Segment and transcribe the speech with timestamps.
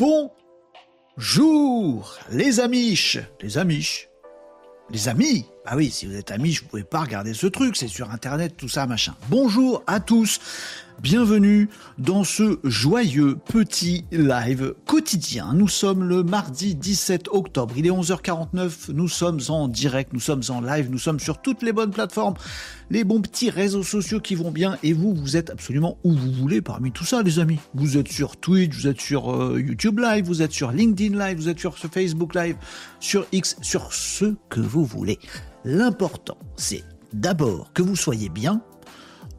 [0.00, 0.32] bonjour
[2.30, 4.08] les amiches, les amiches,
[4.90, 5.44] les amis.
[5.66, 8.10] Ah oui, si vous êtes amis, je ne pouvez pas regarder ce truc, c'est sur
[8.10, 9.14] internet, tout ça, machin.
[9.28, 10.40] Bonjour à tous.
[11.02, 15.54] Bienvenue dans ce joyeux petit live quotidien.
[15.54, 17.72] Nous sommes le mardi 17 octobre.
[17.78, 18.92] Il est 11h49.
[18.92, 22.34] Nous sommes en direct, nous sommes en live, nous sommes sur toutes les bonnes plateformes,
[22.90, 24.76] les bons petits réseaux sociaux qui vont bien.
[24.82, 27.60] Et vous, vous êtes absolument où vous voulez parmi tout ça, les amis.
[27.72, 31.38] Vous êtes sur Twitch, vous êtes sur euh, YouTube Live, vous êtes sur LinkedIn Live,
[31.38, 32.56] vous êtes sur Facebook Live,
[33.00, 35.18] sur X, sur ce que vous voulez.
[35.64, 36.84] L'important, c'est
[37.14, 38.60] d'abord que vous soyez bien.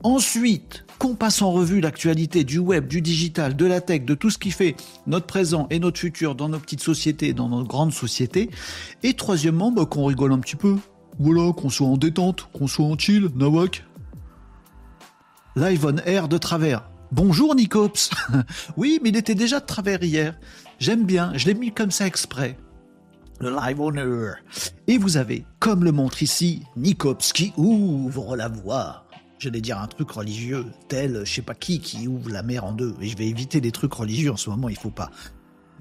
[0.04, 4.30] Ensuite, qu'on passe en revue l'actualité du web, du digital, de la tech, de tout
[4.30, 4.76] ce qui fait
[5.08, 8.52] notre présent et notre futur dans nos petites sociétés, dans nos grandes sociétés.
[9.02, 10.78] Et troisièmement, bah, qu'on rigole un petit peu.
[11.18, 13.84] Voilà, qu'on soit en détente, qu'on soit en chill, nawak.
[15.56, 16.88] Live on air de travers.
[17.12, 18.12] Bonjour Nicops.
[18.78, 20.38] oui, mais il était déjà de travers hier.
[20.78, 22.60] J'aime bien, je l'ai mis comme ça exprès.
[23.40, 24.36] Le live on air.
[24.86, 29.08] Et vous avez, comme le montre ici, Nicops qui ouvre la voie
[29.42, 32.74] j'allais dire un truc religieux, tel je sais pas qui qui ouvre la mer en
[32.74, 32.96] deux.
[33.02, 35.10] Et je vais éviter des trucs religieux en ce moment, il faut pas.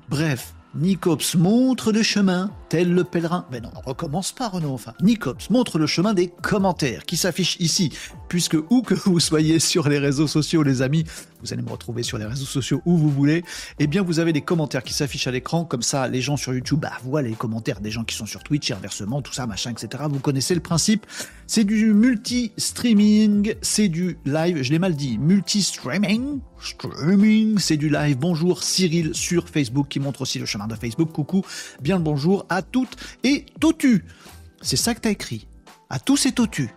[0.09, 3.45] Bref, Nicops montre le chemin, tel le pèlerin.
[3.51, 4.95] Mais non, on recommence pas, Renaud, enfin.
[5.03, 7.93] Nicops montre le chemin des commentaires qui s'affichent ici,
[8.29, 11.05] puisque où que vous soyez sur les réseaux sociaux, les amis,
[11.43, 13.45] vous allez me retrouver sur les réseaux sociaux où vous voulez,
[13.79, 16.55] eh bien, vous avez des commentaires qui s'affichent à l'écran, comme ça, les gens sur
[16.55, 19.47] YouTube, bah, voient les commentaires des gens qui sont sur Twitch, et inversement, tout ça,
[19.47, 20.05] machin, etc.
[20.09, 21.05] Vous connaissez le principe.
[21.53, 28.17] C'est du multi-streaming, c'est du live, je l'ai mal dit, multi-streaming, streaming, c'est du live.
[28.19, 31.11] Bonjour Cyril sur Facebook qui montre aussi le chemin de Facebook.
[31.11, 31.43] Coucou,
[31.83, 34.05] bien le bonjour à toutes et totu.
[34.63, 35.49] C'est ça que t'as écrit.
[35.89, 36.71] À tous et totu.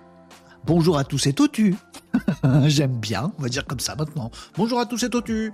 [0.66, 1.75] Bonjour à tous et totu.
[2.66, 4.31] J'aime bien, on va dire comme ça maintenant.
[4.57, 5.53] Bonjour à tous et totu.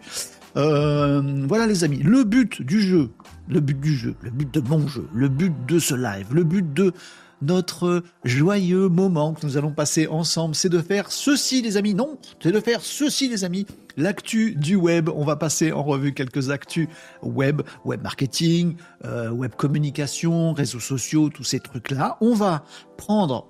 [0.55, 3.11] Euh, voilà les amis, le but du jeu,
[3.49, 6.45] le but du jeu, le but de mon jeu, le but de ce live, le
[6.45, 6.93] but de
[7.41, 11.93] notre joyeux moment que nous allons passer ensemble, c'est de faire ceci les amis.
[11.93, 13.65] Non, c'est de faire ceci les amis.
[13.97, 16.87] L'actu du web, on va passer en revue quelques actus
[17.21, 22.17] web, web marketing, euh, web communication, réseaux sociaux, tous ces trucs-là.
[22.21, 22.63] On va
[22.97, 23.47] prendre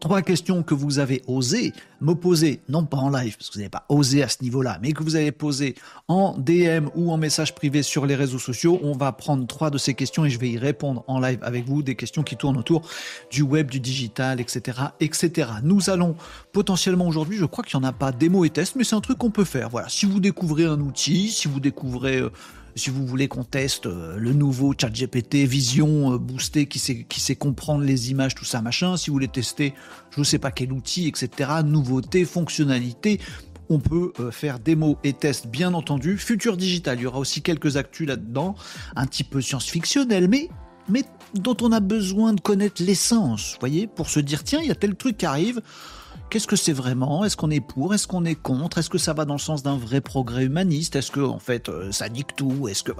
[0.00, 3.60] trois questions que vous avez osé me poser, non pas en live, parce que vous
[3.60, 5.74] n'avez pas osé à ce niveau-là, mais que vous avez posé
[6.08, 8.80] en DM ou en message privé sur les réseaux sociaux.
[8.82, 11.66] On va prendre trois de ces questions et je vais y répondre en live avec
[11.66, 12.82] vous, des questions qui tournent autour
[13.30, 15.50] du web, du digital, etc., etc.
[15.62, 16.16] Nous allons
[16.52, 19.00] potentiellement aujourd'hui, je crois qu'il n'y en a pas démo et test, mais c'est un
[19.00, 19.68] truc qu'on peut faire.
[19.68, 22.30] Voilà, si vous découvrez un outil, si vous découvrez euh,
[22.74, 27.20] si vous voulez qu'on teste euh, le nouveau ChatGPT Vision euh, boosté qui sait, qui
[27.20, 29.74] sait comprendre les images, tout ça, machin, si vous voulez tester
[30.10, 33.20] je ne sais pas quel outil, etc., nouveautés, fonctionnalités,
[33.68, 36.18] on peut euh, faire démo et tests, bien entendu.
[36.18, 38.56] Futur digital, il y aura aussi quelques actus là-dedans,
[38.96, 40.48] un petit peu science-fictionnel, mais,
[40.88, 44.72] mais dont on a besoin de connaître l'essence, voyez, pour se dire, tiens, il y
[44.72, 45.62] a tel truc qui arrive,
[46.30, 47.24] Qu'est-ce que c'est vraiment?
[47.24, 47.92] Est-ce qu'on est pour?
[47.92, 48.78] Est-ce qu'on est contre?
[48.78, 50.94] Est-ce que ça va dans le sens d'un vrai progrès humaniste?
[50.94, 52.68] Est-ce que en fait euh, ça nique tout?
[52.68, 52.92] Est-ce que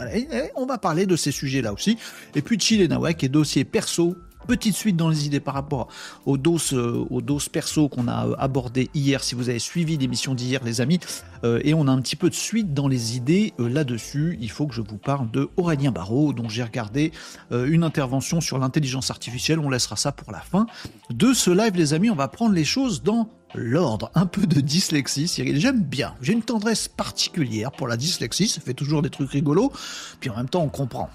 [0.56, 1.96] On va parler de ces sujets-là aussi.
[2.34, 4.16] Et puis Chile Nawak et dossier perso
[4.46, 5.88] petite suite dans les idées par rapport
[6.26, 9.96] aux doses, euh, aux doses perso qu'on a euh, abordées hier, si vous avez suivi
[9.96, 11.00] l'émission d'hier, les amis.
[11.42, 14.36] et on a un petit peu de suite dans les idées là-dessus.
[14.40, 17.12] Il faut que je vous parle de Aurélien Barraud, dont j'ai regardé
[17.50, 19.58] une intervention sur l'intelligence artificielle.
[19.58, 20.66] On laissera ça pour la fin
[21.08, 22.10] de ce live, les amis.
[22.10, 24.10] On va prendre les choses dans l'ordre.
[24.14, 25.58] Un peu de dyslexie, Cyril.
[25.60, 26.14] J'aime bien.
[26.20, 28.48] J'ai une tendresse particulière pour la dyslexie.
[28.48, 29.72] Ça fait toujours des trucs rigolos.
[30.20, 31.10] Puis en même temps, on comprend.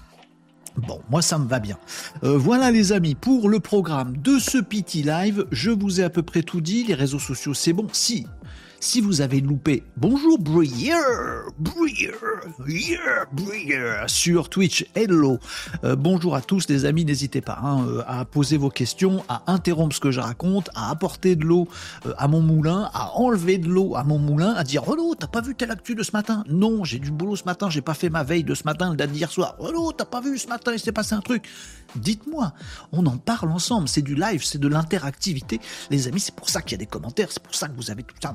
[0.76, 1.78] Bon, moi ça me va bien.
[2.22, 6.10] Euh, voilà les amis, pour le programme de ce petit live, je vous ai à
[6.10, 7.86] peu près tout dit, les réseaux sociaux c'est bon.
[7.92, 8.26] Si
[8.80, 10.94] si vous avez loupé, bonjour Breer,
[11.58, 12.12] Breer,
[13.32, 15.38] Breer, sur Twitch, hello.
[15.84, 19.42] Euh, bonjour à tous les amis, n'hésitez pas hein, euh, à poser vos questions, à
[19.46, 21.68] interrompre ce que je raconte, à apporter de l'eau
[22.06, 25.26] euh, à mon moulin, à enlever de l'eau à mon moulin, à dire Renaud, t'as
[25.26, 26.44] pas vu telle actu de ce matin?
[26.48, 28.96] Non, j'ai du boulot ce matin, j'ai pas fait ma veille de ce matin, le
[28.96, 29.56] date d'hier soir.
[29.58, 31.48] Renaud, t'as pas vu ce matin, il s'est passé un truc.
[31.96, 32.52] Dites-moi,
[32.92, 35.60] on en parle ensemble, c'est du live, c'est de l'interactivité.
[35.90, 37.90] Les amis, c'est pour ça qu'il y a des commentaires, c'est pour ça que vous
[37.90, 38.34] avez tout ça.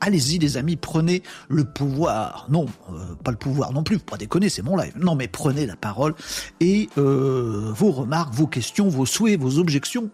[0.00, 2.46] Allez-y les amis, prenez le pouvoir.
[2.48, 4.92] Non, euh, pas le pouvoir non plus, pas déconner, c'est mon live.
[4.96, 6.14] Non, mais prenez la parole
[6.60, 10.10] et euh, vos remarques, vos questions, vos souhaits, vos objections.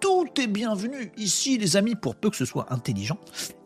[0.00, 3.18] Tout est bienvenu ici, les amis, pour peu que ce soit intelligent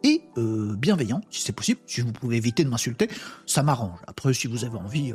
[0.05, 1.81] et euh, bienveillant, si c'est possible.
[1.87, 3.09] Si vous pouvez éviter de m'insulter,
[3.47, 3.99] ça m'arrange.
[4.07, 5.13] Après, si vous avez envie,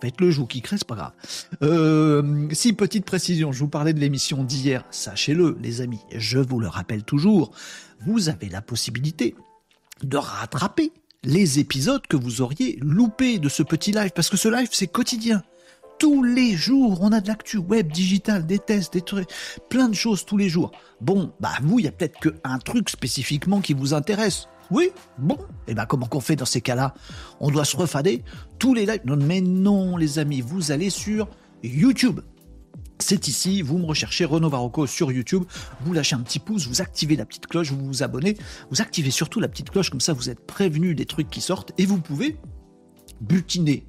[0.00, 2.50] faites le jour qui crée, c'est pas grave.
[2.52, 6.68] si, petite précision, je vous parlais de l'émission d'hier, sachez-le, les amis, je vous le
[6.68, 7.52] rappelle toujours,
[8.06, 9.34] vous avez la possibilité
[10.02, 10.92] de rattraper
[11.24, 14.86] les épisodes que vous auriez loupés de ce petit live, parce que ce live, c'est
[14.86, 15.42] quotidien.
[15.98, 19.28] Tous les jours, on a de l'actu web, digital, des tests, des trucs,
[19.70, 20.72] plein de choses tous les jours.
[21.00, 24.46] Bon, bah vous, il y a peut-être qu'un truc spécifiquement qui vous intéresse.
[24.70, 26.94] Oui, bon, et ben comment qu'on fait dans ces cas-là?
[27.40, 28.24] On doit se refader
[28.58, 29.02] tous les lives.
[29.04, 31.28] Non, mais non, les amis, vous allez sur
[31.62, 32.20] YouTube.
[32.98, 35.44] C'est ici, vous me recherchez Renaud Varocco sur YouTube,
[35.82, 38.38] vous lâchez un petit pouce, vous activez la petite cloche, vous vous abonnez,
[38.70, 41.72] vous activez surtout la petite cloche, comme ça vous êtes prévenu des trucs qui sortent
[41.76, 42.36] et vous pouvez
[43.20, 43.86] butiner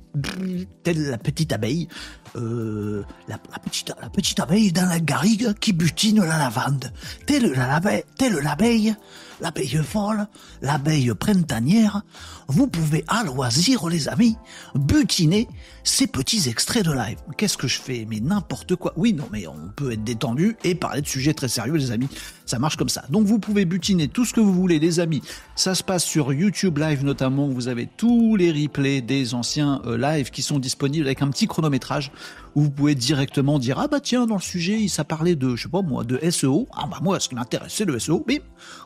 [0.84, 1.88] telle la petite abeille,
[2.36, 6.92] euh, la, petite, la petite abeille dans la garrigue qui butine la lavande,
[7.26, 8.96] telle l'abeille, telle l'abeille,
[9.42, 10.28] l'abeille folle,
[10.62, 12.02] l'abeille printanière,
[12.48, 14.38] vous pouvez à loisir, les amis,
[14.76, 15.48] butiner
[15.84, 17.18] ces petits extraits de live.
[17.38, 18.06] Qu'est-ce que je fais?
[18.10, 18.94] Mais n'importe quoi.
[18.96, 22.10] Oui, non, mais on peut être détendu et parler de sujets très sérieux, les amis.
[22.46, 23.04] Ça marche comme ça.
[23.10, 25.22] Donc vous pouvez butiner tout ce que vous voulez, les amis.
[25.56, 27.48] Ça se passe sur YouTube Live notamment.
[27.50, 31.48] Vous avez tous les replays des anciens euh, lives qui sont disponibles avec un petit
[31.48, 32.12] chronométrage
[32.56, 35.64] où vous pouvez directement dire ah bah tiens dans le sujet ça parlait de je
[35.64, 38.40] sais pas moi de SEO ah bah moi ce qui m'intéresse c'est le SEO bim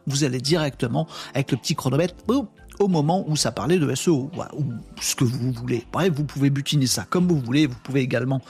[0.07, 2.15] vous allez directement avec le petit chronomètre
[2.81, 4.63] au moment où ça parlait de SEO ou
[4.99, 5.85] ce que vous voulez.
[5.91, 7.67] Bref vous pouvez butiner ça comme vous voulez.
[7.67, 8.41] Vous pouvez également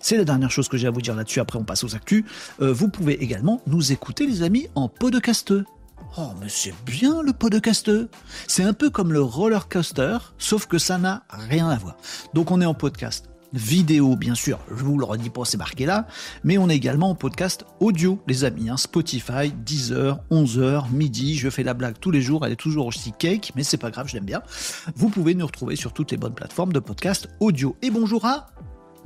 [0.00, 2.24] c'est la dernière chose que j'ai à vous dire là-dessus après on passe aux actus.
[2.60, 5.52] Euh, vous pouvez également nous écouter les amis en podcast.
[6.18, 7.90] Oh, mais c'est bien le podcast.
[8.46, 11.96] C'est un peu comme le roller coaster, sauf que ça n'a rien à voir.
[12.34, 15.86] Donc on est en podcast vidéo, bien sûr, je vous le redis pas, c'est marqué
[15.86, 16.06] là,
[16.44, 21.50] mais on est également en podcast audio, les amis, hein, Spotify, 10h, 11h, midi, je
[21.50, 24.08] fais la blague tous les jours, elle est toujours aussi cake, mais c'est pas grave,
[24.08, 24.42] je l'aime bien.
[24.94, 27.76] Vous pouvez nous retrouver sur toutes les bonnes plateformes de podcast audio.
[27.82, 28.48] Et bonjour à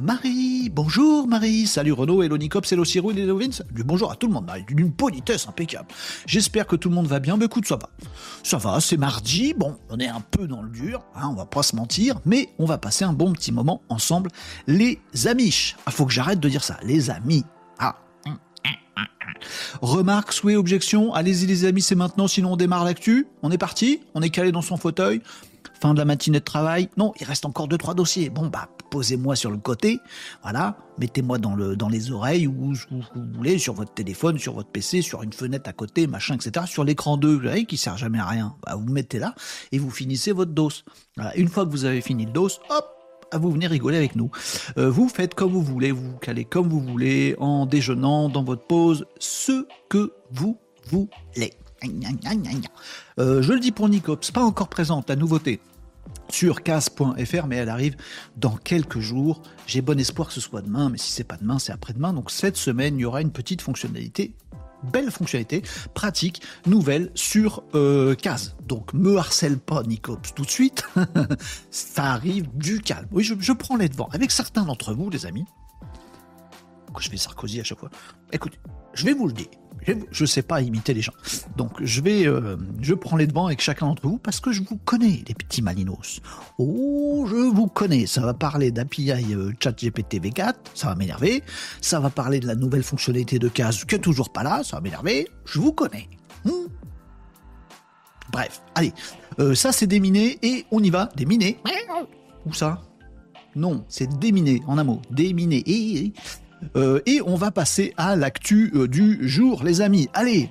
[0.00, 4.26] Marie, bonjour Marie, salut Renaud, Hello Nicops, Hello Cyril, Hello Vince, du bonjour à tout
[4.26, 5.86] le monde, Marie, d'une politesse impeccable.
[6.26, 7.88] J'espère que tout le monde va bien, mais écoute, ça va.
[8.42, 11.46] Ça va, c'est mardi, bon, on est un peu dans le dur, hein, on va
[11.46, 14.30] pas se mentir, mais on va passer un bon petit moment ensemble,
[14.66, 15.76] les amis.
[15.86, 17.44] Ah, faut que j'arrête de dire ça, les amis.
[17.78, 17.94] Ah.
[19.80, 23.28] Remarque, souhait, objection, allez-y les amis, c'est maintenant, sinon on démarre l'actu.
[23.42, 25.22] On est parti, on est calé dans son fauteuil
[25.84, 26.88] fin de la matinée de travail.
[26.96, 28.30] Non, il reste encore deux trois dossiers.
[28.30, 30.00] Bon bah posez-moi sur le côté,
[30.42, 32.74] voilà, mettez-moi dans le dans les oreilles ou où
[33.14, 36.64] vous voulez, sur votre téléphone, sur votre PC, sur une fenêtre à côté, machin, etc.
[36.66, 38.54] Sur l'écran 2, vous voyez, qui sert jamais à rien.
[38.64, 39.34] Bah, vous mettez là
[39.72, 40.70] et vous finissez votre dos.
[41.36, 42.86] Une fois que vous avez fini le dos, hop,
[43.34, 44.30] vous venez rigoler avec nous.
[44.78, 48.42] Euh, vous faites comme vous voulez, vous vous calez comme vous voulez, en déjeunant, dans
[48.42, 50.56] votre pause, ce que vous
[50.88, 51.52] voulez.
[53.18, 55.60] Euh, je le dis pour Nicops, pas encore présente, la nouveauté
[56.28, 57.96] sur cas.fr, mais elle arrive
[58.36, 59.42] dans quelques jours.
[59.66, 62.12] J'ai bon espoir que ce soit demain, mais si c'est pas demain, c'est après-demain.
[62.12, 64.34] Donc cette semaine, il y aura une petite fonctionnalité
[64.92, 65.62] belle fonctionnalité,
[65.94, 68.54] pratique, nouvelle sur euh, CAS.
[68.66, 70.84] Donc me harcèle pas Nicops tout de suite,
[71.70, 73.08] ça arrive du calme.
[73.10, 74.10] Oui, je, je prends les devants.
[74.12, 75.46] Avec certains d'entre vous, les amis,
[76.94, 77.90] que je fais Sarkozy à chaque fois.
[78.32, 78.58] Écoutez,
[78.94, 79.48] je vais vous le dire
[79.86, 81.12] je ne sais pas imiter les gens.
[81.56, 84.62] Donc je vais, euh, je prends les devants avec chacun d'entre vous parce que je
[84.62, 86.20] vous connais, les petits malinos.
[86.58, 88.06] Oh, je vous connais.
[88.06, 91.42] Ça va parler d'API euh, ChatGPT V4, ça va m'énerver.
[91.80, 94.76] Ça va parler de la nouvelle fonctionnalité de case qui est toujours pas là, ça
[94.76, 95.28] va m'énerver.
[95.44, 96.08] Je vous connais.
[96.44, 96.68] Hmm.
[98.32, 98.92] Bref, allez,
[99.38, 101.08] euh, ça c'est déminé et on y va.
[101.16, 101.58] Déminé.
[102.46, 102.82] Où ça?
[103.56, 105.00] Non, c'est déminé en un mot.
[105.10, 105.62] Déminé.
[105.66, 106.12] Et,
[106.76, 110.08] euh, et on va passer à l'actu euh, du jour, les amis.
[110.14, 110.50] Allez,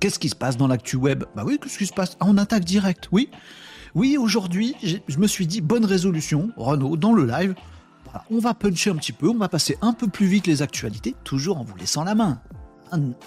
[0.00, 1.24] qu'est-ce qui se passe dans l'actu web?
[1.34, 2.16] Bah oui, qu'est-ce qui se passe?
[2.20, 3.28] Ah, On attaque direct, oui.
[3.94, 7.54] Oui, aujourd'hui, je me suis dit, bonne résolution, Renault, dans le live.
[8.30, 11.14] on va puncher un petit peu, on va passer un peu plus vite les actualités,
[11.24, 12.40] toujours en vous laissant la main.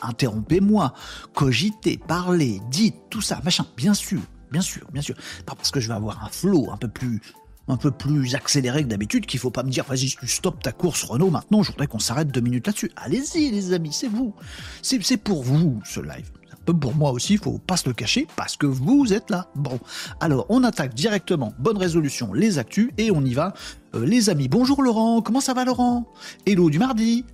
[0.02, 0.94] Interrompez-moi,
[1.34, 4.22] cogitez, parlez, dites, tout ça, machin, bien sûr,
[4.52, 5.16] bien sûr, bien sûr.
[5.46, 7.22] Pas parce que je vais avoir un flow un peu plus
[7.68, 10.72] un peu plus accéléré que d'habitude, qu'il faut pas me dire vas-y tu stoppes ta
[10.72, 12.92] course Renault maintenant, je voudrais qu'on s'arrête deux minutes là-dessus.
[12.96, 14.34] Allez-y les amis, c'est vous.
[14.82, 16.30] C'est pour vous ce live.
[16.52, 19.30] Un peu pour moi aussi, il faut pas se le cacher parce que vous êtes
[19.30, 19.50] là.
[19.56, 19.80] Bon,
[20.20, 23.54] alors on attaque directement, bonne résolution, les actus et on y va.
[23.96, 26.12] Euh, les amis, bonjour Laurent, comment ça va Laurent?
[26.46, 27.26] Hello du mardi.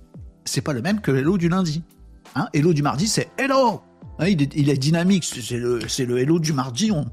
[0.44, 1.82] C'est pas le même que hello du lundi.
[2.34, 2.48] Hein?
[2.52, 3.82] Hello du mardi, c'est hello.
[4.18, 6.90] Hein, il, est, il, est, dynamique, c'est le, le hello du mardi.
[6.90, 7.06] On,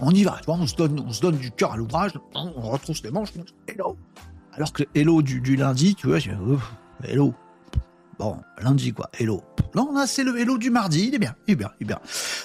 [0.00, 3.02] on y va, on se donne, on se donne du cœur à l'ouvrage, on retrousse
[3.02, 3.32] les manches,
[3.66, 3.96] hello.
[4.52, 6.18] Alors que hello du, lundi, tu vois,
[7.02, 7.34] hello.
[8.18, 9.42] Bon, lundi quoi, hello.
[9.74, 11.88] Non, là c'est le hello du mardi, il est bien, il est bien, il est
[11.88, 12.00] bien.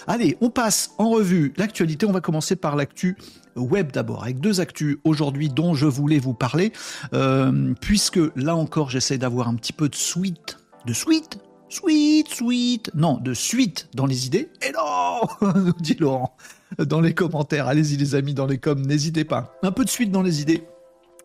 [0.07, 2.07] Allez, on passe en revue l'actualité.
[2.07, 3.17] On va commencer par l'actu
[3.55, 6.71] web d'abord, avec deux actus aujourd'hui dont je voulais vous parler,
[7.13, 12.91] euh, puisque là encore j'essaie d'avoir un petit peu de suite, de suite, Sweet, sweet.
[12.95, 14.49] Non, de suite dans les idées.
[14.67, 16.35] Et non, nous dit Laurent
[16.77, 17.67] dans les commentaires.
[17.67, 19.55] Allez-y les amis, dans les coms, n'hésitez pas.
[19.63, 20.63] Un peu de suite dans les idées.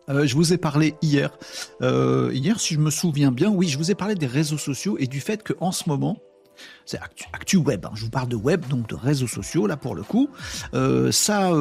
[0.09, 1.35] Euh, je vous ai parlé hier.
[1.81, 4.97] Euh, hier, si je me souviens bien, oui, je vous ai parlé des réseaux sociaux
[4.99, 6.17] et du fait qu'en ce moment,
[6.85, 6.99] c'est
[7.33, 7.85] actu, web.
[7.85, 7.91] Hein.
[7.95, 10.29] Je vous parle de web, donc de réseaux sociaux là pour le coup.
[10.73, 11.51] Euh, ça,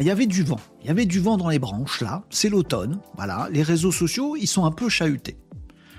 [0.00, 0.60] il y avait du vent.
[0.80, 2.22] Il y avait du vent dans les branches là.
[2.30, 2.98] C'est l'automne.
[3.16, 5.36] Voilà, les réseaux sociaux, ils sont un peu chahutés.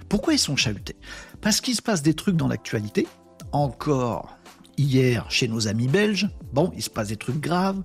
[0.09, 0.95] Pourquoi ils sont chahutés?
[1.41, 3.07] Parce qu'il se passe des trucs dans l'actualité.
[3.51, 4.37] Encore
[4.77, 6.29] hier chez nos amis belges.
[6.53, 7.83] Bon, il se passe des trucs graves.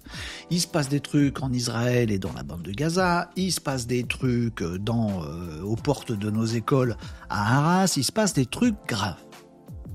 [0.50, 3.30] Il se passe des trucs en Israël et dans la bande de Gaza.
[3.36, 6.96] Il se passe des trucs dans, euh, aux portes de nos écoles
[7.28, 7.94] à Arras.
[7.96, 9.16] Il se passe des trucs graves.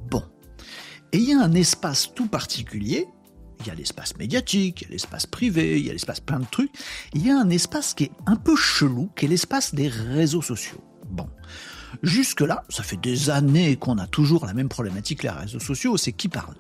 [0.10, 0.24] Bon.
[1.14, 3.08] Et il y a un espace tout particulier.
[3.62, 6.40] Il y a l'espace médiatique, il y a l'espace privé, il y a l'espace plein
[6.40, 6.72] de trucs.
[7.14, 10.44] Il y a un espace qui est un peu chelou, qui est l'espace des réseaux
[10.44, 10.84] sociaux.
[11.10, 11.28] Bon.
[12.04, 16.12] Jusque-là, ça fait des années qu'on a toujours la même problématique, les réseaux sociaux, c'est
[16.12, 16.56] qui parle.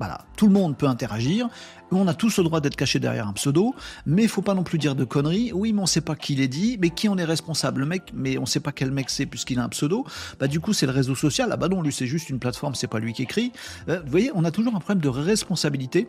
[0.00, 1.50] Voilà, tout le monde peut interagir.
[1.90, 3.74] On a tous le droit d'être caché derrière un pseudo,
[4.06, 5.52] mais il faut pas non plus dire de conneries.
[5.52, 8.10] Oui, mais on sait pas qui l'a dit, mais qui en est responsable, le mec,
[8.14, 10.06] mais on sait pas quel mec c'est puisqu'il a un pseudo.
[10.38, 11.50] Bah du coup, c'est le réseau social.
[11.52, 13.52] Ah bah non, lui c'est juste une plateforme, c'est pas lui qui écrit.
[13.90, 16.06] Euh, vous voyez, on a toujours un problème de responsabilité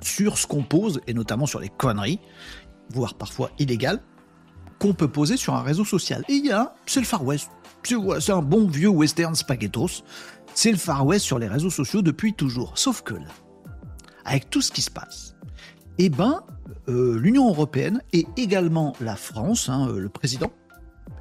[0.00, 2.20] sur ce qu'on pose et notamment sur les conneries,
[2.90, 4.00] voire parfois illégales,
[4.78, 6.24] qu'on peut poser sur un réseau social.
[6.28, 7.50] Et il y a, c'est le Far West.
[7.82, 10.02] C'est un bon vieux western spaghettos.
[10.54, 12.76] C'est le Far West sur les réseaux sociaux depuis toujours.
[12.76, 13.28] Sauf que là,
[14.24, 15.34] avec tout ce qui se passe,
[15.98, 16.42] eh ben,
[16.88, 20.50] euh, l'Union européenne et également la France, hein, euh, le président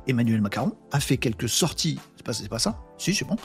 [0.08, 2.00] Emmanuel Macron a fait quelques sorties.
[2.16, 2.80] C'est pas, pas ça?
[2.98, 3.36] Si, c'est bon.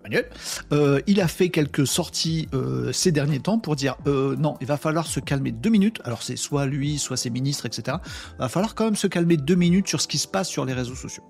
[0.00, 0.30] Emmanuel,
[0.72, 2.48] euh, il a fait quelques sorties
[2.92, 6.00] ces derniers temps pour dire non, il va falloir se calmer deux minutes.
[6.04, 7.98] Alors c'est soit lui, soit ses ministres, etc.
[8.34, 10.64] Il va falloir quand même se calmer deux minutes sur ce qui se passe sur
[10.64, 11.24] les réseaux sociaux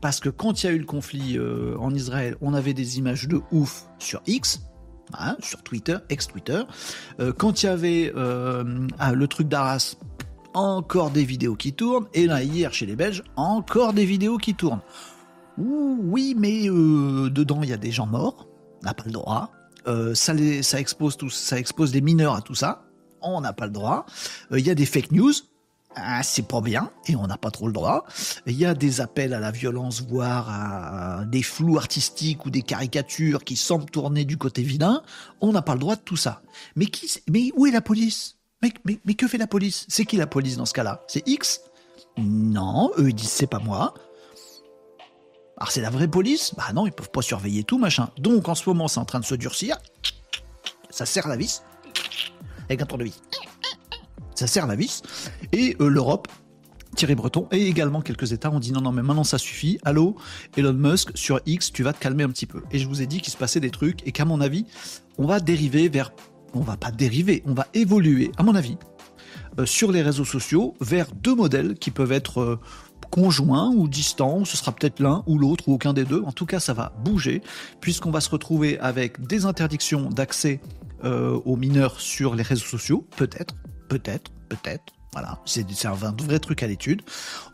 [0.00, 2.98] parce que quand il y a eu le conflit euh, en Israël, on avait des
[2.98, 4.62] images de ouf sur X,
[5.14, 6.62] hein, sur Twitter, ex-Twitter.
[7.20, 9.96] Euh, quand il y avait euh, ah, le truc d'Arras,
[10.54, 12.06] encore des vidéos qui tournent.
[12.14, 14.82] Et là, hier, chez les Belges, encore des vidéos qui tournent.
[15.58, 18.48] oui, mais dedans, il y a des gens morts.
[18.82, 19.50] On n'a pas le droit.
[20.14, 21.30] ça, expose tout,
[22.02, 22.84] mineurs à tout ça.
[23.20, 24.06] On n'a pas le droit.
[24.52, 25.32] Il y a des fake news
[25.94, 28.04] ah, c'est pas bien et on n'a pas trop le droit.
[28.46, 32.62] Il y a des appels à la violence, voire à des flous artistiques ou des
[32.62, 35.02] caricatures qui semblent tourner du côté vilain.
[35.40, 36.42] On n'a pas le droit de tout ça.
[36.76, 38.36] Mais qui, mais où est la police?
[38.62, 39.86] Mais, que fait la police?
[39.88, 41.04] C'est qui la police dans ce cas-là?
[41.08, 41.62] C'est X?
[42.16, 43.94] Non, eux ils disent c'est pas moi.
[45.56, 46.54] Alors c'est la vraie police?
[46.56, 48.10] Bah non, ils peuvent pas surveiller tout machin.
[48.18, 49.76] Donc en ce moment c'est en train de se durcir.
[50.90, 51.62] Ça serre la vis
[52.68, 53.20] avec un tour de vis
[54.38, 55.02] ça sert la vis.
[55.52, 56.28] Et euh, l'Europe,
[56.94, 59.78] Thierry Breton et également quelques États ont dit non, non, mais maintenant ça suffit.
[59.84, 60.16] Allô,
[60.56, 62.62] Elon Musk, sur X, tu vas te calmer un petit peu.
[62.70, 64.64] Et je vous ai dit qu'il se passait des trucs et qu'à mon avis,
[65.18, 66.12] on va dériver vers.
[66.54, 68.78] On va pas dériver, on va évoluer, à mon avis,
[69.58, 72.40] euh, sur les réseaux sociaux vers deux modèles qui peuvent être.
[72.40, 72.60] Euh,
[73.10, 76.22] conjoints ou distants, ce sera peut-être l'un ou l'autre ou aucun des deux.
[76.26, 77.40] En tout cas, ça va bouger
[77.80, 80.60] puisqu'on va se retrouver avec des interdictions d'accès
[81.02, 83.54] aux mineurs sur les réseaux sociaux, peut-être,
[83.88, 84.92] Peut-être, peut-être.
[85.12, 87.00] Voilà, c'est un vrai truc à l'étude.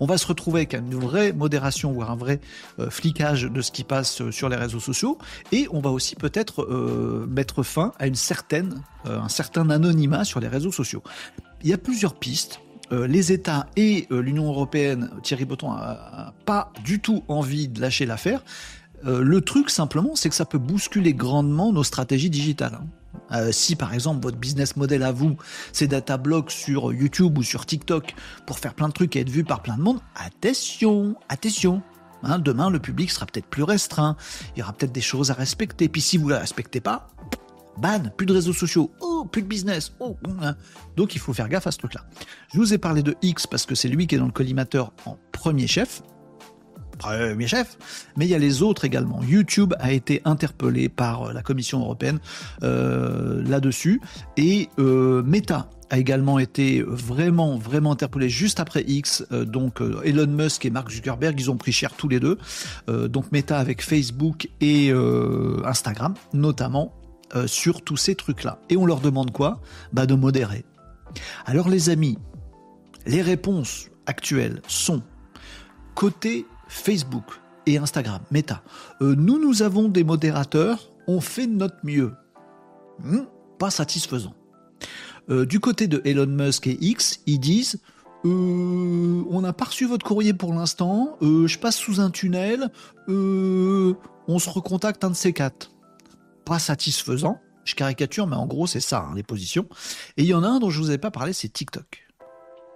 [0.00, 2.40] On va se retrouver avec une vraie modération, voire un vrai
[2.80, 5.18] euh, flicage de ce qui passe euh, sur les réseaux sociaux.
[5.52, 10.40] Et on va aussi peut-être euh, mettre fin à une certaine, un certain anonymat sur
[10.40, 11.02] les réseaux sociaux.
[11.62, 12.60] Il y a plusieurs pistes.
[12.90, 18.42] les États et l'Union européenne, Thierry Breton n'a pas du tout envie de lâcher l'affaire.
[19.04, 22.78] le truc simplement, c'est que ça peut bousculer grandement nos stratégies digitales.
[22.80, 22.86] Hein.
[23.32, 25.36] Euh, si par exemple votre business model à vous,
[25.72, 28.14] c'est data blog sur YouTube ou sur TikTok
[28.46, 31.82] pour faire plein de trucs et être vu par plein de monde, attention, attention.
[32.22, 34.16] Hein, demain, le public sera peut-être plus restreint.
[34.56, 35.88] Il y aura peut-être des choses à respecter.
[35.88, 37.08] Puis si vous ne les respectez pas,
[37.76, 39.92] ban, plus de réseaux sociaux, oh, plus de business.
[40.00, 40.54] Oh, hein.
[40.96, 42.02] Donc il faut faire gaffe à ce truc-là.
[42.52, 44.92] Je vous ai parlé de X parce que c'est lui qui est dans le collimateur
[45.04, 46.02] en premier chef
[46.96, 47.78] premier chef,
[48.16, 49.22] mais il y a les autres également.
[49.22, 52.18] YouTube a été interpellé par euh, la Commission européenne
[52.62, 54.00] euh, là-dessus,
[54.36, 59.24] et euh, Meta a également été vraiment, vraiment interpellé juste après X.
[59.30, 62.38] donc Elon Musk et Mark Zuckerberg, ils ont pris cher tous les deux.
[62.88, 64.90] donc Meta avec Facebook et
[65.64, 66.94] Instagram, notamment,
[67.46, 68.58] sur tous ces trucs-là.
[68.70, 69.60] Et on leur demande quoi?
[69.92, 70.64] Bah de modérer.
[71.44, 72.18] Alors les amis,
[73.06, 75.02] les réponses actuelles sont
[75.94, 77.24] côté Facebook
[77.66, 78.62] et Instagram, Meta.
[79.00, 82.12] Euh, nous, nous avons des modérateurs, on fait notre mieux.
[82.98, 83.22] Hmm,
[83.58, 84.34] pas satisfaisant.
[85.30, 87.80] Euh, du côté de Elon Musk et X, ils disent
[88.26, 91.18] on n'a pas reçu votre courrier pour l'instant.
[91.20, 92.70] je passe sous un tunnel.
[93.06, 95.72] on se recontacte un de ces quatre.
[96.46, 97.38] Pas satisfaisant.
[97.66, 99.66] Je caricature, mais en gros, c'est ça, hein, les positions.
[100.16, 102.06] Et il y en a un dont je vous avais pas parlé, c'est TikTok.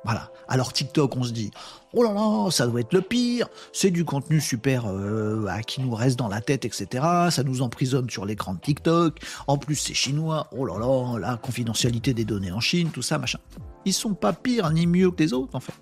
[0.04, 0.30] Voilà.
[0.48, 1.50] Alors TikTok, on se dit,
[1.95, 3.49] oh là là, ça doit être le pire.
[3.73, 7.04] C'est du contenu super euh, qui nous reste dans la tête, etc.
[7.30, 9.18] Ça nous emprisonne sur l'écran de TikTok.
[9.47, 10.49] En plus, c'est chinois.
[10.57, 13.38] Oh là là, la confidentialité des données en Chine, tout ça, machin.
[13.85, 15.74] Ils sont pas pires ni mieux que les autres, en fait.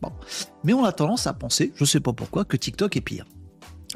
[0.00, 0.12] Bon.
[0.64, 3.24] Mais on a tendance à penser, je sais pas pourquoi, que TikTok est pire.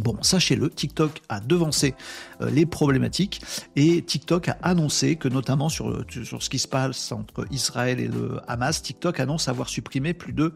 [0.01, 1.95] Bon, sachez-le, TikTok a devancé
[2.41, 3.43] euh, les problématiques
[3.77, 8.09] et TikTok a annoncé que notamment sur, sur ce qui se passe entre Israël et
[8.09, 10.55] le Hamas, TikTok annonce avoir supprimé plus de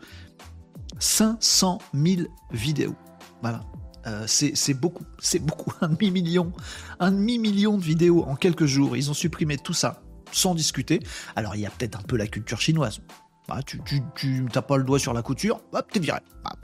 [0.98, 2.94] 500 000 vidéos.
[3.42, 3.60] Voilà.
[4.06, 6.52] Euh, c'est beaucoup, c'est beaucoup, un demi-million,
[7.00, 8.96] un demi-million de vidéos en quelques jours.
[8.96, 11.00] Ils ont supprimé tout ça sans discuter.
[11.34, 13.00] Alors il y a peut-être un peu la culture chinoise.
[13.48, 13.80] Bah, tu,
[14.16, 16.18] tu, pas le doigt sur la couture, hop, t'es viré.
[16.44, 16.56] Bah,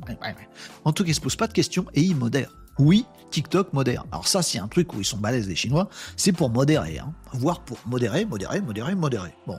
[0.85, 2.52] en tout cas, ils se posent pas de questions et ils modèrent.
[2.78, 4.04] Oui, TikTok modère.
[4.11, 7.12] Alors ça, c'est un truc où ils sont balèzes les Chinois, c'est pour modérer, hein.
[7.32, 9.35] voire pour modérer, modérer, modérer, modérer.
[9.46, 9.58] Bon,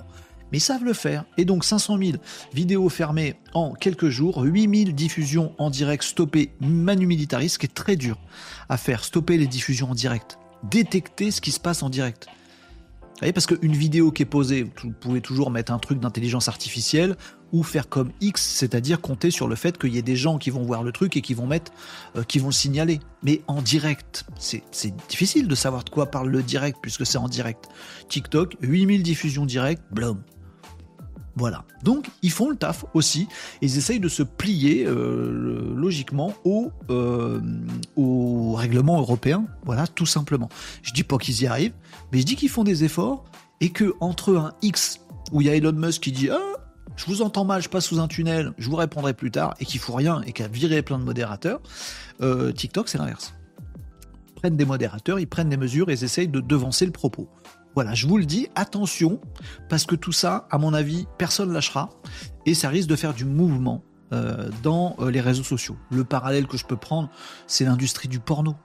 [0.54, 1.26] mais ils savent le faire.
[1.38, 2.12] Et donc 500 000
[2.54, 7.66] vidéos fermées en quelques jours, 8 000 diffusions en direct stoppées manu militaris, ce qui
[7.66, 8.20] est très dur
[8.70, 10.38] à faire, stopper les diffusions en direct,
[10.70, 12.28] détecter ce qui se passe en direct.
[13.02, 16.48] Vous voyez, parce qu'une vidéo qui est posée, vous pouvez toujours mettre un truc d'intelligence
[16.48, 17.16] artificielle
[17.52, 20.50] ou faire comme X, c'est-à-dire compter sur le fait qu'il y ait des gens qui
[20.50, 21.72] vont voir le truc et qui vont mettre,
[22.16, 23.00] euh, qui vont le signaler.
[23.22, 24.64] Mais en direct, c'est
[25.08, 27.70] difficile de savoir de quoi parle le direct puisque c'est en direct.
[28.10, 30.22] TikTok, 8000 diffusions directes, blum.
[31.36, 31.66] Voilà.
[31.84, 33.28] Donc, ils font le taf aussi.
[33.62, 37.42] Ils essayent de se plier euh, logiquement au, euh,
[37.96, 39.46] au règlement européen.
[39.66, 40.50] Voilà, tout simplement.
[40.84, 41.74] Je dis pas qu'ils y arrivent,
[42.12, 43.26] mais je dis qu'ils font des efforts
[43.62, 45.00] et que entre un X
[45.32, 46.38] où il y a Elon Musk qui dit ah,
[46.96, 49.66] je vous entends mal, je passe sous un tunnel, je vous répondrai plus tard, et
[49.66, 51.60] qu'il faut rien, et a viré plein de modérateurs,
[52.22, 53.34] euh, TikTok, c'est l'inverse.
[54.30, 57.30] Ils prennent des modérateurs, ils prennent des mesures et ils essayent de devancer le propos.
[57.76, 59.20] Voilà, je vous le dis, attention,
[59.70, 61.90] parce que tout ça, à mon avis, personne lâchera,
[62.46, 63.84] et ça risque de faire du mouvement
[64.14, 65.76] euh, dans euh, les réseaux sociaux.
[65.90, 67.10] Le parallèle que je peux prendre,
[67.48, 68.56] c'est l'industrie du porno.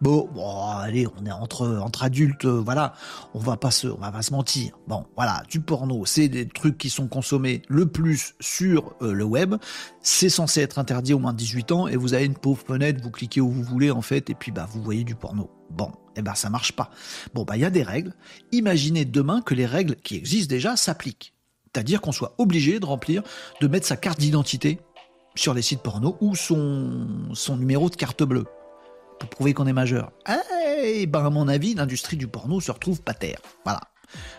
[0.00, 0.30] Bon,
[0.66, 2.94] allez, on est entre entre adultes, euh, voilà,
[3.34, 4.72] on va pas se, on va pas se mentir.
[4.88, 9.54] Bon, voilà, du porno, c'est des trucs qui sont consommés le plus sur le web.
[10.00, 13.00] C'est censé être interdit au moins de 18 ans et vous avez une pauvre fenêtre,
[13.02, 15.50] vous cliquez où vous voulez en fait et puis bah vous voyez du porno.
[15.70, 16.90] Bon, eh ben ça marche pas.
[17.34, 18.14] Bon bah il y a des règles.
[18.52, 21.34] Imaginez demain que les règles qui existent déjà s'appliquent.
[21.72, 23.22] C'est-à-dire qu'on soit obligé de remplir,
[23.60, 24.80] de mettre sa carte d'identité
[25.34, 28.46] sur les sites porno ou son, numéro de carte bleue
[29.18, 30.12] pour prouver qu'on est majeur.
[30.82, 33.40] Eh ben, à mon avis, l'industrie du porno se retrouve pas terre.
[33.64, 33.80] Voilà.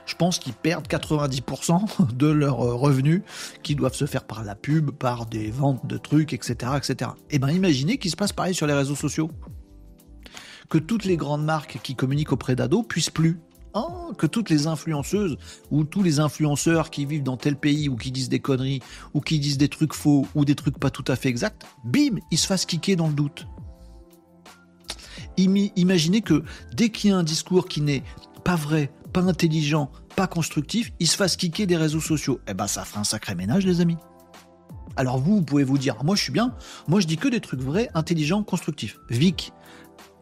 [0.05, 3.21] Je pense qu'ils perdent 90% de leurs euh, revenus
[3.63, 6.73] qui doivent se faire par la pub, par des ventes de trucs, etc.
[6.75, 7.11] etc.
[7.29, 9.31] Et ben imaginez qu'il se passe pareil sur les réseaux sociaux.
[10.71, 13.39] Que toutes les grandes marques qui communiquent auprès d'ados puissent plus.
[13.73, 15.37] Oh, que toutes les influenceuses
[15.69, 18.81] ou tous les influenceurs qui vivent dans tel pays ou qui disent des conneries
[19.13, 22.17] ou qui disent des trucs faux ou des trucs pas tout à fait exacts, bim,
[22.31, 23.45] ils se fassent kicker dans le doute
[25.37, 28.03] imaginez que dès qu'il y a un discours qui n'est
[28.43, 32.39] pas vrai, pas intelligent, pas constructif, il se fasse kicker des réseaux sociaux.
[32.47, 33.97] Eh ben, ça fera un sacré ménage, les amis.
[34.97, 36.53] Alors vous, vous pouvez vous dire, moi je suis bien,
[36.87, 38.99] moi je dis que des trucs vrais, intelligents, constructifs.
[39.09, 39.53] Vic,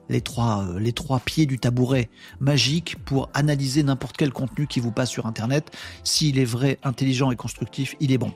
[0.10, 4.80] les trois, euh, les trois pieds du tabouret magique pour analyser n'importe quel contenu qui
[4.80, 5.72] vous passe sur Internet.
[6.04, 8.34] S'il est vrai, intelligent et constructif, il est bon.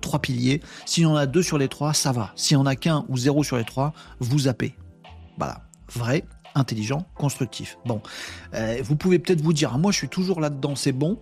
[0.00, 0.60] Trois piliers.
[0.84, 2.32] S'il en a deux sur les trois, ça va.
[2.36, 4.76] S'il en a qu'un ou zéro sur les trois, vous zappez.
[5.38, 7.78] Voilà vrai, intelligent, constructif.
[7.84, 8.00] Bon,
[8.54, 11.18] euh, vous pouvez peut-être vous dire, ah, moi je suis toujours là-dedans, c'est bon.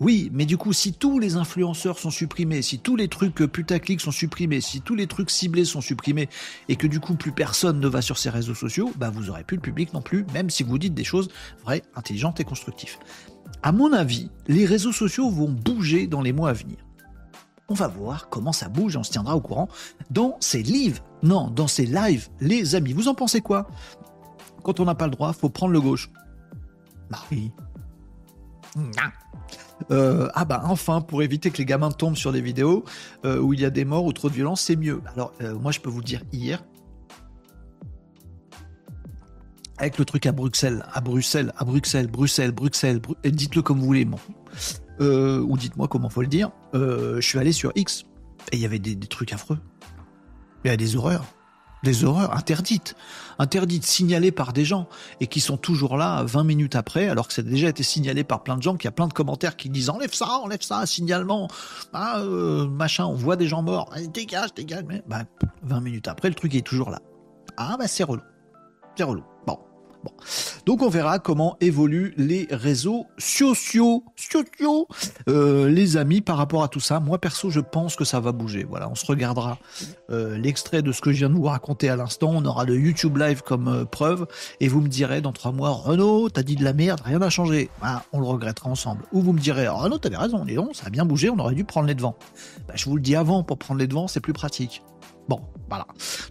[0.00, 3.48] Oui, mais du coup, si tous les influenceurs sont supprimés, si tous les trucs euh,
[3.48, 6.28] putaclic sont supprimés, si tous les trucs ciblés sont supprimés,
[6.68, 9.44] et que du coup plus personne ne va sur ces réseaux sociaux, bah vous aurez
[9.44, 11.28] plus le public non plus, même si vous dites des choses
[11.62, 12.98] vraies, intelligentes et constructives.
[13.62, 16.76] À mon avis, les réseaux sociaux vont bouger dans les mois à venir.
[17.68, 19.70] On va voir comment ça bouge, on se tiendra au courant
[20.10, 22.92] dans ces livres, non, dans ces lives, les amis.
[22.92, 23.68] Vous en pensez quoi?
[24.64, 26.10] Quand on n'a pas le droit, faut prendre le gauche.
[27.10, 27.52] Marie.
[29.90, 32.84] Euh, ah bah enfin, pour éviter que les gamins tombent sur des vidéos
[33.24, 35.00] euh, où il y a des morts ou trop de violence, c'est mieux.
[35.14, 36.64] Alors euh, moi je peux vous dire hier,
[39.76, 44.08] avec le truc à Bruxelles, à Bruxelles, à Bruxelles, Bruxelles, Bruxelles, dites-le comme vous voulez,
[45.00, 46.50] ou dites-moi comment faut le dire.
[46.72, 48.04] je suis allé sur X
[48.52, 49.58] et il y avait des, des trucs affreux.
[50.64, 51.26] Il y a des horreurs
[51.84, 52.96] des horreurs interdites,
[53.38, 54.88] interdites, signalées par des gens
[55.20, 58.24] et qui sont toujours là 20 minutes après, alors que ça a déjà été signalé
[58.24, 60.62] par plein de gens, qu'il y a plein de commentaires qui disent enlève ça, enlève
[60.62, 61.48] ça, signalement,
[61.92, 65.24] ah, euh, machin, on voit des gens morts, dégage, dégage, mais bah,
[65.62, 67.00] 20 minutes après, le truc est toujours là.
[67.56, 68.22] Ah bah c'est relou,
[68.96, 69.22] c'est relou.
[70.66, 74.88] Donc on verra comment évoluent les réseaux sociaux, sociaux,
[75.28, 77.00] euh, les amis, par rapport à tout ça.
[77.00, 78.64] Moi perso, je pense que ça va bouger.
[78.68, 79.58] Voilà, on se regardera
[80.10, 82.30] euh, l'extrait de ce que je viens de vous raconter à l'instant.
[82.34, 84.26] On aura le YouTube Live comme euh, preuve,
[84.60, 87.30] et vous me direz dans trois mois, Renaud, t'as dit de la merde, rien n'a
[87.30, 87.70] changé.
[88.12, 89.04] On le regrettera ensemble.
[89.12, 91.54] Ou vous me direz, oh, Renaud, t'avais raison, Léon, ça a bien bougé, on aurait
[91.54, 92.16] dû prendre les devants.
[92.66, 94.82] Bah, je vous le dis avant, pour prendre les devants, c'est plus pratique.
[95.28, 95.86] Bon, voilà.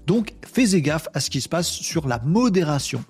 [0.05, 3.03] Donc, faites gaffe à ce qui se passe sur la modération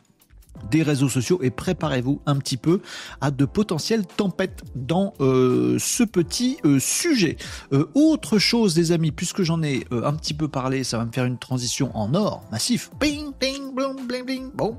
[0.70, 2.82] des réseaux sociaux et préparez-vous un petit peu
[3.22, 7.38] à de potentielles tempêtes dans euh, ce petit euh, sujet.
[7.72, 11.12] Euh, autre chose, des amis, puisque j'en ai un petit peu parlé, ça va me
[11.12, 12.92] faire une transition en or massif.
[13.00, 14.52] Ping, ping, bling, bling, bling.
[14.54, 14.78] Bon.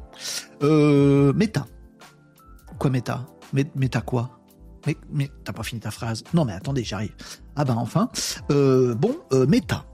[1.33, 1.67] méta.
[2.79, 3.27] Quoi méta?
[3.53, 4.41] Méta quoi?
[5.11, 6.25] Mais, t'as pas fini ta phrase.
[6.35, 7.15] Non mais attendez, j'arrive.
[7.57, 8.11] Ah ben enfin.
[8.49, 9.17] bon,
[9.49, 9.85] méta.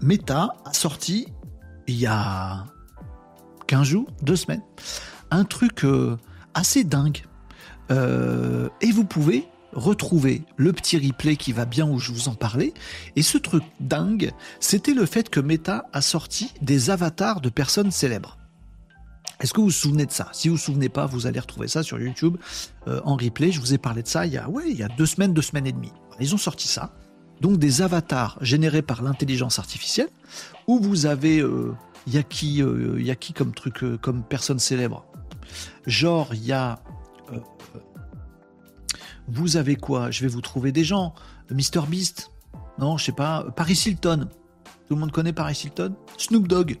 [0.00, 1.26] Méta a sorti
[1.86, 2.64] il y a
[3.74, 4.62] 15 jours, 2 semaines.
[5.32, 6.16] Un truc euh,
[6.54, 7.24] assez dingue.
[7.90, 12.36] Euh, et vous pouvez retrouver le petit replay qui va bien où je vous en
[12.36, 12.72] parlais.
[13.16, 17.90] Et ce truc dingue, c'était le fait que Meta a sorti des avatars de personnes
[17.90, 18.38] célèbres.
[19.40, 20.28] Est-ce que vous vous souvenez de ça?
[20.32, 22.36] Si vous vous souvenez pas, vous allez retrouver ça sur YouTube
[22.86, 23.50] euh, en replay.
[23.50, 25.34] Je vous ai parlé de ça il y a, ouais, il y a deux semaines,
[25.34, 25.92] deux semaines et demie.
[26.20, 26.92] Ils ont sorti ça.
[27.40, 30.10] Donc des avatars générés par l'intelligence artificielle,
[30.68, 31.42] où vous avez
[32.06, 35.06] il y a qui, euh, y a qui comme truc, euh, comme personne célèbre
[35.86, 36.80] Genre, il y a.
[37.32, 37.38] Euh,
[39.28, 40.10] vous avez quoi?
[40.10, 41.14] Je vais vous trouver des gens.
[41.50, 42.30] Mr Beast?
[42.78, 43.44] Non, je sais pas.
[43.56, 44.28] Paris Hilton.
[44.88, 45.94] Tout le monde connaît Paris Hilton?
[46.18, 46.78] Snoop Dogg.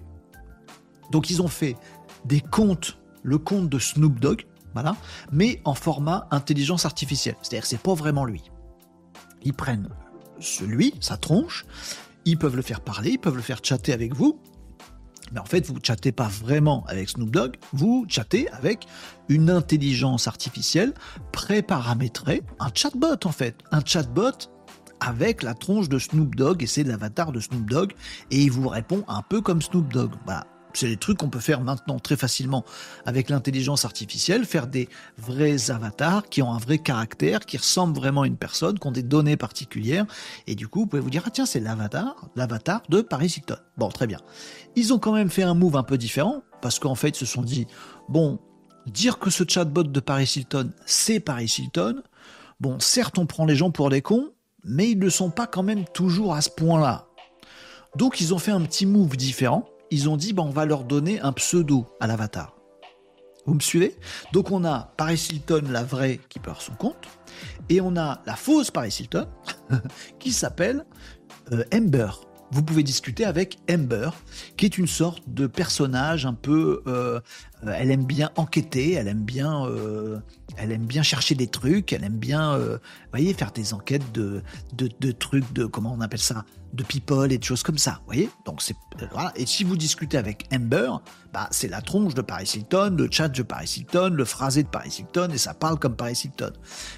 [1.10, 1.76] Donc ils ont fait
[2.24, 4.96] des comptes, le compte de Snoop Dogg, voilà,
[5.30, 7.36] mais en format intelligence artificielle.
[7.42, 8.42] C'est-à-dire c'est pas vraiment lui.
[9.42, 9.88] Ils prennent
[10.40, 11.64] celui, sa tronche,
[12.24, 14.40] ils peuvent le faire parler, ils peuvent le faire chatter avec vous,
[15.32, 18.86] mais en fait, vous chattez pas vraiment avec Snoop Dogg, vous chattez avec
[19.28, 20.94] une intelligence artificielle
[21.32, 24.32] pré-paramétrée, un chatbot en fait, un chatbot
[25.00, 27.92] avec la tronche de Snoop Dogg et c'est l'avatar de Snoop Dogg
[28.30, 30.12] et il vous répond un peu comme Snoop Dogg.
[30.24, 30.46] Voilà.
[30.76, 32.64] C'est des trucs qu'on peut faire maintenant très facilement
[33.06, 38.22] avec l'intelligence artificielle, faire des vrais avatars qui ont un vrai caractère, qui ressemblent vraiment
[38.22, 40.04] à une personne, qui ont des données particulières.
[40.48, 43.56] Et du coup, vous pouvez vous dire, ah tiens, c'est l'avatar, l'avatar de Paris Hilton.
[43.76, 44.18] Bon, très bien.
[44.76, 47.26] Ils ont quand même fait un move un peu différent, parce qu'en fait, ils se
[47.26, 47.66] sont dit,
[48.08, 48.38] bon,
[48.86, 52.02] dire que ce chatbot de Paris Hilton, c'est Paris Hilton,
[52.60, 54.30] bon, certes, on prend les gens pour des cons,
[54.64, 57.06] mais ils ne sont pas quand même toujours à ce point-là.
[57.96, 60.84] Donc, ils ont fait un petit move différent ils ont dit bah, on va leur
[60.84, 62.56] donner un pseudo à l'avatar.
[63.46, 63.96] Vous me suivez?
[64.32, 67.06] Donc on a Paris Hilton, la vraie, qui perd son compte,
[67.68, 69.28] et on a la fausse Paris Hilton,
[70.18, 70.84] qui s'appelle
[71.52, 72.10] euh, Ember
[72.50, 74.10] vous pouvez discuter avec Amber,
[74.56, 76.82] qui est une sorte de personnage un peu.
[76.86, 77.20] Euh,
[77.66, 80.18] elle aime bien enquêter, elle aime bien, euh,
[80.56, 82.78] elle aime bien chercher des trucs, elle aime bien, euh,
[83.10, 84.42] voyez, faire des enquêtes de,
[84.76, 88.28] de, trucs, de comment on appelle ça, de people et de choses comme ça, voyez.
[88.44, 88.62] Donc
[89.12, 89.32] voilà.
[89.36, 90.90] Et si vous discutez avec Amber,
[91.32, 94.68] bah c'est la tronche de Paris Hilton, le chat de Paris Hilton, le phrasé de
[94.68, 96.52] Paris Hilton, et ça parle comme Paris Hilton.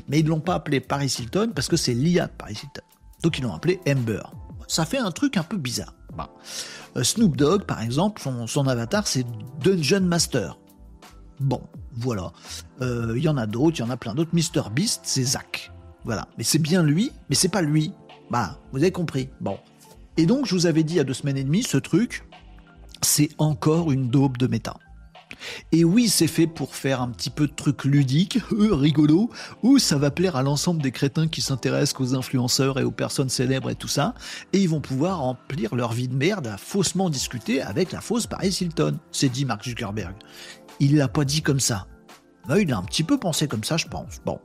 [0.08, 2.82] Mais ils l'ont pas appelé Paris Hilton parce que c'est l'IA de Paris Hilton.
[3.22, 4.22] Donc ils l'ont appelé Amber
[4.66, 5.94] ça fait un truc un peu bizarre.
[6.96, 9.26] Euh, Snoop Dogg, par exemple, son, avatar, c'est
[9.62, 10.58] Dungeon Master.
[11.40, 12.32] Bon, voilà.
[12.80, 14.30] Il euh, y en a d'autres, il y en a plein d'autres.
[14.32, 15.72] Mr Beast, c'est Zach.
[16.04, 16.28] Voilà.
[16.38, 17.92] Mais c'est bien lui, mais c'est pas lui.
[18.30, 19.28] Bah, vous avez compris.
[19.40, 19.58] Bon.
[20.16, 22.26] Et donc, je vous avais dit il y a deux semaines et demie, ce truc,
[23.02, 24.76] c'est encore une daube de méta.
[25.72, 29.30] Et oui, c'est fait pour faire un petit peu de trucs ludiques, euh, rigolo,
[29.62, 33.28] où ça va plaire à l'ensemble des crétins qui s'intéressent aux influenceurs et aux personnes
[33.28, 34.14] célèbres et tout ça,
[34.52, 38.26] et ils vont pouvoir remplir leur vie de merde à faussement discuter avec la fausse
[38.26, 40.14] Paris Hilton, c'est dit Mark Zuckerberg.
[40.80, 41.86] Il l'a pas dit comme ça.
[42.54, 44.20] Il a un petit peu pensé comme ça, je pense.
[44.24, 44.38] Bon.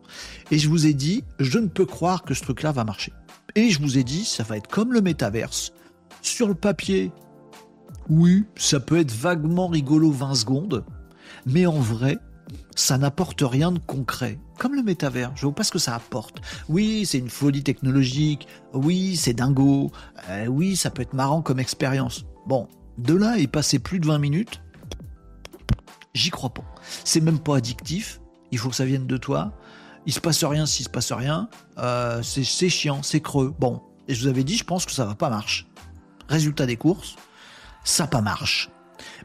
[0.49, 3.13] Et je vous ai dit, je ne peux croire que ce truc-là va marcher.
[3.55, 5.71] Et je vous ai dit, ça va être comme le métaverse.
[6.21, 7.11] Sur le papier,
[8.09, 10.83] oui, ça peut être vaguement rigolo 20 secondes,
[11.45, 12.17] mais en vrai,
[12.75, 14.39] ça n'apporte rien de concret.
[14.57, 16.41] Comme le métavers, je vois pas ce que ça apporte.
[16.69, 19.91] Oui, c'est une folie technologique, oui, c'est dingo,
[20.29, 22.25] euh, oui, ça peut être marrant comme expérience.
[22.47, 24.61] Bon, de là et passer plus de 20 minutes,
[26.13, 26.65] j'y crois pas.
[27.03, 29.53] C'est même pas addictif, il faut que ça vienne de toi.
[30.05, 33.53] Il se passe rien s'il se passe rien, euh, c'est chiant, c'est creux.
[33.59, 35.67] Bon, et je vous avais dit, je pense que ça va pas marcher.
[36.27, 37.15] Résultat des courses,
[37.83, 38.69] ça pas marche.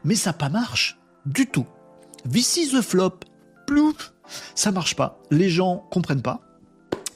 [0.03, 1.67] Mais ça pas marche du tout.
[2.31, 3.19] This the flop.
[3.65, 4.13] Plouf,
[4.55, 5.19] ça marche pas.
[5.29, 6.41] Les gens comprennent pas.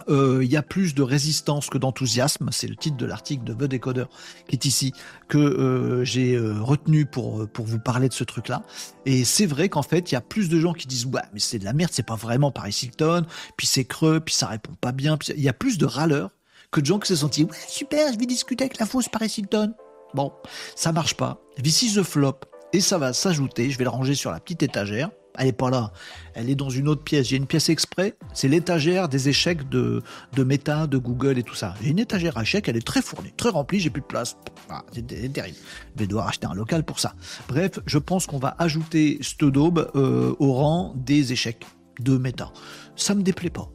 [0.09, 2.49] Euh, il y a plus de résistance que d'enthousiasme.
[2.51, 4.05] C'est le titre de l'article de The Decoder
[4.47, 4.93] qui est ici
[5.29, 8.63] que euh, j'ai euh, retenu pour pour vous parler de ce truc-là.
[9.05, 11.39] Et c'est vrai qu'en fait, il y a plus de gens qui disent ouais, mais
[11.39, 13.25] c'est de la merde, c'est pas vraiment Paris Hilton,
[13.55, 15.17] puis c'est creux, puis ça répond pas bien.
[15.35, 16.31] Il y a plus de râleurs
[16.71, 19.07] que de gens qui se sont dit ouais super, je vais discuter avec la fausse
[19.07, 19.73] Paris Hilton.
[20.13, 20.31] Bon,
[20.75, 21.41] ça marche pas.
[21.61, 22.39] This is the flop.
[22.73, 25.69] Et ça va s'ajouter, je vais le ranger sur la petite étagère elle est pas
[25.69, 25.91] là.
[26.33, 27.29] Elle est dans une autre pièce.
[27.29, 28.15] J'ai une pièce exprès.
[28.33, 30.01] C'est l'étagère des échecs de,
[30.33, 31.73] de Meta, de Google et tout ça.
[31.81, 32.67] J'ai une étagère à échecs.
[32.67, 33.79] Elle est très fournie, très remplie.
[33.79, 34.37] J'ai plus de place.
[34.69, 35.57] Ah, c'est terrible.
[35.95, 37.13] Je vais devoir acheter un local pour ça.
[37.47, 41.65] Bref, je pense qu'on va ajouter cette daube euh, au rang des échecs
[41.99, 42.51] de Meta.
[42.95, 43.69] Ça me déplaît pas.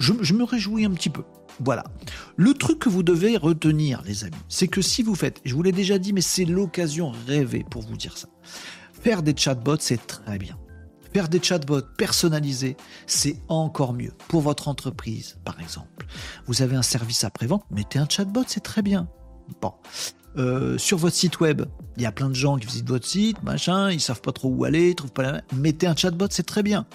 [0.00, 1.22] Je me réjouis un petit peu.
[1.60, 1.84] Voilà.
[2.36, 5.62] Le truc que vous devez retenir, les amis, c'est que si vous faites, je vous
[5.62, 8.28] l'ai déjà dit, mais c'est l'occasion rêvée pour vous dire ça.
[8.92, 10.58] Faire des chatbots, c'est très bien.
[11.12, 14.12] Faire des chatbots personnalisés, c'est encore mieux.
[14.28, 16.06] Pour votre entreprise, par exemple.
[16.46, 19.08] Vous avez un service après-vente, mettez un chatbot, c'est très bien.
[19.60, 19.72] Bon.
[20.36, 21.62] Euh, sur votre site web,
[21.96, 24.48] il y a plein de gens qui visitent votre site, machin, ils savent pas trop
[24.48, 25.42] où aller, ils trouvent pas la...
[25.54, 26.86] Mettez un chatbot, c'est très bien.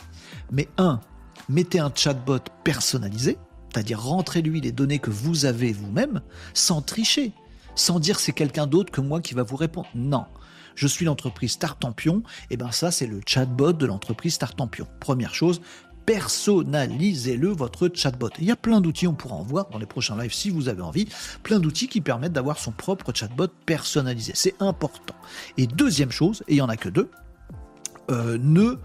[0.52, 1.00] Mais un,
[1.48, 3.38] mettez un chatbot personnalisé,
[3.72, 6.22] c'est-à-dire rentrez-lui les données que vous avez vous-même,
[6.54, 7.34] sans tricher,
[7.76, 9.88] sans dire c'est quelqu'un d'autre que moi qui va vous répondre.
[9.96, 10.26] Non,
[10.76, 14.88] je suis l'entreprise Startampion, et ben ça c'est le chatbot de l'entreprise Startampion.
[15.00, 15.62] Première chose,
[16.06, 18.32] personnalisez-le votre chatbot.
[18.40, 20.68] Il y a plein d'outils, on pourra en voir dans les prochains lives si vous
[20.68, 21.08] avez envie,
[21.44, 24.32] plein d'outils qui permettent d'avoir son propre chatbot personnalisé.
[24.34, 25.14] C'est important.
[25.58, 27.12] Et deuxième chose, et il n'y en a que deux,
[28.10, 28.80] euh, ne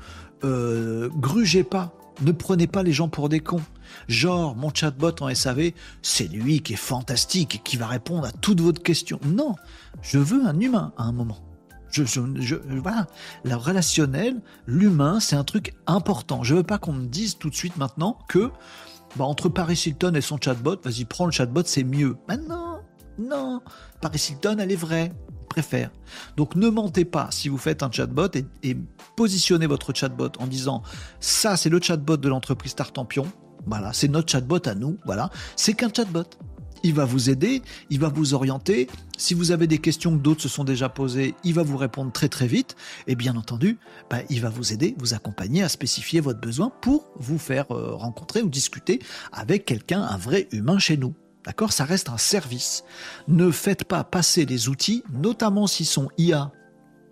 [0.44, 3.62] euh, grugez pas, ne prenez pas les gens pour des cons.
[4.08, 5.72] Genre, mon chatbot en SAV,
[6.02, 9.20] c'est lui qui est fantastique et qui va répondre à toutes vos questions.
[9.24, 9.54] Non,
[10.02, 11.38] je veux un humain à un moment.
[11.90, 12.02] Je,
[12.80, 13.06] voilà,
[13.44, 16.42] le relationnel, l'humain, c'est un truc important.
[16.42, 18.50] Je veux pas qu'on me dise tout de suite maintenant que
[19.14, 22.16] bah, entre Paris Hilton et son chatbot, vas-y, prends le chatbot, c'est mieux.
[22.28, 22.80] Mais non,
[23.18, 23.60] non,
[24.00, 25.12] Paris Hilton, elle est vraie,
[26.36, 28.28] Donc ne mentez pas si vous faites un chatbot
[28.62, 28.76] et,
[29.16, 30.82] positionnez votre chatbot en disant
[31.20, 33.26] ça, c'est le chatbot de l'entreprise Startampion.
[33.66, 34.98] Voilà, c'est notre chatbot à nous.
[35.04, 36.24] Voilà, c'est qu'un chatbot
[36.84, 38.88] il va vous aider, il va vous orienter.
[39.16, 42.12] Si vous avez des questions que d'autres se sont déjà posées, il va vous répondre
[42.12, 42.76] très très vite.
[43.06, 43.78] Et bien entendu,
[44.10, 47.94] bah, il va vous aider, vous accompagner à spécifier votre besoin pour vous faire euh,
[47.94, 49.00] rencontrer ou discuter
[49.32, 51.14] avec quelqu'un, un vrai humain chez nous.
[51.44, 51.72] D'accord?
[51.72, 52.84] Ça reste un service.
[53.28, 56.52] Ne faites pas passer des outils, notamment s'ils sont IA,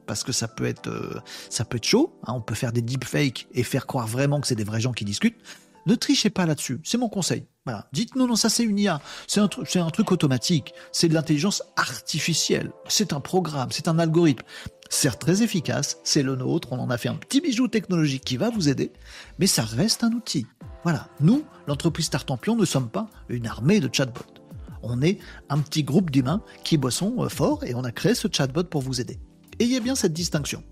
[0.07, 2.19] parce que ça peut être, euh, ça peut être chaud.
[2.27, 2.33] Hein.
[2.35, 5.05] on peut faire des deepfakes et faire croire vraiment que c'est des vrais gens qui
[5.05, 5.39] discutent.
[5.87, 6.81] Ne trichez pas là-dessus.
[6.85, 7.47] C'est mon conseil.
[7.93, 9.01] Dites non, non, ça c'est une IA.
[9.27, 10.75] C'est un, c'est un truc automatique.
[10.91, 12.73] C'est de l'intelligence artificielle.
[12.89, 14.45] C'est un programme, c'est un algorithme.
[14.91, 16.73] Certes très efficace, c'est le nôtre.
[16.73, 18.93] On en a fait un petit bijou technologique qui va vous aider,
[19.39, 20.47] mais ça reste un outil.
[20.85, 21.09] Voilà.
[21.21, 24.21] Nous, l'entreprise Tartampion, ne sommes pas une armée de chatbots.
[24.83, 25.19] On est
[25.49, 28.83] un petit groupe d'humains qui bossons euh, fort et on a créé ce chatbot pour
[28.83, 29.19] vous aider.
[29.61, 30.65] Ayez bien cette distinction.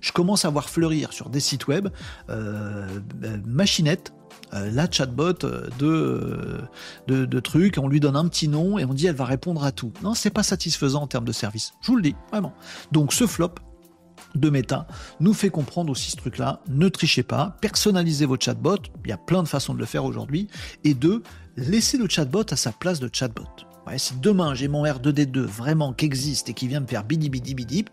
[0.00, 1.88] Je commence à voir fleurir sur des sites web
[2.30, 2.86] euh,
[3.24, 4.12] euh machinette
[4.54, 5.34] euh, la chatbot
[5.78, 6.60] de,
[7.06, 9.62] de, de, trucs, on lui donne un petit nom et on dit elle va répondre
[9.62, 9.92] à tout.
[10.02, 11.72] Non, c'est pas satisfaisant en termes de service.
[11.82, 12.54] Je vous le dis, vraiment.
[12.90, 13.54] Donc ce flop
[14.38, 14.86] de méta
[15.20, 16.60] nous fait comprendre aussi ce truc-là.
[16.68, 18.78] Ne trichez pas, personnalisez votre chatbot.
[19.04, 20.48] Il y a plein de façons de le faire aujourd'hui.
[20.84, 21.22] Et deux,
[21.56, 23.48] laissez le chatbot à sa place de chatbot.
[23.96, 27.54] si demain j'ai mon R2D2 vraiment qui existe et qui vient me faire bidi bidi
[27.54, 27.84] bidi,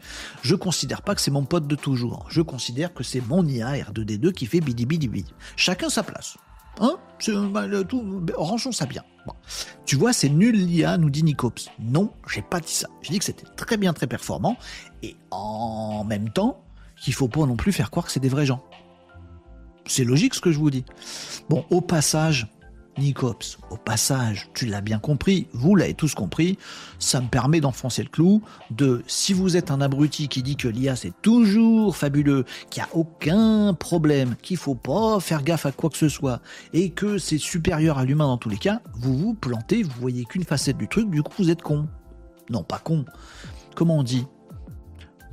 [0.41, 2.27] je considère pas que c'est mon pote de toujours.
[2.29, 5.33] Je considère que c'est mon IA R2D2 qui fait bidi bidi bidi.
[5.55, 6.37] Chacun sa place.
[6.79, 6.97] Hein
[8.37, 9.03] rangeons ça bien.
[9.85, 11.69] Tu vois, c'est nul l'IA, nous dit Nicops.
[11.79, 12.87] Non, j'ai pas dit ça.
[13.01, 14.57] J'ai dit que c'était très bien, très performant,
[15.01, 16.61] et en même temps,
[16.97, 18.63] qu'il faut pas non plus faire croire que c'est des vrais gens.
[19.85, 20.85] C'est logique ce que je vous dis.
[21.49, 22.47] Bon, au passage,
[22.97, 26.57] Nicops, au passage, tu l'as bien compris, vous l'avez tous compris,
[26.99, 30.67] ça me permet d'enfoncer le clou de si vous êtes un abruti qui dit que
[30.67, 35.71] l'IA c'est toujours fabuleux, qu'il n'y a aucun problème, qu'il faut pas faire gaffe à
[35.71, 36.41] quoi que ce soit
[36.73, 40.25] et que c'est supérieur à l'humain dans tous les cas, vous vous plantez, vous voyez
[40.25, 41.87] qu'une facette du truc, du coup vous êtes con.
[42.49, 43.05] Non, pas con.
[43.75, 44.25] Comment on dit?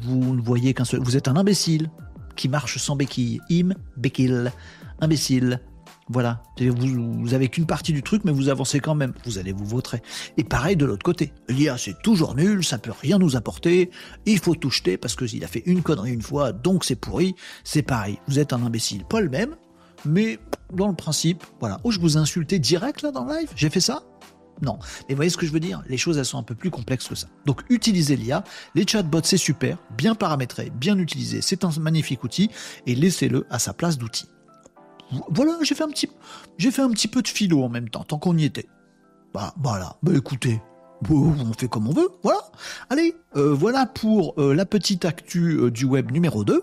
[0.01, 1.01] Vous ne voyez qu'un seul.
[1.01, 1.91] Vous êtes un imbécile
[2.37, 3.41] qui marche sans béquille.
[3.51, 4.51] Im, béquille.
[5.01, 5.61] Imbécile.
[6.09, 9.15] Voilà, vous, avez qu'une partie du truc, mais vous avancez quand même.
[9.25, 9.99] Vous allez vous voter.
[10.37, 11.33] Et pareil de l'autre côté.
[11.49, 13.91] L'IA, c'est toujours nul, ça peut rien nous apporter.
[14.27, 17.35] Il faut tout jeter parce qu'il a fait une connerie une fois, donc c'est pourri.
[17.65, 18.19] C'est pareil.
[18.29, 19.05] Vous êtes un imbécile.
[19.05, 19.57] Pas le même,
[20.05, 20.39] mais
[20.73, 21.81] dans le principe, voilà.
[21.85, 23.51] Oh, je vous ai insulté direct là dans le live?
[23.55, 24.03] J'ai fait ça?
[24.61, 24.79] Non.
[25.09, 25.83] Mais vous voyez ce que je veux dire?
[25.89, 27.29] Les choses, elles sont un peu plus complexes que ça.
[27.47, 28.45] Donc, utilisez l'IA.
[28.75, 31.41] Les chatbots, c'est super, bien paramétré, bien utilisé.
[31.43, 32.51] C'est un magnifique outil
[32.87, 34.27] et laissez-le à sa place d'outil.
[35.29, 36.09] Voilà, j'ai fait un petit,
[36.59, 38.69] j'ai fait un petit peu de philo en même temps, tant qu'on y était.
[39.35, 39.97] Bah, voilà.
[40.03, 40.61] Bah, écoutez,
[41.11, 42.41] on fait comme on veut, voilà.
[42.91, 46.63] Allez, euh, voilà pour euh, la petite actu euh, du web numéro 2.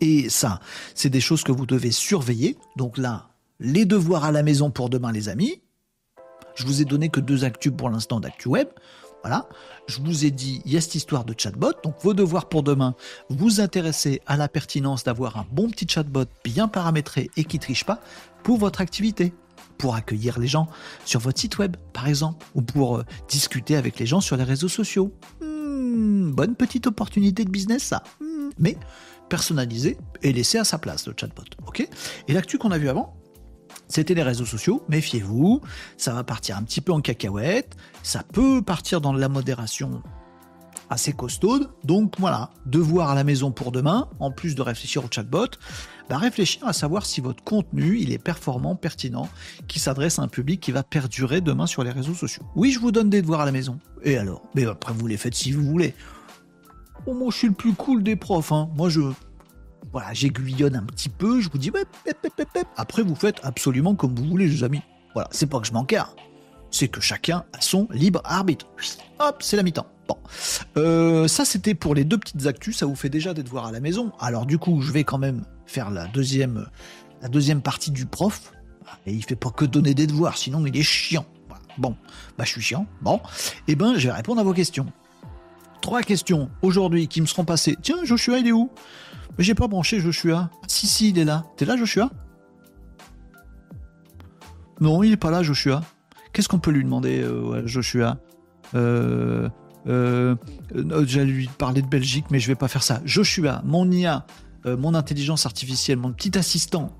[0.00, 0.60] et ça,
[0.94, 2.58] c'est des choses que vous devez surveiller.
[2.76, 3.28] Donc là,
[3.60, 5.60] les devoirs à la maison pour demain, les amis.
[6.54, 8.68] Je vous ai donné que deux actus pour l'instant d'actu web.
[9.22, 9.48] Voilà.
[9.86, 11.72] Je vous ai dit, il y a cette histoire de chatbot.
[11.82, 12.94] Donc, vos devoirs pour demain,
[13.28, 17.84] vous intéressez à la pertinence d'avoir un bon petit chatbot bien paramétré et qui triche
[17.84, 18.00] pas
[18.42, 19.32] pour votre activité
[19.78, 20.68] pour accueillir les gens
[21.04, 24.44] sur votre site web, par exemple, ou pour euh, discuter avec les gens sur les
[24.44, 25.12] réseaux sociaux.
[25.40, 28.02] Hmm, bonne petite opportunité de business, ça.
[28.20, 28.76] Hmm, mais
[29.28, 31.44] personnalisé et laissé à sa place, le chatbot.
[31.66, 31.88] ok?
[32.26, 33.14] Et l'actu qu'on a vu avant,
[33.88, 34.84] c'était les réseaux sociaux.
[34.88, 35.60] Méfiez-vous,
[35.96, 40.02] ça va partir un petit peu en cacahuète, ça peut partir dans de la modération
[40.90, 41.70] assez costaude.
[41.84, 45.48] Donc voilà, devoir à la maison pour demain, en plus de réfléchir au chatbot,
[46.08, 49.28] bah, réfléchir à savoir si votre contenu il est performant, pertinent,
[49.66, 52.44] qui s'adresse à un public qui va perdurer demain sur les réseaux sociaux.
[52.56, 53.78] Oui, je vous donne des devoirs à la maison.
[54.02, 54.42] Et alors?
[54.54, 55.94] Mais après, vous les faites si vous voulez.
[57.06, 58.52] Oh, moi, je suis le plus cool des profs.
[58.52, 58.70] Hein.
[58.74, 59.00] Moi, je.
[59.92, 61.72] Voilà, j'aiguillonne un petit peu, je vous dis,
[62.76, 64.82] après, vous faites absolument comme vous voulez, les amis.
[65.14, 66.14] Voilà, c'est pas que je m'encarre,
[66.70, 68.66] c'est que chacun a son libre arbitre.
[69.18, 69.86] Hop, c'est la mi-temps.
[70.06, 70.16] Bon,
[70.76, 73.72] euh, ça c'était pour les deux petites actus, ça vous fait déjà des devoirs à
[73.72, 74.12] la maison.
[74.20, 76.66] Alors du coup, je vais quand même faire la deuxième,
[77.20, 78.52] la deuxième partie du prof.
[79.06, 81.26] Et il fait pas que donner des devoirs, sinon il est chiant.
[81.76, 81.94] Bon,
[82.38, 82.86] bah je suis chiant.
[83.02, 83.20] Bon,
[83.66, 84.86] eh ben je vais répondre à vos questions.
[85.82, 87.76] Trois questions aujourd'hui qui me seront passées.
[87.82, 88.70] Tiens, Joshua, il est où?
[89.38, 90.50] Mais j'ai pas branché Joshua.
[90.66, 91.44] Si, si, il est là.
[91.56, 92.10] T'es là, Joshua?
[94.80, 95.82] Non, il est pas là, Joshua.
[96.32, 98.18] Qu'est-ce qu'on peut lui demander, euh, Joshua?
[98.74, 99.48] Euh,
[99.86, 100.36] euh,
[101.06, 103.00] J'allais lui parler de Belgique, mais je vais pas faire ça.
[103.04, 104.26] Joshua, mon IA,
[104.66, 106.92] mon intelligence artificielle, mon petit assistant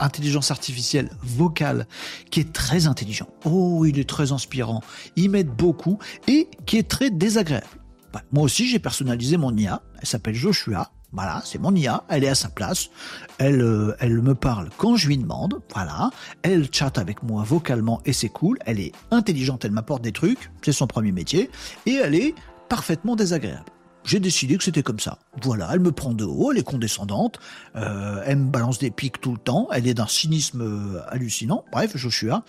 [0.00, 1.86] intelligence artificielle vocale
[2.30, 3.28] qui est très intelligent.
[3.44, 4.80] Oh, il est très inspirant.
[5.14, 7.66] Il m'aide beaucoup et qui est très désagréable.
[8.12, 9.82] Bah, moi aussi, j'ai personnalisé mon IA.
[10.00, 10.90] Elle s'appelle Joshua.
[11.14, 12.90] Voilà, c'est mon IA, elle est à sa place,
[13.38, 16.10] elle, euh, elle me parle quand je lui demande, voilà,
[16.42, 20.50] elle chatte avec moi vocalement et c'est cool, elle est intelligente, elle m'apporte des trucs,
[20.62, 21.50] c'est son premier métier,
[21.86, 22.34] et elle est
[22.68, 23.64] parfaitement désagréable.
[24.02, 25.18] J'ai décidé que c'était comme ça.
[25.40, 27.38] Voilà, elle me prend de haut, elle est condescendante,
[27.76, 31.64] euh, elle me balance des pics tout le temps, elle est d'un cynisme euh, hallucinant.
[31.70, 32.44] Bref, Joshua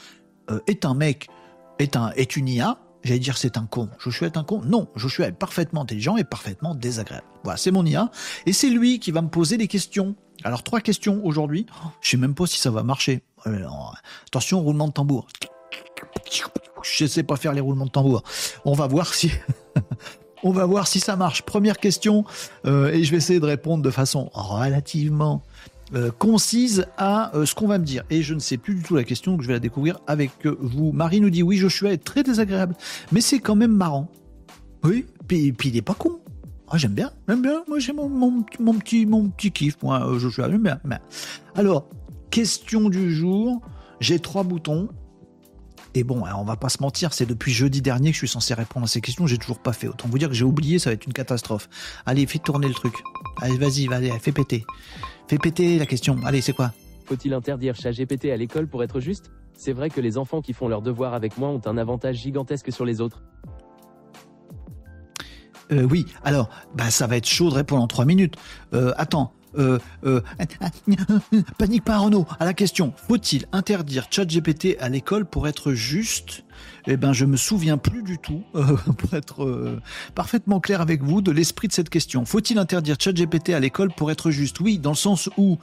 [0.67, 1.28] est un mec,
[1.80, 3.90] est, un, est une IA, j'allais dire c'est un con.
[4.00, 7.25] Joshua est un con Non, Joshua est parfaitement intelligent et parfaitement désagréable.
[7.44, 8.10] Voilà, c'est mon IA,
[8.46, 10.15] et c'est lui qui va me poser des questions.
[10.44, 11.65] Alors, trois questions aujourd'hui.
[12.02, 13.23] Je sais même pas si ça va marcher.
[14.27, 15.27] attention, roulement de tambour.
[16.82, 18.23] Je sais pas faire les roulements de tambour.
[18.65, 19.32] On va voir si...
[20.44, 21.42] On va voir si ça marche.
[21.42, 22.23] Première question,
[22.67, 25.42] euh, et je vais essayer de répondre de façon relativement
[25.96, 28.04] euh, concise à euh, ce qu'on va me dire.
[28.10, 30.31] Et je ne sais plus du tout la question, donc je vais la découvrir avec
[30.46, 30.91] vous.
[30.91, 32.75] Marie nous dit oui, Joshua est très désagréable,
[33.12, 34.10] mais c'est quand même marrant.
[34.83, 36.19] Oui, puis, puis il est pas con.
[36.69, 37.63] Ah, j'aime bien, j'aime bien.
[37.67, 40.79] Moi, j'ai mon, mon, petit, mon petit kiff, moi, Joshua, j'aime bien.
[41.56, 41.87] Alors,
[42.31, 43.62] question du jour.
[44.00, 44.89] J'ai trois boutons.
[45.98, 48.54] Et bon, on va pas se mentir, c'est depuis jeudi dernier que je suis censé
[48.54, 49.87] répondre à ces questions, j'ai toujours pas fait.
[49.87, 51.69] Autant vous dire que j'ai oublié, ça va être une catastrophe.
[52.06, 52.93] Allez, fais tourner le truc.
[53.41, 54.65] Allez, vas-y, vas-y, fais péter.
[55.29, 56.17] Fais péter la question.
[56.25, 56.73] Allez, c'est quoi?
[57.06, 59.31] Faut-il interdire ChatGPT à l'école pour être juste?
[59.54, 62.73] C'est vrai que les enfants qui font leurs devoirs avec moi ont un avantage gigantesque
[62.73, 63.23] sur les autres.
[65.71, 68.35] Euh, oui, alors, bah, ça va être chaud de répondre en trois minutes.
[68.73, 70.21] Euh, attends, euh, euh,
[71.58, 76.44] panique pas Renault, à la question, faut-il interdire ChatGPT à l'école pour être juste?
[76.88, 79.81] Eh ben, je me souviens plus du tout, euh, pour être euh,
[80.13, 82.25] parfaitement clair avec vous, de l'esprit de cette question.
[82.25, 84.60] Faut-il interdire ChatGPT à l'école pour être juste?
[84.60, 85.58] Oui, dans le sens où,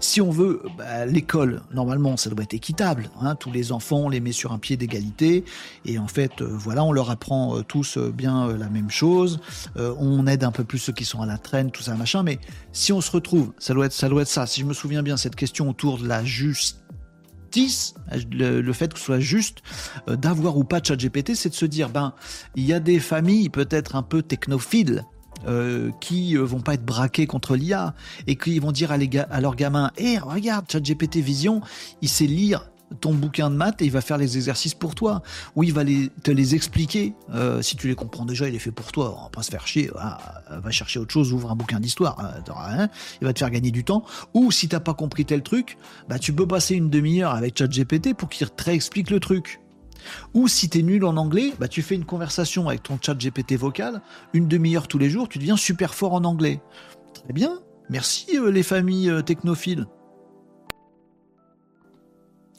[0.00, 3.10] si on veut, bah, l'école, normalement, ça doit être équitable.
[3.20, 5.44] Hein, tous les enfants, on les met sur un pied d'égalité,
[5.84, 9.40] et en fait, euh, voilà, on leur apprend tous bien la même chose.
[9.76, 12.22] on aide un peu plus ceux qui sont à la traîne, tout ça, machin.
[12.22, 12.38] Mais
[12.72, 14.46] si on se retrouve, ça doit être, ça doit être ça.
[14.46, 16.24] Si je me souviens bien, cette question autour de la
[18.32, 19.62] le, fait que ce soit juste
[20.08, 22.14] euh, d'avoir ou pas ChatGPT, c'est de se dire, ben,
[22.56, 25.04] il y a des familles peut-être un peu technophiles
[25.46, 27.94] euh, qui euh, vont pas être braquées contre l'IA
[28.26, 31.60] et qui vont dire à, à leurs gamins, eh, regarde, ChatGPT Vision,
[32.02, 32.70] il sait lire
[33.00, 35.22] ton bouquin de maths et il va faire les exercices pour toi.
[35.56, 37.14] Ou il va te les expliquer.
[37.34, 39.16] Euh, si tu les comprends déjà, il est fait pour toi.
[39.18, 39.90] On va pas se faire chier.
[39.94, 42.18] va chercher autre chose, ouvre un bouquin d'histoire.
[42.20, 42.88] Hein.
[43.20, 44.04] il va te faire gagner du temps.
[44.34, 45.78] Ou si t'as pas compris tel truc,
[46.08, 49.60] bah tu peux passer une demi-heure avec ChatGPT pour qu'il te réexplique le truc.
[50.34, 53.14] Ou si tu es nul en anglais, bah tu fais une conversation avec ton chat
[53.14, 54.00] GPT vocal,
[54.32, 56.60] une demi-heure tous les jours, tu deviens super fort en anglais.
[57.14, 57.58] Très bien,
[57.90, 59.86] merci euh, les familles euh, technophiles.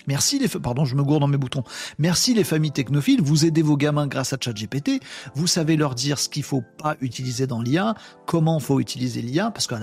[0.10, 1.64] Merci les pardon, je me gourde dans mes boutons.
[2.00, 5.04] Merci les familles technophiles, vous aidez vos gamins grâce à ChatGPT,
[5.36, 7.94] vous savez leur dire ce qu'il faut pas utiliser dans l'IA,
[8.26, 9.76] comment faut utiliser l'IA parce que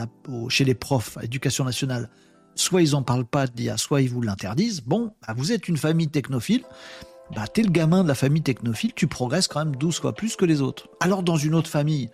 [0.48, 2.10] chez les profs à l'éducation nationale,
[2.56, 4.80] soit ils en parlent pas de l'IA, soit ils vous l'interdisent.
[4.80, 6.64] Bon, bah, vous êtes une famille technophile
[7.34, 10.36] bah, t'es le gamin de la famille technophile, tu progresses quand même 12 fois plus
[10.36, 10.88] que les autres.
[11.00, 12.08] Alors dans une autre famille,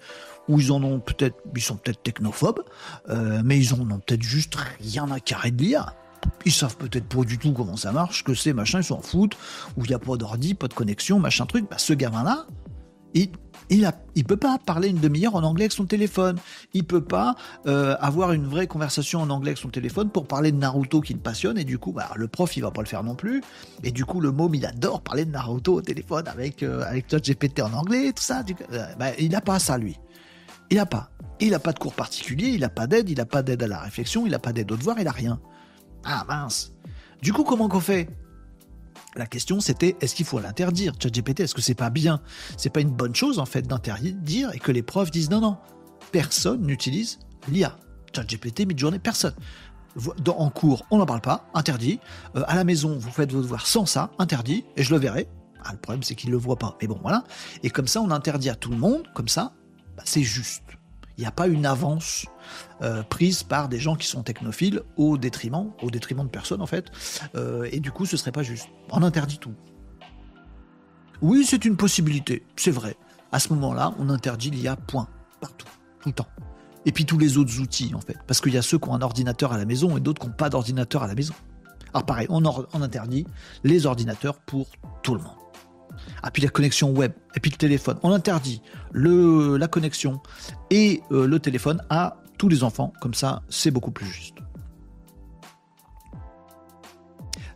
[0.48, 2.62] où ils en ont peut-être, ils sont peut-être technophobes,
[3.08, 5.94] euh, mais ils en ont peut-être juste rien à carrer de l'IA.
[6.44, 9.36] Ils savent peut-être pas du tout comment ça marche, que c'est machin, ils s'en foutent,
[9.76, 11.68] où il n'y a pas d'ordi, pas de connexion, machin truc.
[11.70, 12.46] Bah, ce gamin-là,
[13.14, 13.30] il,
[14.14, 16.38] il peut pas parler une demi-heure en anglais avec son téléphone.
[16.74, 20.52] Il peut pas euh, avoir une vraie conversation en anglais avec son téléphone pour parler
[20.52, 21.58] de Naruto qui le passionne.
[21.58, 23.42] Et du coup, bah, le prof, il va pas le faire non plus.
[23.82, 27.08] Et du coup, le môme, il adore parler de Naruto au téléphone avec euh, avec
[27.08, 28.42] GPT en anglais, tout ça.
[28.72, 29.98] Euh, bah, il n'a pas ça lui.
[30.70, 31.10] Il n'a pas.
[31.40, 32.48] Il n'a pas de cours particulier.
[32.48, 33.10] Il n'a pas d'aide.
[33.10, 34.26] Il n'a pas d'aide à la réflexion.
[34.26, 34.98] Il n'a pas d'aide au devoir.
[35.00, 35.40] Il a rien.
[36.04, 36.72] Ah mince.
[37.22, 38.08] Du coup, comment qu'on fait?
[39.14, 41.40] La question c'était est-ce qu'il faut l'interdire ChatGPT?
[41.40, 42.20] Est-ce que c'est pas bien?
[42.56, 45.58] C'est pas une bonne chose en fait d'interdire et que les profs disent non non,
[46.12, 47.76] personne n'utilise l'IA.
[48.14, 49.34] ChatGPT mid-journée, personne.
[50.26, 52.00] en cours, on n'en parle pas, interdit.
[52.36, 55.28] Euh, à la maison, vous faites vos devoirs sans ça, interdit, et je le verrai.
[55.64, 56.76] Ah, le problème, c'est qu'il ne le voit pas.
[56.80, 57.24] Mais bon, voilà.
[57.62, 59.52] Et comme ça, on interdit à tout le monde, comme ça,
[59.96, 60.62] bah, c'est juste.
[61.16, 62.26] Il n'y a pas une avance
[62.82, 66.66] euh, prise par des gens qui sont technophiles au détriment, au détriment de personnes en
[66.66, 66.86] fait.
[67.34, 68.68] Euh, et du coup, ce serait pas juste.
[68.90, 69.54] On interdit tout.
[71.20, 72.96] Oui, c'est une possibilité, c'est vrai.
[73.30, 75.08] À ce moment-là, on interdit l'IA point,
[75.40, 75.68] partout,
[76.00, 76.26] tout le temps.
[76.84, 78.94] Et puis tous les autres outils en fait, parce qu'il y a ceux qui ont
[78.94, 81.34] un ordinateur à la maison et d'autres qui n'ont pas d'ordinateur à la maison.
[81.94, 83.26] Alors pareil, on, on interdit
[83.62, 84.66] les ordinateurs pour
[85.02, 85.36] tout le monde.
[86.22, 87.98] Ah, puis la connexion web, et puis le téléphone.
[88.02, 88.62] On interdit
[88.92, 90.20] le, la connexion
[90.70, 92.92] et euh, le téléphone à tous les enfants.
[93.00, 94.38] Comme ça, c'est beaucoup plus juste.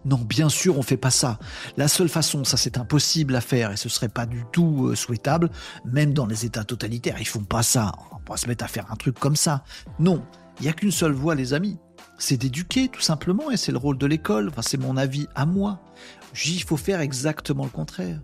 [0.05, 1.41] Non, bien sûr, on fait pas ça.
[1.77, 4.95] La seule façon, ça c'est impossible à faire et ce serait pas du tout euh,
[4.95, 5.51] souhaitable,
[5.85, 7.17] même dans les États totalitaires.
[7.19, 7.91] Ils font pas ça.
[8.13, 9.65] On va se mettre à faire un truc comme ça.
[9.99, 10.25] Non,
[10.61, 11.79] il y a qu'une seule voie, les amis.
[12.17, 14.51] C'est d'éduquer, tout simplement, et c'est le rôle de l'école.
[14.51, 15.81] Enfin, c'est mon avis à moi.
[16.45, 18.21] Il faut faire exactement le contraire.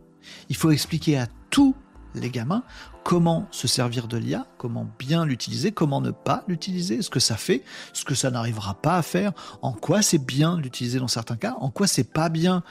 [0.48, 1.74] Il faut expliquer à tous
[2.14, 2.62] les gamins
[3.05, 7.36] comment se servir de l'IA, comment bien l'utiliser, comment ne pas l'utiliser, ce que ça
[7.36, 9.32] fait, ce que ça n'arrivera pas à faire,
[9.62, 12.62] en quoi c'est bien l'utiliser dans certains cas, en quoi c'est pas bien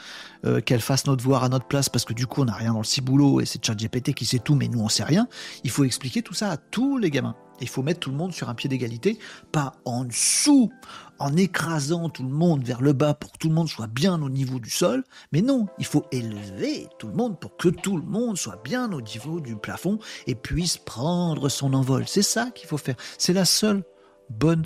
[0.45, 2.73] euh, qu'elle fasse notre devoir à notre place parce que du coup on n'a rien
[2.73, 5.27] dans le ciboulot et c'est ChatGPT qui sait tout mais nous on sait rien.
[5.63, 7.35] Il faut expliquer tout ça à tous les gamins.
[7.61, 9.19] Il faut mettre tout le monde sur un pied d'égalité,
[9.51, 10.71] pas en dessous,
[11.19, 14.19] en écrasant tout le monde vers le bas pour que tout le monde soit bien
[14.21, 15.03] au niveau du sol.
[15.31, 18.91] Mais non, il faut élever tout le monde pour que tout le monde soit bien
[18.91, 22.07] au niveau du plafond et puisse prendre son envol.
[22.07, 22.95] C'est ça qu'il faut faire.
[23.17, 23.83] C'est la seule
[24.29, 24.65] bonne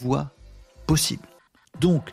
[0.00, 0.30] voie
[0.86, 1.26] possible.
[1.80, 2.10] Donc,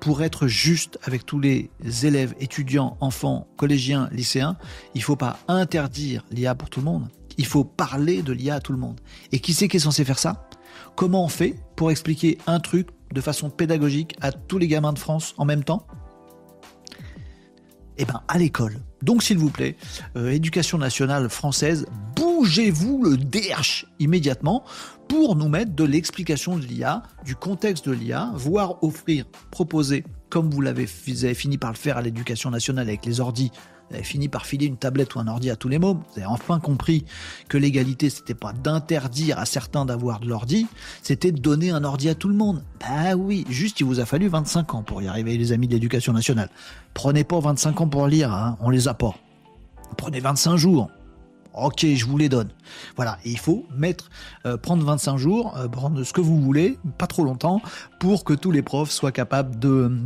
[0.00, 1.70] pour être juste avec tous les
[2.02, 4.56] élèves, étudiants, enfants, collégiens, lycéens,
[4.94, 7.08] il ne faut pas interdire l'IA pour tout le monde.
[7.38, 9.00] Il faut parler de l'IA à tout le monde.
[9.32, 10.48] Et qui c'est qui est censé faire ça?
[10.94, 14.98] Comment on fait pour expliquer un truc de façon pédagogique à tous les gamins de
[14.98, 15.86] France en même temps?
[17.96, 18.80] Eh bien, à l'école.
[19.04, 19.76] Donc, s'il vous plaît,
[20.16, 21.84] euh, éducation nationale française,
[22.16, 24.64] bougez-vous le DRH immédiatement
[25.08, 30.48] pour nous mettre de l'explication de l'IA, du contexte de l'IA, voire offrir, proposer, comme
[30.50, 33.52] vous l'avez fini par le faire à l'éducation nationale avec les ordis
[33.94, 36.02] vous avez fini par filer une tablette ou un ordi à tous les mômes.
[36.12, 37.04] Vous avez enfin compris
[37.48, 40.66] que l'égalité, c'était pas d'interdire à certains d'avoir de l'ordi,
[41.00, 42.64] c'était de donner un ordi à tout le monde.
[42.80, 45.74] Bah oui, juste il vous a fallu 25 ans pour y arriver, les amis de
[45.74, 46.50] l'éducation nationale.
[46.92, 49.14] Prenez pas 25 ans pour lire, hein, on les a pas.
[49.96, 50.90] Prenez 25 jours.
[51.54, 52.48] Ok, je vous les donne.
[52.96, 54.10] Voilà, il faut mettre,
[54.44, 57.62] euh, prendre 25 jours, euh, prendre ce que vous voulez, pas trop longtemps,
[58.00, 59.54] pour que tous les profs soient capables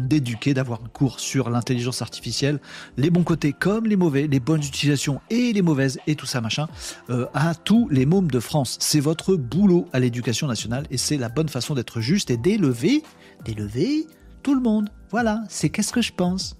[0.06, 2.60] d'éduquer, d'avoir un cours sur l'intelligence artificielle,
[2.98, 6.42] les bons côtés comme les mauvais, les bonnes utilisations et les mauvaises et tout ça
[6.42, 6.68] machin,
[7.08, 8.76] euh, à tous les mômes de France.
[8.78, 13.02] C'est votre boulot à l'éducation nationale et c'est la bonne façon d'être juste et d'élever,
[13.46, 14.06] d'élever
[14.42, 14.90] tout le monde.
[15.10, 16.57] Voilà, c'est qu'est-ce que je pense.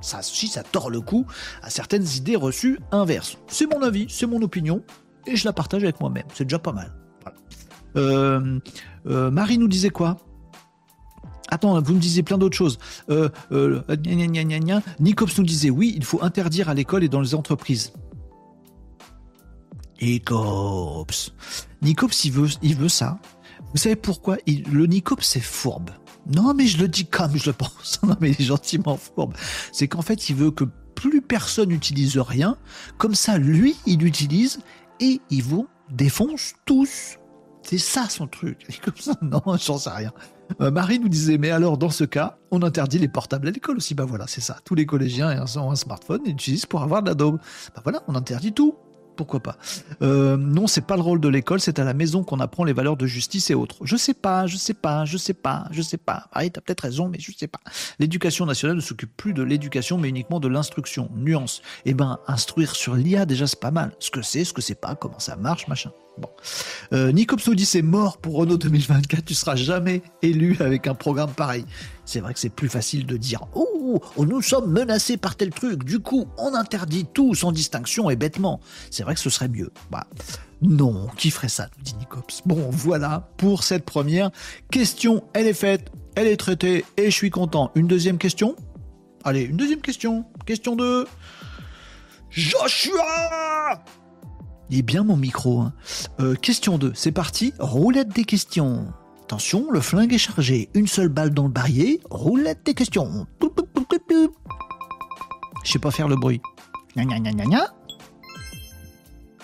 [0.00, 1.26] Ça, si ça tord le cou
[1.62, 3.36] à certaines idées reçues inverses.
[3.46, 4.82] C'est mon avis, c'est mon opinion,
[5.26, 6.26] et je la partage avec moi-même.
[6.34, 6.92] C'est déjà pas mal.
[7.96, 8.58] Euh,
[9.06, 10.16] euh, Marie nous disait quoi?
[11.48, 12.78] Attends, vous me disiez plein d'autres choses.
[13.10, 13.82] Euh, euh,
[14.98, 17.92] Nicops nous disait oui, il faut interdire à l'école et dans les entreprises.
[20.00, 21.32] Nicops.
[21.82, 23.18] Nicops, il veut, il veut ça.
[23.72, 25.90] Vous savez pourquoi Le Nicops, c'est fourbe.
[26.26, 28.00] Non, mais je le dis comme je le pense.
[28.02, 29.34] Non, mais il est gentiment fourbe.
[29.72, 30.64] C'est qu'en fait, il veut que
[30.94, 32.56] plus personne n'utilise rien.
[32.98, 34.60] Comme ça, lui, il utilise
[35.00, 37.18] et ils vous défonce tous.
[37.62, 38.66] C'est ça son truc.
[38.68, 40.12] Et comme ça, non, j'en sais rien.
[40.60, 43.78] Euh, Marie nous disait, mais alors dans ce cas, on interdit les portables à l'école
[43.78, 43.94] aussi.
[43.94, 44.58] Bah voilà, c'est ça.
[44.64, 47.14] Tous les collégiens ont un smartphone et l'utilisent pour avoir de la.
[47.14, 47.38] Bah
[47.82, 48.74] voilà, on interdit tout
[49.14, 49.56] pourquoi pas
[50.02, 52.72] euh, Non, c'est pas le rôle de l'école, c'est à la maison qu'on apprend les
[52.72, 53.76] valeurs de justice et autres.
[53.82, 56.28] Je sais pas, je sais pas, je sais pas, je sais pas.
[56.32, 57.60] Ah, t'as peut-être raison, mais je sais pas.
[57.98, 61.10] L'éducation nationale ne s'occupe plus de l'éducation, mais uniquement de l'instruction.
[61.14, 61.62] Nuance.
[61.84, 63.92] Eh ben, instruire sur l'IA, déjà, c'est pas mal.
[63.98, 65.90] Ce que c'est, ce que c'est pas, comment ça marche, machin.
[66.18, 66.28] Bon.
[66.92, 71.64] Euh, dit c'est mort pour Renault 2024, tu seras jamais élu avec un programme pareil.
[72.04, 75.84] C'est vrai que c'est plus facile de dire Oh, nous sommes menacés par tel truc,
[75.84, 78.60] du coup, on interdit tout sans distinction et bêtement.
[78.90, 79.70] C'est vrai que ce serait mieux.
[79.90, 80.06] Bah,
[80.62, 82.42] non, qui ferait ça, nous dit Nicops.
[82.46, 84.30] Bon, voilà pour cette première
[84.70, 85.24] question.
[85.32, 87.70] Elle est faite, elle est traitée et je suis content.
[87.74, 88.56] Une deuxième question?
[89.24, 90.26] Allez, une deuxième question.
[90.46, 91.06] Question 2.
[92.30, 93.82] Joshua
[94.70, 95.60] il est bien mon micro.
[95.60, 95.72] Hein.
[96.20, 98.86] Euh, question 2, c'est parti, roulette des questions.
[99.22, 100.68] Attention, le flingue est chargé.
[100.74, 103.26] Une seule balle dans le barillet, roulette des questions.
[105.64, 106.40] Je sais pas faire le bruit.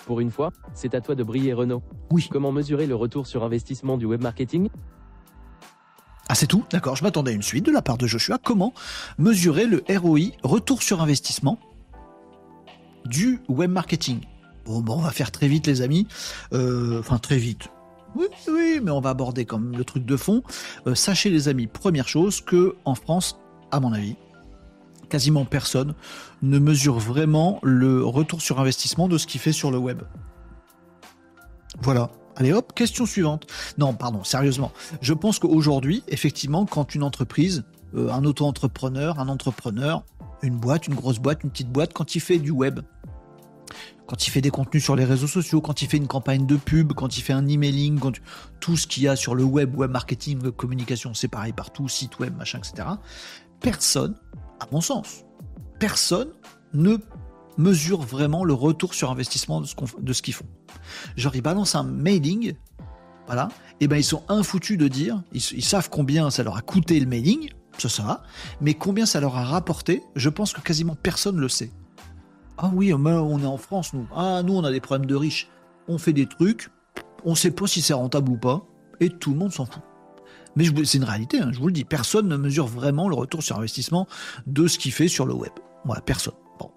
[0.05, 1.81] Pour une fois, c'est à toi de briller Renault.
[2.11, 2.27] Oui.
[2.31, 4.69] Comment mesurer le retour sur investissement du web marketing?
[6.29, 6.63] Ah, c'est tout?
[6.71, 8.37] D'accord, je m'attendais à une suite de la part de Joshua.
[8.37, 8.73] Comment
[9.17, 11.59] mesurer le ROI, retour sur investissement,
[13.05, 14.21] du web marketing?
[14.65, 16.07] Bon, on va faire très vite, les amis.
[16.53, 17.69] Euh, enfin, très vite.
[18.15, 20.43] Oui, oui, mais on va aborder comme le truc de fond.
[20.87, 23.39] Euh, sachez, les amis, première chose, que en France,
[23.71, 24.15] à mon avis,
[25.09, 25.93] quasiment personne
[26.41, 30.01] ne mesure vraiment le retour sur investissement de ce qu'il fait sur le web.
[31.81, 32.11] Voilà.
[32.37, 33.45] Allez hop, question suivante.
[33.77, 34.71] Non, pardon, sérieusement.
[35.01, 37.63] Je pense qu'aujourd'hui, effectivement, quand une entreprise,
[37.95, 40.03] euh, un auto-entrepreneur, un entrepreneur,
[40.41, 42.79] une boîte, une grosse boîte, une petite boîte, quand il fait du web,
[44.07, 46.57] quand il fait des contenus sur les réseaux sociaux, quand il fait une campagne de
[46.57, 48.13] pub, quand il fait un emailing, quand
[48.59, 52.19] tout ce qu'il y a sur le web, web marketing, communication, c'est pareil partout, site
[52.19, 52.87] web, machin, etc.
[53.61, 54.15] Personne,
[54.59, 55.23] à mon sens,
[55.79, 56.29] personne
[56.73, 56.97] ne
[57.57, 60.45] mesure vraiment le retour sur investissement de ce, qu'ils font.
[61.15, 62.55] Genre, ils balancent un mailing,
[63.27, 63.49] voilà,
[63.79, 67.05] et ben ils sont infoutus de dire, ils, savent combien ça leur a coûté le
[67.05, 68.23] mailing, ça va,
[68.59, 71.71] mais combien ça leur a rapporté, je pense que quasiment personne le sait.
[72.63, 74.07] Ah oui, on est en France, nous.
[74.15, 75.49] Ah, nous, on a des problèmes de riches.
[75.87, 76.69] On fait des trucs,
[77.25, 78.63] on sait pas si c'est rentable ou pas,
[78.99, 79.81] et tout le monde s'en fout.
[80.55, 81.85] Mais c'est une réalité, hein, je vous le dis.
[81.85, 84.07] Personne ne mesure vraiment le retour sur investissement
[84.45, 85.51] de ce qu'il fait sur le web.
[85.85, 86.35] Voilà, personne.
[86.59, 86.69] Bon,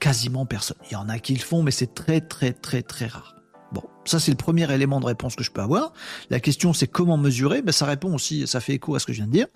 [0.00, 0.76] quasiment personne.
[0.90, 3.36] Il y en a qui le font, mais c'est très, très, très, très rare.
[3.72, 5.92] Bon, ça c'est le premier élément de réponse que je peux avoir.
[6.30, 7.62] La question c'est comment mesurer?
[7.62, 9.46] Ben, Ça répond aussi, ça fait écho à ce que je viens de dire,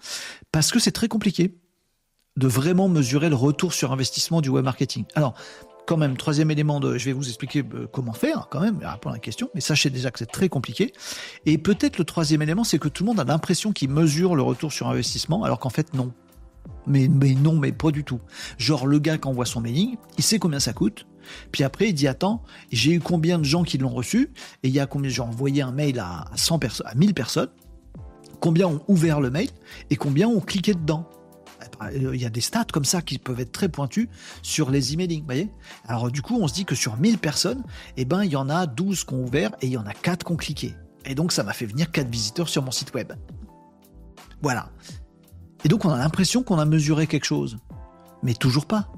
[0.52, 1.54] parce que c'est très compliqué
[2.36, 5.04] de vraiment mesurer le retour sur investissement du web marketing.
[5.14, 5.34] Alors,
[5.86, 9.14] quand même, troisième élément, de, je vais vous expliquer euh, comment faire quand même, répondre
[9.14, 10.92] à la question, mais sachez déjà que c'est très compliqué.
[11.46, 14.42] Et peut-être le troisième élément, c'est que tout le monde a l'impression qu'il mesure le
[14.42, 16.12] retour sur investissement, alors qu'en fait non.
[16.86, 18.20] Mais, non, mais pas du tout.
[18.58, 21.06] Genre le gars qui envoie son mailing, il sait combien ça coûte,
[21.52, 24.30] puis après il dit attends, j'ai eu combien de gens qui l'ont reçu,
[24.62, 27.50] et il y a combien j'ai envoyé un mail à 100 personnes, à 1000 personnes,
[28.40, 29.50] combien ont ouvert le mail
[29.90, 31.08] et combien ont cliqué dedans.
[31.82, 34.08] Euh, il y a des stats comme ça qui peuvent être très pointus
[34.42, 35.24] sur les emailing,
[35.86, 37.62] Alors du coup, on se dit que sur 1000 personnes,
[37.96, 39.94] eh ben, il y en a 12 qui ont ouvert et il y en a
[39.94, 40.74] 4 qui ont cliqué.
[41.04, 43.12] Et donc, ça m'a fait venir 4 visiteurs sur mon site web.
[44.42, 44.70] Voilà.
[45.64, 47.58] Et donc, on a l'impression qu'on a mesuré quelque chose.
[48.22, 48.92] Mais toujours pas.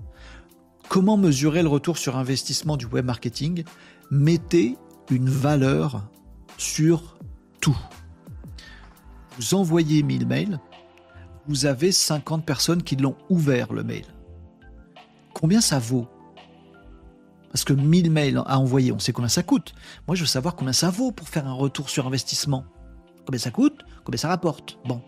[0.89, 3.65] Comment mesurer le retour sur investissement du web marketing?
[4.11, 4.77] Mettez
[5.11, 6.03] une valeur
[6.59, 7.17] sur
[7.61, 7.79] tout.
[9.39, 10.61] Vous envoyez 1000 mails,
[11.47, 14.05] vous avez 50 personnes qui l'ont ouvert le mail.
[15.34, 16.07] Combien ça vaut?
[17.51, 19.74] Parce que 1000 mails à envoyer, on sait combien ça coûte.
[20.07, 22.64] Moi, je veux savoir combien ça vaut pour faire un retour sur investissement.
[23.26, 23.84] Combien ça coûte?
[24.05, 24.78] Combien ça rapporte?
[24.86, 25.03] Bon,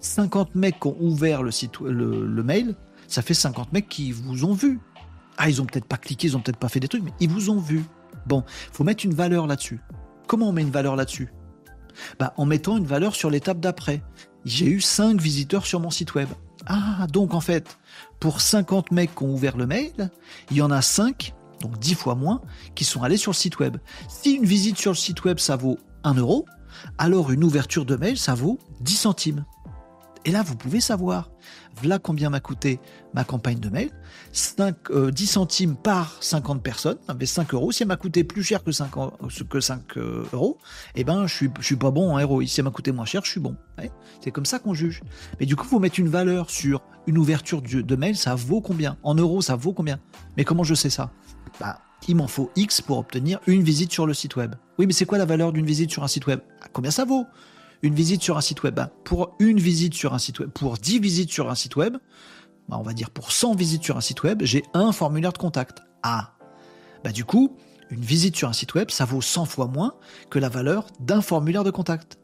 [0.00, 2.76] 50 mecs qui ont ouvert le, mail,
[3.08, 4.80] ça fait 50 mecs qui vous ont vu.
[5.36, 7.28] Ah, ils ont peut-être pas cliqué, ils ont peut-être pas fait des trucs, mais ils
[7.28, 7.84] vous ont vu.
[8.26, 9.80] Bon, faut mettre une valeur là-dessus.
[10.26, 11.32] Comment on met une valeur là-dessus?
[12.18, 14.02] Bah, En mettant une valeur sur l'étape d'après
[14.44, 16.28] j'ai eu 5 visiteurs sur mon site web.
[16.66, 17.78] Ah, donc en fait,
[18.20, 20.10] pour 50 mecs qui ont ouvert le mail,
[20.50, 22.42] il y en a 5, donc 10 fois moins,
[22.74, 23.76] qui sont allés sur le site web.
[24.08, 26.46] Si une visite sur le site web, ça vaut 1 euro,
[26.98, 29.44] alors une ouverture de mail, ça vaut 10 centimes.
[30.24, 31.30] Et là, vous pouvez savoir,
[31.80, 32.80] voilà combien m'a coûté
[33.14, 33.90] ma campagne de mail,
[34.32, 37.72] 5, 10 euh, centimes par 50 personnes, ça 5 euros.
[37.72, 38.90] Si elle m'a coûté plus cher que 5,
[39.48, 40.58] que 5 euh, euros,
[40.94, 42.46] eh ben, je suis, suis pas bon en ROI.
[42.46, 43.56] Si elle m'a coûté moins cher, je suis bon.
[44.20, 45.02] C'est comme ça qu'on juge.
[45.40, 48.96] Mais du coup, vous mettre une valeur sur une ouverture de mail, ça vaut combien?
[49.02, 49.98] En euros, ça vaut combien?
[50.36, 51.10] Mais comment je sais ça?
[51.60, 54.54] Bah, il m'en faut X pour obtenir une visite sur le site web.
[54.78, 56.40] Oui, mais c'est quoi la valeur d'une visite sur un site web?
[56.62, 57.26] Ah, Combien ça vaut?
[57.82, 61.30] Une visite sur un site web Pour une visite sur un site pour 10 visites
[61.30, 61.96] sur un site web,
[62.68, 65.38] bah, on va dire pour 100 visites sur un site web, j'ai un formulaire de
[65.38, 65.82] contact.
[66.02, 66.32] Ah
[67.04, 67.56] Bah du coup,
[67.90, 69.94] une visite sur un site web, ça vaut 100 fois moins
[70.28, 72.18] que la valeur d'un formulaire de contact.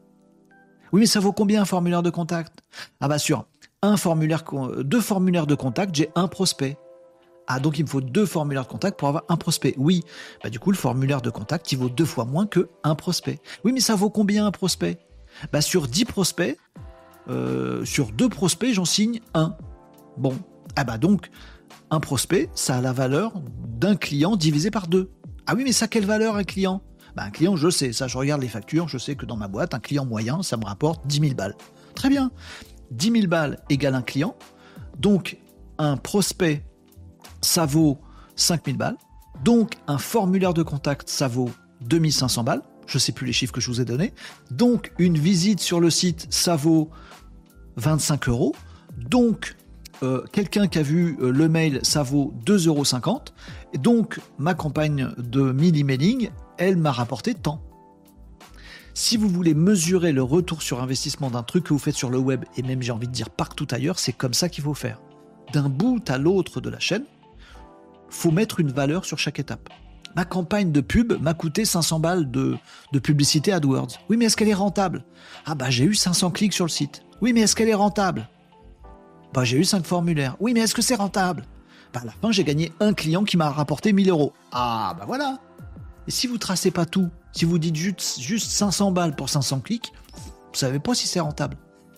[0.91, 2.59] Oui, mais ça vaut combien un formulaire de contact?
[2.99, 3.45] Ah bah sûr,
[3.81, 4.43] un formulaire,
[4.83, 6.77] deux formulaires de contact, j'ai un prospect.
[7.47, 9.75] Ah, donc il me faut deux formulaires de contact pour avoir un prospect.
[9.77, 10.03] Oui,
[10.43, 13.39] bah du coup, le formulaire de contact, il vaut deux fois moins que un prospect.
[13.63, 14.99] Oui, mais ça vaut combien un prospect?
[15.51, 16.57] Bah sur 10 prospects,
[17.29, 19.55] euh, sur deux prospects, j'en signe un.
[20.17, 20.37] Bon,
[20.75, 21.29] ah bah donc,
[21.89, 23.33] un prospect, ça a la valeur
[23.67, 25.11] d'un client divisé par deux.
[25.47, 26.81] Ah oui, mais ça, quelle valeur un client?
[27.15, 29.47] Bah, Un client, je sais, ça, je regarde les factures, je sais que dans ma
[29.47, 31.55] boîte, un client moyen, ça me rapporte 10 000 balles.
[31.93, 32.31] Très bien.
[32.91, 34.35] 10 000 balles égale un client.
[34.99, 35.37] Donc,
[35.77, 36.63] un prospect
[37.45, 37.99] ça vaut
[38.35, 38.97] 5000 balles.
[39.43, 41.49] Donc, un formulaire de contact, ça vaut
[41.81, 42.61] 2500 balles.
[42.87, 44.13] Je ne sais plus les chiffres que je vous ai donnés.
[44.51, 46.89] Donc, une visite sur le site, ça vaut
[47.77, 48.55] 25 euros.
[48.97, 49.55] Donc,
[50.03, 53.19] euh, quelqu'un qui a vu euh, le mail, ça vaut 2,50 euros.
[53.79, 57.61] Donc, ma campagne de 1000 emailing, elle m'a rapporté tant.
[58.93, 62.17] Si vous voulez mesurer le retour sur investissement d'un truc que vous faites sur le
[62.17, 65.01] web, et même j'ai envie de dire partout ailleurs, c'est comme ça qu'il faut faire.
[65.51, 67.03] D'un bout à l'autre de la chaîne,
[68.09, 69.69] faut mettre une valeur sur chaque étape.
[70.15, 72.57] Ma campagne de pub m'a coûté 500 balles de,
[73.03, 73.99] publicité AdWords.
[74.09, 75.03] Oui, mais est-ce qu'elle est rentable?
[75.45, 77.03] Ah bah j'ai eu 500 clics sur le site.
[77.21, 78.29] Oui, mais est-ce qu'elle est rentable?
[79.33, 80.37] Bah j'ai eu 5 formulaires.
[80.39, 81.45] Oui, mais est-ce que c'est rentable?
[81.93, 84.31] Bah à la fin, j'ai gagné un client qui m'a rapporté 1000 euros.
[84.53, 85.39] Ah bah voilà
[86.07, 89.59] Et si vous tracez pas tout, si vous dites juste, juste 500 balles pour 500
[89.59, 91.57] clics, vous savez pas si c'est rentable.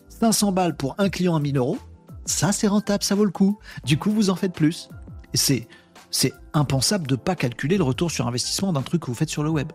[0.10, 1.78] 500 balles pour un client à 1000 euros,
[2.26, 3.60] ça c'est rentable, ça vaut le coup.
[3.86, 4.90] Du coup, vous en faites plus.
[5.34, 5.68] Et c'est
[6.12, 9.30] c'est impensable de ne pas calculer le retour sur investissement d'un truc que vous faites
[9.30, 9.72] sur le web.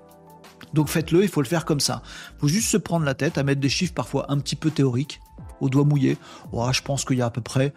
[0.75, 2.03] Donc faites-le, il faut le faire comme ça.
[2.37, 4.71] Il faut juste se prendre la tête à mettre des chiffres parfois un petit peu
[4.71, 5.21] théoriques,
[5.61, 6.17] au doigt mouillé.
[6.53, 7.75] Je pense qu'il y a à peu près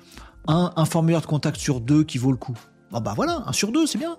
[0.47, 2.57] un, formulaire de contact sur deux qui vaut le coup.
[2.91, 4.17] Bon bah voilà, un sur deux, c'est bien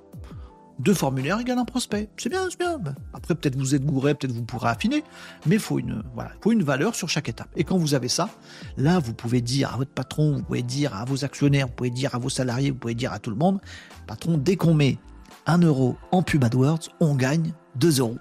[0.78, 2.10] deux formulaires égale un prospect.
[2.18, 2.78] C'est bien, c'est bien.
[3.14, 5.04] Après, peut-être vous êtes gouré, peut-être vous pourrez affiner,
[5.46, 7.48] mais il faut une valeur sur chaque étape.
[7.56, 8.28] Et quand vous avez ça,
[8.76, 11.90] là, vous pouvez dire à votre patron, vous pouvez dire à vos actionnaires, vous pouvez
[11.90, 13.60] dire à vos salariés, vous pouvez dire à tout le monde,
[14.06, 14.98] patron, dès qu'on met
[15.46, 18.16] un euro en pub AdWords, on gagne 2 euros.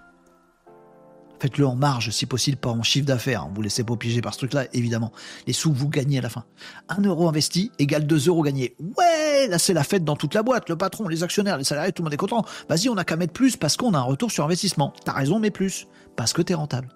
[1.39, 3.43] Faites-le en marge, si possible, pas en chiffre d'affaires.
[3.43, 3.51] Hein.
[3.53, 5.11] Vous laissez pas piéger par ce truc-là, évidemment.
[5.47, 6.45] Les sous, vous gagnez à la fin.
[6.87, 8.75] Un euro investi égale 2 euros gagnés.
[8.79, 10.69] Ouais, là, c'est la fête dans toute la boîte.
[10.69, 12.45] Le patron, les actionnaires, les salariés, tout le monde est content.
[12.69, 14.93] Vas-y, on a qu'à mettre plus parce qu'on a un retour sur investissement.
[15.03, 15.87] T'as raison, mais plus.
[16.15, 16.87] Parce que t'es rentable.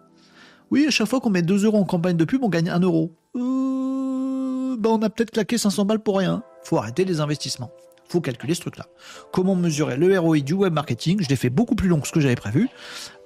[0.71, 2.79] Oui, à chaque fois qu'on met 2 euros en campagne de pub, on gagne 1
[2.79, 3.13] euro.
[3.33, 6.43] Bah, on a peut-être claqué 500 balles pour rien.
[6.63, 7.71] Faut arrêter les investissements
[8.09, 8.87] faut calculer ce truc-là.
[9.31, 11.21] Comment mesurer le ROI du web marketing?
[11.21, 12.69] Je l'ai fait beaucoup plus long que ce que j'avais prévu.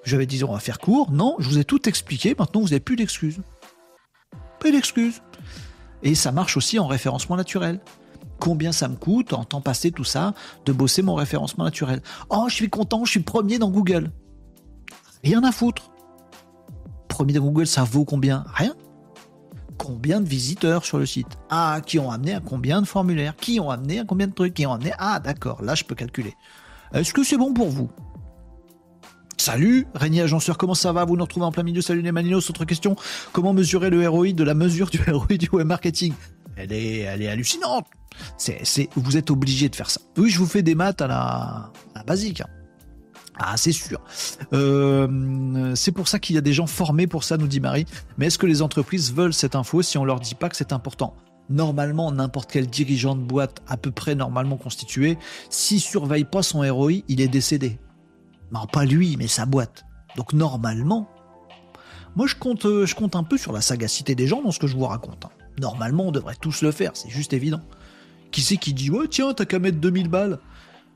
[0.03, 1.11] J'avais dit on va faire court.
[1.11, 2.35] Non, je vous ai tout expliqué.
[2.37, 3.39] Maintenant, vous n'avez plus d'excuses.
[4.59, 5.21] Plus d'excuses.
[6.03, 7.79] Et ça marche aussi en référencement naturel.
[8.39, 10.33] Combien ça me coûte en temps passé tout ça
[10.65, 12.01] de bosser mon référencement naturel?
[12.29, 14.11] Oh, je suis content, je suis premier dans Google.
[15.23, 15.91] Rien à foutre.
[17.07, 18.43] Premier dans Google, ça vaut combien?
[18.53, 18.75] Rien
[19.77, 21.27] combien de visiteurs sur le site?
[21.49, 23.35] Ah, qui ont amené à combien de formulaires?
[23.35, 24.53] Qui ont amené à combien de trucs?
[24.53, 26.33] Qui ont amené Ah, d'accord, là je peux calculer.
[26.93, 27.89] Est-ce que c'est bon pour vous?
[29.37, 31.03] Salut, Régnier Agenceur, comment ça va?
[31.03, 31.81] Vous nous retrouvez en plein milieu.
[31.81, 32.49] Salut les Maninos.
[32.49, 32.95] Autre question
[33.33, 36.13] comment mesurer le ROI de la mesure du ROI du web marketing?
[36.55, 37.87] Elle est, elle est hallucinante.
[38.37, 39.99] C'est, vous êtes obligé de faire ça.
[40.17, 41.71] Oui, je vous fais des maths à la,
[42.05, 42.41] basique.
[42.41, 42.47] Hein.
[43.39, 43.99] Ah, c'est sûr.
[44.53, 47.85] Euh, c'est pour ça qu'il y a des gens formés pour ça, nous dit Marie.
[48.17, 50.73] Mais est-ce que les entreprises veulent cette info si on leur dit pas que c'est
[50.73, 51.15] important?
[51.49, 55.17] Normalement, n'importe quel dirigeant de boîte à peu près normalement constitué,
[55.49, 57.79] s'il surveille pas son ROI, il est décédé.
[58.51, 59.83] Non, pas lui, mais sa boîte.
[60.15, 61.09] Donc normalement,
[62.15, 64.59] moi je compte, euh, je compte un peu sur la sagacité des gens dans ce
[64.59, 65.25] que je vous raconte.
[65.25, 65.31] Hein.
[65.59, 67.61] Normalement, on devrait tous le faire, c'est juste évident.
[68.31, 70.39] Qui c'est qui dit Ouais, tiens, t'as qu'à mettre 2000 balles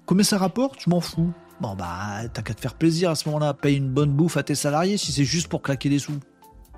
[0.06, 0.80] Combien ça rapporte?
[0.84, 1.34] Je m'en fous.
[1.60, 3.54] Bon, bah, t'as qu'à te faire plaisir à ce moment-là.
[3.54, 6.14] Paye une bonne bouffe à tes salariés si c'est juste pour claquer des sous.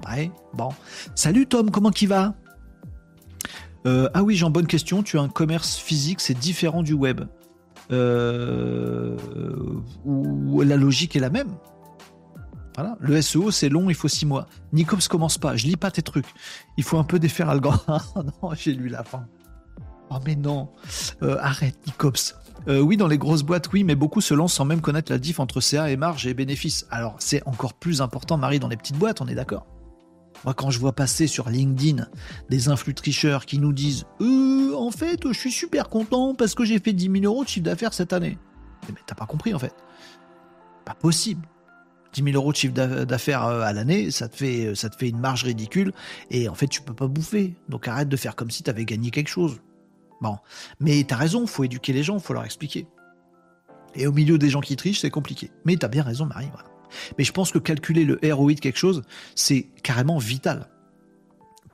[0.07, 0.69] Ouais, bon.
[1.15, 2.33] Salut Tom, comment qui va?
[3.85, 5.03] Euh, Ah oui, Jean, bonne question.
[5.03, 7.21] Tu as un commerce physique, c'est différent du web.
[7.91, 9.17] Euh,
[10.05, 11.49] où la logique est la même.
[12.75, 12.95] Voilà.
[13.01, 14.47] Le SEO, c'est long, il faut six mois.
[14.71, 15.57] Nicops commence pas.
[15.57, 16.27] Je lis pas tes trucs.
[16.77, 17.99] Il faut un peu défaire Algorand.
[18.41, 19.27] non, j'ai lu la fin.
[20.11, 20.69] Oh, mais non.
[21.21, 22.35] Euh, arrête, Nicops.
[22.67, 25.17] Euh, oui, dans les grosses boîtes, oui, mais beaucoup se lancent sans même connaître la
[25.17, 26.85] diff entre CA et marge et bénéfice.
[26.91, 29.65] Alors, c'est encore plus important, Marie, dans les petites boîtes, on est d'accord?
[30.45, 32.07] Moi, quand je vois passer sur LinkedIn
[32.49, 36.63] des influx tricheurs qui nous disent euh, En fait, je suis super content parce que
[36.63, 38.37] j'ai fait 10 000 euros de chiffre d'affaires cette année.
[38.87, 39.73] Mais t'as pas compris, en fait.
[40.85, 41.45] Pas possible.
[42.13, 45.09] 10 000 euros de chiffre d'affaires euh, à l'année, ça te fait ça te fait
[45.09, 45.93] une marge ridicule
[46.31, 47.53] et en fait tu peux pas bouffer.
[47.67, 49.61] Donc arrête de faire comme si tu avais gagné quelque chose.
[50.21, 50.37] Bon,
[50.79, 52.87] mais t'as raison, faut éduquer les gens, faut leur expliquer.
[53.95, 55.51] Et au milieu des gens qui trichent, c'est compliqué.
[55.65, 56.49] Mais t'as bien raison, Marie.
[57.17, 59.03] Mais je pense que calculer le ROI de quelque chose,
[59.35, 60.67] c'est carrément vital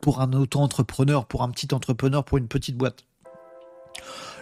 [0.02, 3.06] pour un auto-entrepreneur, pour un petit entrepreneur, pour une petite boîte.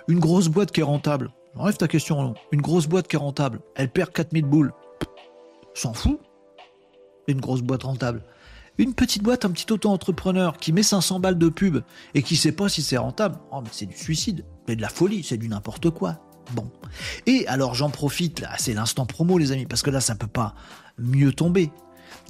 [0.07, 3.61] Une grosse boîte qui est rentable, enlève ta question, une grosse boîte qui est rentable,
[3.75, 4.73] elle perd 4000 boules,
[5.73, 6.19] s'en fout.
[7.27, 8.21] Une grosse boîte rentable.
[8.79, 11.83] Une petite boîte, un petit auto-entrepreneur qui met 500 balles de pub
[12.15, 14.89] et qui sait pas si c'est rentable, oh, mais c'est du suicide, c'est de la
[14.89, 16.19] folie, c'est du n'importe quoi.
[16.53, 16.71] Bon.
[17.27, 20.25] Et alors j'en profite, là, c'est l'instant promo les amis, parce que là ça peut
[20.25, 20.55] pas
[20.97, 21.71] mieux tomber.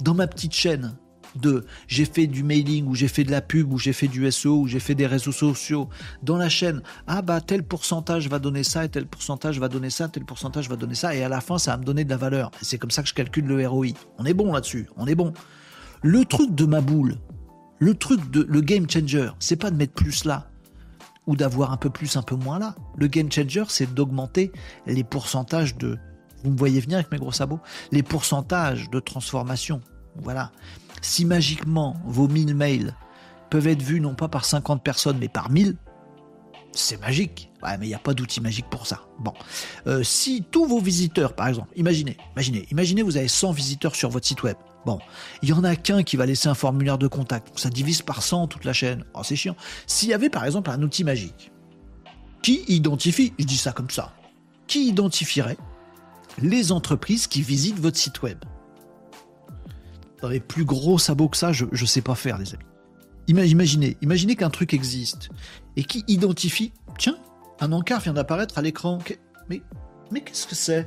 [0.02, 0.94] Dans ma petite chaîne
[1.34, 4.30] de j'ai fait du mailing ou j'ai fait de la pub ou j'ai fait du
[4.30, 5.88] SEO ou j'ai fait des réseaux sociaux
[6.22, 9.90] dans la chaîne ah bah tel pourcentage va donner ça et tel pourcentage va donner
[9.90, 12.10] ça tel pourcentage va donner ça et à la fin ça va me donner de
[12.10, 13.88] la valeur c'est comme ça que je calcule le ROI
[14.18, 15.32] on est bon là-dessus on est bon
[16.04, 17.16] le truc de ma boule,
[17.78, 20.50] le truc de le game changer, c'est pas de mettre plus là
[21.26, 22.74] ou d'avoir un peu plus, un peu moins là.
[22.98, 24.52] Le game changer, c'est d'augmenter
[24.86, 25.98] les pourcentages de.
[26.44, 27.58] Vous me voyez venir avec mes gros sabots
[27.90, 29.80] Les pourcentages de transformation.
[30.16, 30.52] Voilà.
[31.00, 32.94] Si magiquement vos 1000 mails
[33.48, 35.74] peuvent être vus non pas par 50 personnes mais par 1000,
[36.72, 37.50] c'est magique.
[37.62, 39.00] Ouais, mais il n'y a pas d'outil magique pour ça.
[39.20, 39.32] Bon.
[39.86, 44.10] Euh, si tous vos visiteurs, par exemple, imaginez, imaginez, imaginez, vous avez 100 visiteurs sur
[44.10, 44.56] votre site web.
[44.86, 44.98] Bon,
[45.42, 47.58] il y en a qu'un qui va laisser un formulaire de contact.
[47.58, 49.04] Ça divise par 100 toute la chaîne.
[49.14, 49.56] Oh, c'est chiant.
[49.86, 51.52] S'il y avait par exemple un outil magique
[52.42, 54.12] qui identifie, je dis ça comme ça,
[54.66, 55.56] qui identifierait
[56.38, 58.38] les entreprises qui visitent votre site web?
[60.20, 62.64] Dans les plus gros sabots que ça, je ne sais pas faire, les amis.
[63.26, 65.30] Imaginez, imaginez qu'un truc existe
[65.76, 67.16] et qui identifie, tiens,
[67.60, 68.98] un encart vient d'apparaître à l'écran.
[69.48, 69.62] Mais,
[70.10, 70.86] mais qu'est-ce que c'est?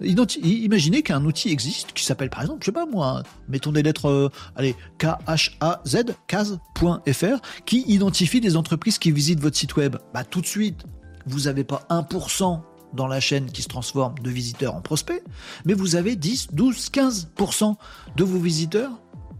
[0.00, 4.08] Imaginez qu'un outil existe qui s'appelle par exemple, je sais pas moi, mettons des lettres,
[4.08, 9.96] euh, allez, K-H-A-Z, case.fr, qui identifie des entreprises qui visitent votre site web.
[10.12, 10.84] Bah tout de suite,
[11.26, 12.60] vous n'avez pas 1%
[12.92, 15.22] dans la chaîne qui se transforme de visiteurs en prospects,
[15.64, 17.74] mais vous avez 10, 12, 15%
[18.16, 18.92] de vos visiteurs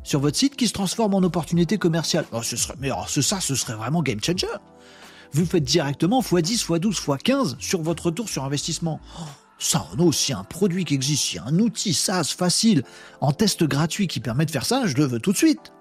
[0.03, 2.27] sur votre site qui se transforment en opportunités commerciales.
[2.33, 4.47] Oh, ce serait, mais alors, ça, ce serait vraiment game changer.
[5.33, 9.01] Vous faites directement x10, x12, x15 sur votre retour sur investissement.
[9.19, 9.23] Oh,
[9.59, 12.83] ça, Renault, s'il y un produit qui existe, s'il un outil SaaS facile,
[13.21, 15.73] en test gratuit qui permet de faire ça, je le veux tout de suite.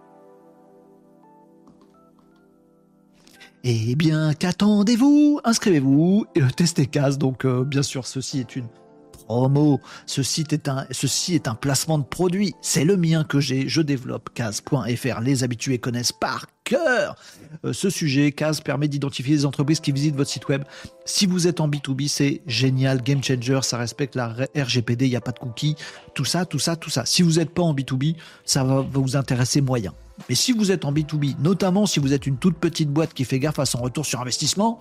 [3.66, 5.40] Eh bien, qu'attendez-vous?
[5.46, 7.18] Inscrivez-vous et le test est casse.
[7.18, 8.68] Donc, euh, bien sûr, ceci est une
[9.12, 9.80] promo.
[10.06, 12.54] Ceci est un, ceci est un placement de produit.
[12.62, 13.70] C'est le mien que j'ai.
[13.70, 15.22] Je développe case.fr.
[15.22, 18.32] Les habitués connaissent par euh, ce sujet.
[18.32, 20.64] Case permet d'identifier les entreprises qui visitent votre site web.
[21.06, 23.02] Si vous êtes en B2B, c'est génial.
[23.02, 25.06] Game changer, ça respecte la RGPD.
[25.06, 25.76] Il n'y a pas de cookies.
[26.14, 27.06] Tout ça, tout ça, tout ça.
[27.06, 29.94] Si vous n'êtes pas en B2B, ça va vous intéresser moyen.
[30.30, 33.26] Mais si vous êtes en B2B, notamment si vous êtes une toute petite boîte qui
[33.26, 34.80] fait gaffe à son retour sur investissement,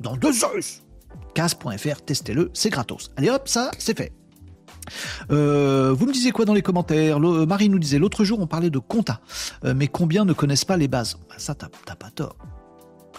[0.00, 0.52] dans deux heures,
[1.34, 3.10] case.fr, testez-le, c'est gratos.
[3.16, 4.12] Allez hop, ça, c'est fait.
[5.30, 8.70] Euh, vous me disiez quoi dans les commentaires Marie nous disait l'autre jour on parlait
[8.70, 9.20] de compta,
[9.64, 12.36] euh, mais combien ne connaissent pas les bases bah, Ça, t'as pas tort.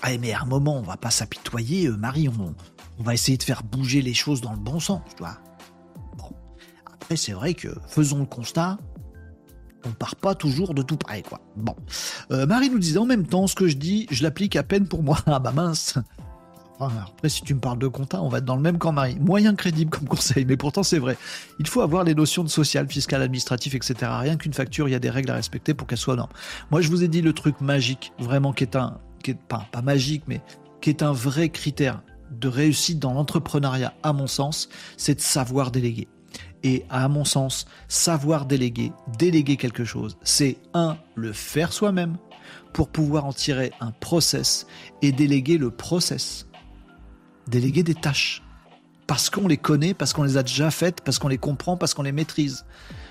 [0.02, 2.54] Ah, mais à un moment, on va pas s'apitoyer, euh, Marie, on,
[3.00, 5.38] on, va essayer de faire bouger les choses dans le bon sens, tu vois.
[6.18, 6.30] Bon.
[6.94, 8.78] Après, c'est vrai que faisons le constat,
[9.86, 11.40] on part pas toujours de tout près, quoi.
[11.56, 11.76] Bon.
[12.30, 15.04] Marie nous disait en même temps, ce que je dis, je l'applique à peine pour
[15.04, 15.18] moi.
[15.26, 15.98] Ah bah mince
[16.80, 19.18] après, si tu me parles de compta, on va être dans le même camp, Marie.
[19.20, 21.18] Moyen crédible comme conseil, mais pourtant c'est vrai.
[21.60, 23.96] Il faut avoir les notions de social, fiscal, administratif, etc.
[24.02, 26.32] Rien qu'une facture, il y a des règles à respecter pour qu'elle soit norme.
[26.72, 29.68] Moi, je vous ai dit le truc magique, vraiment qui est un, qui est pas,
[29.72, 30.42] pas magique, mais
[30.82, 32.02] qui est un vrai critère
[32.32, 36.08] de réussite dans l'entrepreneuriat, à mon sens, c'est de savoir déléguer.
[36.64, 42.18] Et à mon sens, savoir déléguer, déléguer quelque chose, c'est un, le faire soi-même
[42.74, 44.66] pour pouvoir en tirer un process
[45.02, 46.48] et déléguer le process
[47.48, 48.42] déléguer des tâches.
[49.08, 51.94] Parce qu'on les connaît, parce qu'on les a déjà faites, parce qu'on les comprend, parce
[51.94, 52.66] qu'on les maîtrise.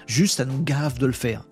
[0.06, 1.44] Juste, à nous gave de le faire.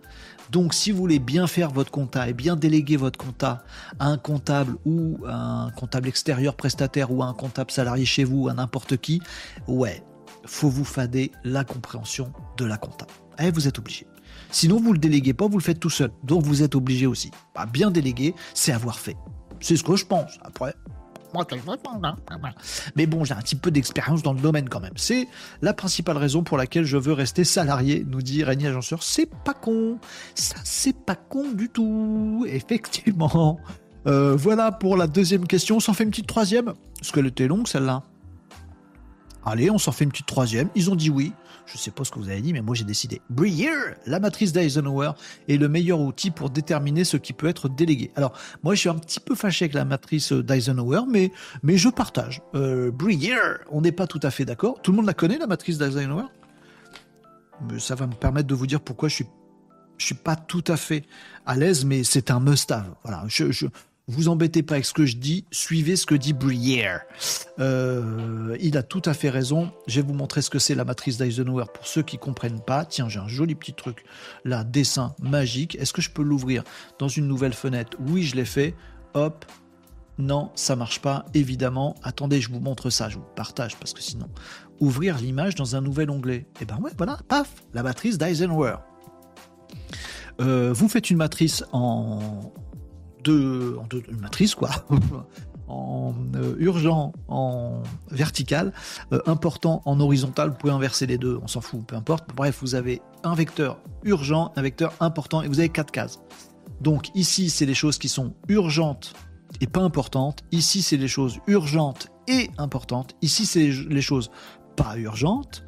[0.50, 3.62] Donc, si vous voulez bien faire votre compta et bien déléguer votre compta
[4.00, 8.24] à un comptable ou à un comptable extérieur prestataire ou à un comptable salarié chez
[8.24, 9.22] vous, à n'importe qui,
[9.68, 10.02] ouais,
[10.46, 13.06] faut vous fader la compréhension de la compta.
[13.38, 14.06] Eh, vous êtes obligé.
[14.50, 16.10] Sinon, vous le déléguez pas, vous le faites tout seul.
[16.24, 17.30] Donc, vous êtes obligé aussi.
[17.54, 19.16] Bah, bien déléguer, c'est avoir fait.
[19.60, 20.38] C'est ce que je pense.
[20.42, 20.74] Après,
[22.96, 24.92] mais bon, j'ai un petit peu d'expérience dans le domaine quand même.
[24.96, 25.28] C'est
[25.62, 29.02] la principale raison pour laquelle je veux rester salarié, nous dit Rémi Agenceur.
[29.02, 29.98] C'est pas con.
[30.34, 32.46] Ça, c'est pas con du tout.
[32.48, 33.58] Effectivement.
[34.06, 35.76] Euh, voilà pour la deuxième question.
[35.76, 36.72] On s'en fait une petite troisième.
[36.98, 38.02] Parce qu'elle était longue, celle-là.
[39.44, 40.68] Allez, on s'en fait une petite troisième.
[40.74, 41.32] Ils ont dit oui.
[41.72, 43.20] Je sais pas ce que vous avez dit, mais moi j'ai décidé.
[43.30, 45.12] Breer, la matrice d'Eisenhower,
[45.48, 48.10] est le meilleur outil pour déterminer ce qui peut être délégué.
[48.16, 51.30] Alors, moi je suis un petit peu fâché avec la matrice d'Eisenhower, mais,
[51.62, 52.42] mais je partage.
[52.54, 52.90] Euh,
[53.70, 54.82] on n'est pas tout à fait d'accord.
[54.82, 56.26] Tout le monde la connaît, la matrice d'Eisenhower?
[57.78, 59.26] Ça va me permettre de vous dire pourquoi je suis
[60.00, 61.04] je suis pas tout à fait
[61.44, 62.94] à l'aise, mais c'est un must-have.
[63.04, 63.66] Voilà, je,
[64.10, 67.02] vous embêtez pas avec ce que je dis, suivez ce que dit Brière.
[67.58, 69.70] Euh, il a tout à fait raison.
[69.86, 72.84] Je vais vous montrer ce que c'est la matrice d'Eisenhower pour ceux qui comprennent pas.
[72.84, 74.04] Tiens, j'ai un joli petit truc
[74.44, 75.76] là, dessin magique.
[75.76, 76.64] Est-ce que je peux l'ouvrir
[76.98, 77.96] dans une nouvelle fenêtre?
[78.08, 78.74] Oui, je l'ai fait.
[79.14, 79.44] Hop.
[80.18, 81.94] Non, ça marche pas, évidemment.
[82.02, 84.28] Attendez, je vous montre ça, je vous partage parce que sinon,
[84.78, 86.36] ouvrir l'image dans un nouvel onglet.
[86.36, 88.76] Et eh ben ouais, voilà, paf, la matrice d'Eisenhower.
[90.40, 92.52] Euh, vous faites une matrice en,
[93.24, 94.70] de, en deux, une matrice, quoi.
[95.68, 98.72] en euh, urgent en vertical,
[99.12, 102.28] euh, important en horizontal, vous pouvez inverser les deux, on s'en fout, peu importe.
[102.34, 106.20] Bref, vous avez un vecteur urgent, un vecteur important, et vous avez quatre cases.
[106.80, 109.14] Donc ici, c'est les choses qui sont urgentes
[109.60, 110.42] et pas importantes.
[110.52, 113.14] Ici, c'est les choses urgentes et importantes.
[113.22, 114.30] Ici, c'est les choses
[114.76, 115.64] pas urgentes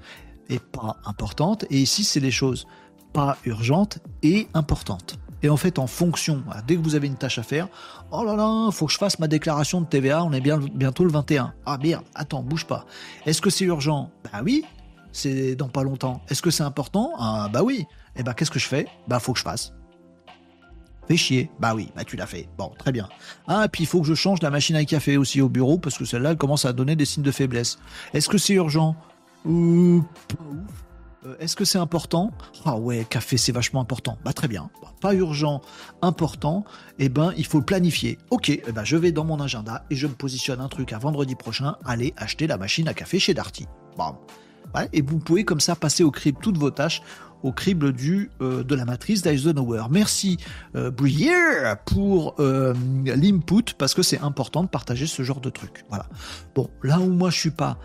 [0.49, 1.65] et pas importantes.
[1.71, 2.67] Et ici, c'est les choses
[3.13, 5.19] pas urgentes et importantes.
[5.43, 7.69] Et en fait, en fonction, dès que vous avez une tâche à faire,
[8.11, 11.05] oh là là, faut que je fasse ma déclaration de TVA, on est bien, bientôt
[11.05, 11.53] le 21.
[11.67, 12.87] Ah merde, attends, bouge pas.
[13.27, 14.11] Est-ce que c'est urgent?
[14.33, 14.65] Bah oui,
[15.13, 16.23] c'est dans pas longtemps.
[16.29, 17.13] Est-ce que c'est important?
[17.19, 17.87] Ah bah oui.
[18.15, 18.87] Et eh bah qu'est-ce que je fais?
[19.09, 19.73] Bah faut que je fasse.
[21.09, 21.51] Fais chier.
[21.59, 22.49] Bah oui, bah tu l'as fait.
[22.57, 23.09] Bon, très bien.
[23.49, 25.79] Ah, et puis il faut que je change la machine à café aussi au bureau
[25.79, 27.79] parce que celle-là, elle commence à donner des signes de faiblesse.
[28.15, 28.95] Est-ce que c'est urgent?
[29.45, 30.42] Ou pas ouf.
[30.42, 30.42] Euh,
[31.43, 32.31] est-ce que c'est important?
[32.65, 34.17] Ah ouais, café, c'est vachement important.
[34.25, 34.71] Bah très bien.
[34.81, 35.61] Bah, pas urgent,
[36.01, 36.65] important.
[36.99, 38.19] Eh ben, il faut le planifier.
[38.31, 40.99] Ok, eh ben, je vais dans mon agenda et je me positionne un truc à
[40.99, 41.77] vendredi prochain.
[41.85, 43.67] Allez acheter la machine à café chez Darty.
[43.97, 44.15] Bam.
[44.93, 47.03] et vous pouvez comme ça passer au crible toutes vos tâches
[47.43, 49.85] au crible du, euh, de la matrice d'Eisenhower.
[49.91, 50.39] Merci
[50.77, 50.91] euh,
[51.85, 52.73] pour euh,
[53.05, 55.85] l'input parce que c'est important de partager ce genre de truc.
[55.89, 56.07] Voilà.
[56.55, 57.79] Bon, là où moi je suis pas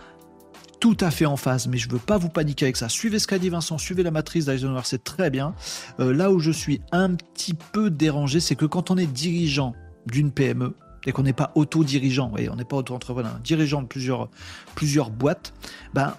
[0.79, 2.89] tout à fait en phase, mais je veux pas vous paniquer avec ça.
[2.89, 5.55] Suivez ce qu'a dit Vincent, suivez la matrice d'Eisenhower, c'est très bien.
[5.99, 9.73] Euh, là où je suis un petit peu dérangé, c'est que quand on est dirigeant
[10.05, 10.75] d'une PME,
[11.05, 15.53] et qu'on n'est pas auto-dirigeant, on n'est pas auto-entrepreneur, dirigeant de plusieurs, boîtes,
[15.93, 16.13] ben,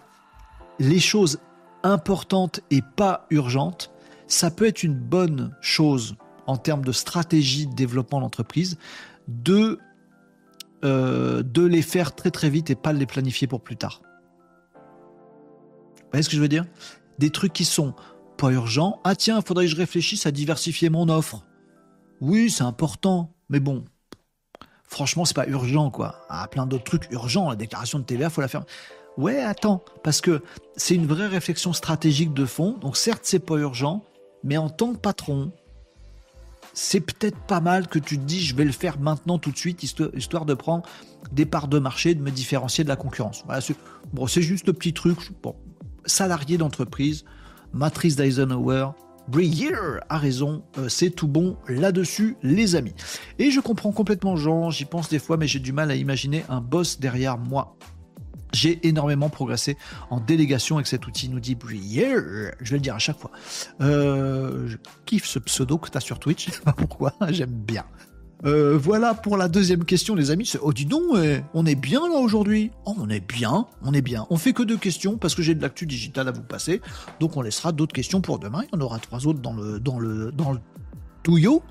[0.78, 1.40] les choses
[1.82, 3.90] importantes et pas urgentes,
[4.26, 8.30] ça peut être une bonne chose en termes de stratégie de développement
[9.28, 9.78] de,
[10.84, 14.00] euh, de les faire très très vite et pas de les planifier pour plus tard.
[16.08, 16.64] Vous voyez ce que je veux dire?
[17.18, 17.94] Des trucs qui sont
[18.38, 19.00] pas urgents.
[19.04, 21.44] Ah tiens, faudrait que je réfléchisse à diversifier mon offre.
[22.22, 23.84] Oui, c'est important, mais bon,
[24.84, 26.24] franchement, c'est pas urgent, quoi.
[26.30, 28.64] Ah, plein d'autres trucs urgents, la déclaration de TVA, faut la faire.
[29.18, 30.42] Ouais, attends, parce que
[30.76, 32.78] c'est une vraie réflexion stratégique de fond.
[32.78, 34.02] Donc certes, c'est pas urgent,
[34.44, 35.52] mais en tant que patron,
[36.72, 39.58] c'est peut-être pas mal que tu te dis je vais le faire maintenant tout de
[39.58, 40.88] suite, histoire, de prendre
[41.32, 43.42] des parts de marché, de me différencier de la concurrence.
[43.46, 45.18] Voilà, c'est juste le petit truc.
[45.42, 45.56] Bon,
[46.06, 47.24] salarié d'entreprise,
[47.72, 48.90] matrice d'Eisenhower,
[49.28, 49.74] Breyer
[50.08, 52.94] a raison, euh, c'est tout bon là-dessus, les amis.
[53.38, 56.44] Et je comprends complètement Jean, j'y pense des fois, mais j'ai du mal à imaginer
[56.48, 57.76] un boss derrière moi.
[58.54, 59.76] J'ai énormément progressé
[60.08, 62.14] en délégation avec cet outil, nous dit Breyer.
[62.60, 63.30] Je vais le dire à chaque fois.
[63.82, 64.70] Euh,
[65.04, 67.84] kiffe ce pseudo que tu as sur Twitch, pourquoi, j'aime bien.
[68.44, 70.52] Euh, voilà pour la deuxième question, les amis.
[70.62, 72.70] Oh, dis donc, eh, on est bien là aujourd'hui.
[72.86, 74.26] Oh, on est bien, on est bien.
[74.30, 76.80] On fait que deux questions parce que j'ai de l'actu digital à vous passer.
[77.20, 78.62] Donc, on laissera d'autres questions pour demain.
[78.64, 80.60] Il y en aura trois autres dans le, dans le, dans le
[81.22, 81.62] touillot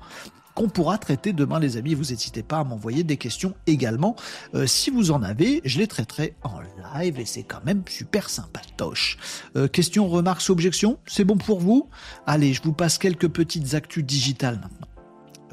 [0.54, 1.94] qu'on pourra traiter demain, les amis.
[1.94, 4.16] Vous n'hésitez pas à m'envoyer des questions également.
[4.56, 6.58] Euh, si vous en avez, je les traiterai en
[6.96, 9.18] live et c'est quand même super sympatoche.
[9.54, 10.98] Euh, questions, remarques, objections?
[11.06, 11.88] C'est bon pour vous?
[12.26, 14.97] Allez, je vous passe quelques petites actus digitales maintenant.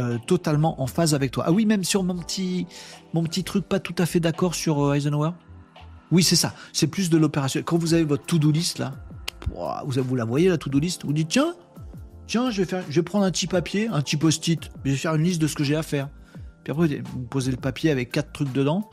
[0.02, 1.46] Euh, totalement en phase avec toi.
[1.48, 2.68] Ah oui, même sur mon petit,
[3.14, 5.32] mon petit truc pas tout à fait d'accord sur euh, Eisenhower.
[6.12, 6.54] Oui, c'est ça.
[6.74, 7.62] C'est plus de l'opération.
[7.64, 8.92] Quand vous avez votre to-do list là,
[9.86, 11.56] vous, vous la voyez la to-do list, vous dites tiens,
[12.28, 14.98] tiens, je vais faire, je vais prendre un petit papier, un petit post-it, je vais
[14.98, 16.10] faire une liste de ce que j'ai à faire.
[16.66, 18.90] puis après vous posez le papier avec quatre trucs dedans,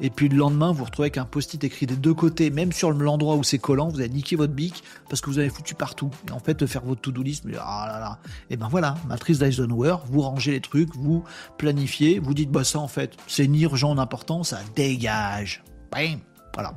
[0.00, 2.72] et puis le lendemain vous, vous retrouvez avec un post-it écrit des deux côtés, même
[2.72, 5.74] sur l'endroit où c'est collant, vous avez niqué votre bic parce que vous avez foutu
[5.74, 6.10] partout.
[6.28, 8.18] Et en fait, faire votre to-do list, ah là là,
[8.50, 11.24] et ben voilà, matrice d'Eisenhower, vous rangez les trucs, vous
[11.58, 15.62] planifiez, vous dites bah ça en fait, c'est ni urgent n'important, ça dégage.
[15.90, 16.20] Bam,
[16.54, 16.74] voilà.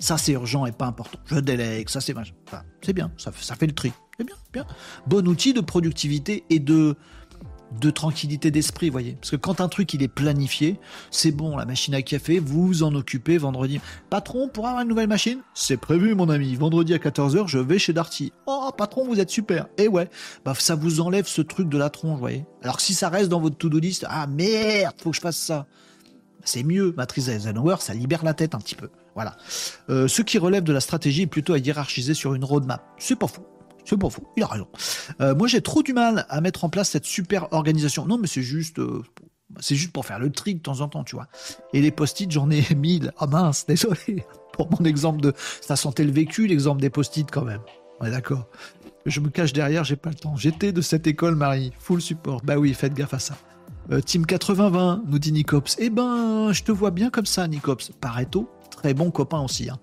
[0.00, 1.18] Ça, c'est urgent et pas important.
[1.26, 2.14] Je délègue, ça, c'est
[2.82, 3.92] c'est bien, ça, ça fait le tri.
[4.16, 4.66] C'est bien, bien.
[5.06, 6.96] Bon outil de productivité et de,
[7.80, 9.16] de tranquillité d'esprit, voyez.
[9.20, 10.78] Parce que quand un truc il est planifié,
[11.10, 13.80] c'est bon, la machine à café, vous vous en occupez vendredi.
[14.10, 16.54] Patron, pour avoir une nouvelle machine C'est prévu, mon ami.
[16.54, 18.32] Vendredi à 14h, je vais chez Darty.
[18.46, 19.66] Oh, patron, vous êtes super.
[19.76, 20.08] Et eh ouais,
[20.44, 22.44] bah, ça vous enlève ce truc de la tronche, voyez.
[22.62, 25.66] Alors si ça reste dans votre to-do list, ah merde, faut que je fasse ça.
[26.44, 28.88] C'est mieux, matrice Eisenhower, ça libère la tête un petit peu.
[29.14, 29.36] Voilà.
[29.90, 32.82] Euh, ce qui relève de la stratégie est plutôt à hiérarchiser sur une roadmap.
[32.98, 33.42] C'est pas fou.
[33.88, 34.08] C'est pas.
[34.36, 34.68] Il a raison.
[35.20, 38.04] Euh, moi, j'ai trop du mal à mettre en place cette super organisation.
[38.04, 38.78] Non, mais c'est juste.
[38.78, 39.02] Euh,
[39.70, 41.26] juste pour faire le tri de temps en temps, tu vois.
[41.72, 43.12] Et les post-it, j'en ai mille.
[43.18, 44.26] Ah mince, désolé.
[44.52, 45.32] Pour mon exemple de.
[45.60, 47.60] Ça sentait le vécu, l'exemple des post-it quand même.
[48.00, 48.48] On est d'accord.
[49.06, 50.36] Je me cache derrière, j'ai pas le temps.
[50.36, 51.72] J'étais de cette école, Marie.
[51.78, 52.42] Full support.
[52.44, 53.38] Bah oui, faites gaffe à ça.
[54.04, 55.76] Team 80-20, nous dit Nicops.
[55.78, 57.90] Eh ben, je te vois bien comme ça, Nicops.
[58.00, 59.70] Pareto, très bon copain aussi.
[59.70, 59.78] Hein.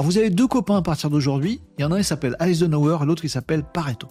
[0.00, 1.60] Alors vous avez deux copains à partir d'aujourd'hui.
[1.76, 4.08] Il y en a un qui s'appelle Eisenhower l'autre qui s'appelle Pareto.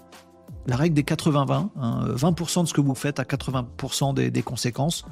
[0.68, 1.70] La règle des 80-20,
[2.16, 5.04] 20%, hein, de ce que vous faites à 80% des, conséquences.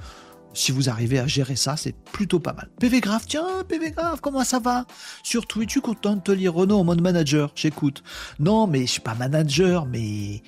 [0.53, 2.69] Si vous arrivez à gérer ça, c'est plutôt pas mal.
[2.79, 4.85] PV Grave, tiens, PV Grave, comment ça va?
[5.23, 8.03] Sur Twitch, tu content de te lire Renault en mode manager J'écoute.
[8.37, 10.43] Non, mais je suis pas manager, mais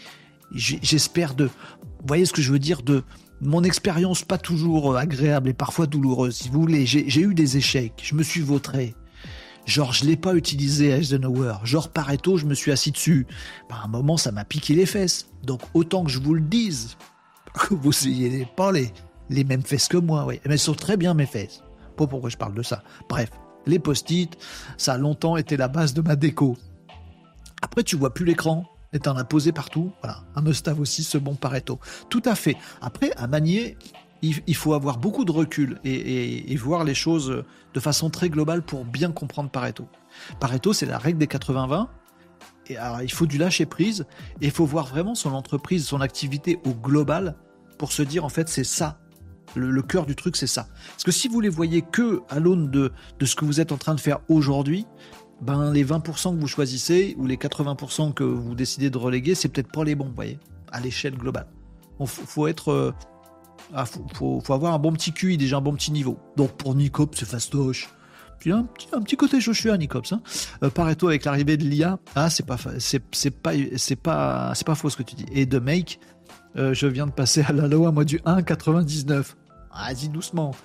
[0.54, 1.46] j'espère de.
[1.46, 3.04] Vous voyez ce que je veux dire de
[3.42, 6.86] mon expérience pas toujours agréable et parfois douloureuse, si vous voulez.
[6.86, 8.94] J'ai eu des échecs, je me suis vautré.
[9.70, 11.58] Genre, je l'ai pas utilisé Eisenhower.
[11.64, 13.28] Genre, Pareto, je me suis assis dessus.
[13.68, 15.28] Par bah, un moment, ça m'a piqué les fesses.
[15.44, 16.98] Donc, autant que je vous le dise,
[17.54, 18.92] que vous n'ayez pas les,
[19.30, 20.40] les mêmes fesses que moi, oui.
[20.44, 21.62] Mais elles sont très bien mes fesses.
[21.98, 22.82] Pas pourquoi je parle de ça.
[23.10, 23.30] Bref,
[23.68, 24.36] les post-it,
[24.76, 26.58] ça a longtemps été la base de ma déco.
[27.62, 29.92] Après, tu vois plus l'écran et t'en as posé partout.
[30.02, 31.80] Voilà, un must-have aussi, ce bon Pareto.
[32.10, 32.58] Tout à fait.
[32.82, 33.78] Après, à manier,
[34.22, 37.44] il, faut avoir beaucoup de recul et, voir les choses
[37.74, 39.88] de façon très globale pour bien comprendre Pareto.
[40.40, 41.88] Pareto, c'est la règle des 80-20.
[42.68, 44.06] Et alors, il faut du lâcher prise
[44.42, 47.36] et il faut voir vraiment son entreprise, son activité au global
[47.78, 49.00] pour se dire en fait c'est ça.
[49.56, 50.68] Le, cœur du truc, c'est ça.
[50.92, 52.92] Parce que si vous les voyez que à l'aune de,
[53.24, 54.86] ce que vous êtes en train de faire aujourd'hui,
[55.42, 59.50] ben les 20% que vous choisissez ou les 80% que vous décidez de reléguer, c'est
[59.50, 60.38] peut-être pas les bons, vous voyez,
[60.72, 61.48] à l'échelle globale.
[62.00, 62.94] Il faut, être, euh,
[63.74, 66.18] ah, faut, avoir un bon petit QI, déjà un bon petit niveau.
[66.38, 67.90] Donc pour Nicops, c'est fastoche.
[68.40, 70.14] Puis un petit, un petit côté Joshua Nicops.
[70.14, 70.22] Hein.
[70.64, 73.00] Euh, Pareto avec l'arrivée de l'IA, ah c'est pas c'est
[73.32, 75.26] pas c'est pas c'est pas faux ce que tu dis.
[75.34, 76.00] Et de Make,
[76.56, 79.36] euh, je viens de passer à la loi moi du 1,99.
[79.72, 80.56] Vas-y doucement.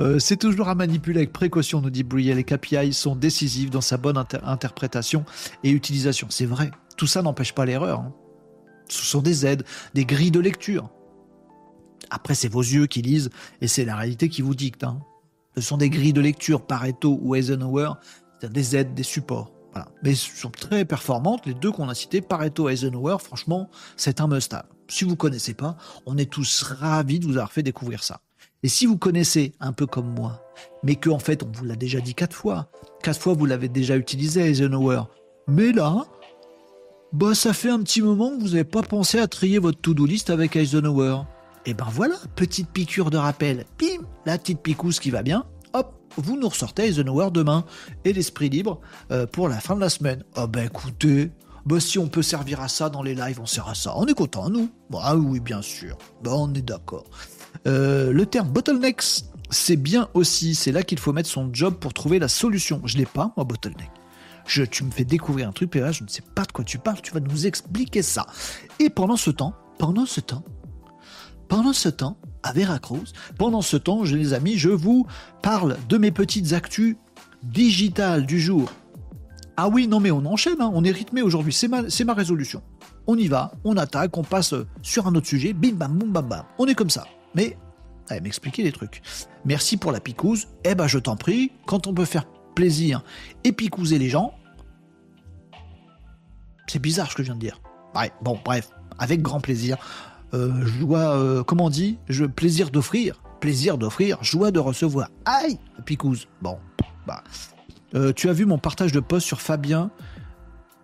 [0.00, 2.36] Euh, c'est toujours à manipuler avec précaution, nous dit Brielle.
[2.36, 5.24] Les KPI sont décisifs dans sa bonne interprétation
[5.62, 6.28] et utilisation.
[6.30, 6.70] C'est vrai.
[6.96, 8.00] Tout ça n'empêche pas l'erreur.
[8.00, 8.14] Hein.
[8.88, 10.90] Ce sont des aides, des grilles de lecture.
[12.14, 14.84] Après, c'est vos yeux qui lisent et c'est la réalité qui vous dicte.
[14.84, 15.00] Hein.
[15.56, 17.90] Ce sont des grilles de lecture, Pareto ou Eisenhower,
[18.40, 19.52] c'est des aides, des supports.
[20.04, 24.20] Mais elles sont très performantes, les deux qu'on a cités, Pareto et Eisenhower, franchement, c'est
[24.20, 24.66] un must-have.
[24.86, 28.20] Si vous ne connaissez pas, on est tous ravis de vous avoir fait découvrir ça.
[28.62, 30.40] Et si vous connaissez un peu comme moi,
[30.84, 32.70] mais qu'en fait on vous l'a déjà dit quatre fois,
[33.02, 35.02] quatre fois vous l'avez déjà utilisé Eisenhower,
[35.48, 36.06] mais là,
[37.12, 40.06] bah ça fait un petit moment que vous n'avez pas pensé à trier votre to-do
[40.06, 41.22] list avec Eisenhower.
[41.66, 45.94] Et ben voilà, petite piqûre de rappel, bim, la petite picouse qui va bien, hop,
[46.18, 47.64] vous nous ressortez Eisenhower demain
[48.04, 50.24] et l'esprit libre euh, pour la fin de la semaine.
[50.34, 51.30] Ah ben écoutez,
[51.64, 53.94] bah si on peut servir à ça dans les lives, on sert à ça.
[53.96, 55.96] On est content, nous Ah oui, bien sûr.
[56.22, 57.04] Bah on est d'accord.
[57.66, 60.54] Euh, le terme bottlenecks, c'est bien aussi.
[60.54, 62.82] C'est là qu'il faut mettre son job pour trouver la solution.
[62.84, 63.90] Je l'ai pas, moi, bottleneck.
[64.46, 66.64] Je, tu me fais découvrir un truc, et là, je ne sais pas de quoi
[66.64, 67.00] tu parles.
[67.02, 68.26] Tu vas nous expliquer ça.
[68.78, 70.44] Et pendant ce temps, pendant ce temps,
[71.48, 75.06] pendant ce temps, à Veracruz, pendant ce temps, les amis, je vous
[75.42, 76.96] parle de mes petites actus
[77.42, 78.70] digitales du jour.
[79.56, 80.70] Ah oui, non mais on enchaîne, hein.
[80.74, 82.62] on est rythmé aujourd'hui, c'est ma, ma résolution.
[83.06, 86.26] On y va, on attaque, on passe sur un autre sujet, bim bam boum bam
[86.26, 86.44] bam.
[86.58, 87.06] On est comme ça.
[87.34, 87.56] Mais,
[88.08, 89.02] allez m'expliquer les trucs.
[89.44, 90.48] Merci pour la picouse.
[90.64, 93.04] Eh ben je t'en prie, quand on peut faire plaisir
[93.44, 94.34] et picouser les gens,
[96.66, 97.60] c'est bizarre ce que je viens de dire.
[97.94, 99.76] Ouais, bon, bref, avec grand plaisir.
[100.34, 101.98] Euh, joie, euh, comment on dit?
[102.08, 105.08] Je, Plaisir d'offrir, plaisir d'offrir, joie de recevoir.
[105.24, 106.26] Aïe Picouse.
[106.42, 106.58] Bon,
[107.06, 107.22] bah.
[107.94, 109.90] Euh, tu as vu mon partage de post sur Fabien?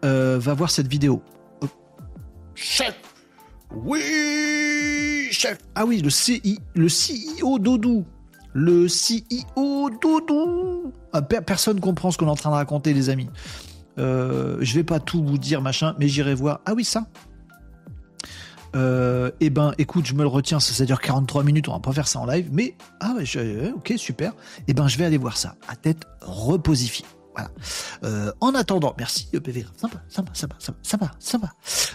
[0.03, 1.23] Va voir cette vidéo.
[2.55, 2.97] Chef
[3.75, 5.59] Oui chef.
[5.75, 8.05] Ah oui, le, CI, le CEO Doudou.
[8.53, 10.93] Le CEO Doudou.
[11.13, 13.29] Ah, personne comprend ce qu'on est en train de raconter, les amis.
[13.97, 16.61] Je vais pas tout vous dire, machin, mais j'irai voir.
[16.65, 17.07] Ah oui, ça.
[18.77, 21.81] Euh, eh ben, écoute, je me le retiens, ça, ça, dure 43 minutes, on va
[21.81, 24.33] pas faire ça en live, mais ah ouais, ok, super.
[24.69, 27.07] Eh ben, je vais aller voir ça à tête reposifiée.
[27.35, 27.51] Voilà.
[28.05, 31.53] Euh, en attendant, merci PV, sympa, sympa, sympa, sympa, sympa.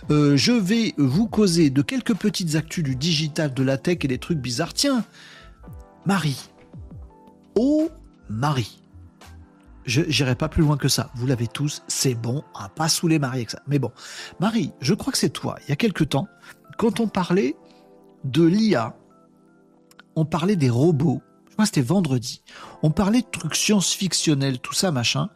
[0.10, 4.08] Euh, je vais vous causer de quelques petites actus du digital, de la tech et
[4.08, 4.74] des trucs bizarres.
[4.74, 5.04] Tiens,
[6.06, 6.50] Marie.
[7.56, 7.90] Oh,
[8.30, 8.82] Marie.
[9.86, 11.12] Je n'irai pas plus loin que ça.
[11.16, 13.62] Vous l'avez tous, c'est bon, à pas saouler Marie avec ça.
[13.68, 13.92] Mais bon,
[14.40, 15.58] Marie, je crois que c'est toi.
[15.66, 16.28] Il y a quelque temps,
[16.78, 17.56] quand on parlait
[18.24, 18.96] de l'IA,
[20.16, 21.22] on parlait des robots.
[21.58, 22.42] Que c'était vendredi.
[22.84, 25.30] On parlait de trucs science-fictionnels, tout ça, machin.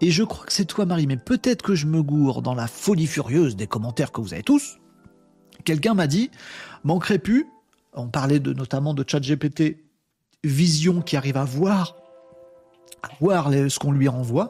[0.00, 1.06] Et je crois que c'est toi, Marie.
[1.06, 4.42] Mais peut-être que je me gourre dans la folie furieuse des commentaires que vous avez
[4.42, 4.78] tous.
[5.64, 6.30] Quelqu'un m'a dit,
[6.82, 7.46] manquerait plus.
[7.92, 9.84] On parlait notamment de ChatGPT
[10.44, 11.96] Vision qui arrive à voir,
[13.02, 14.48] à voir ce qu'on lui renvoie.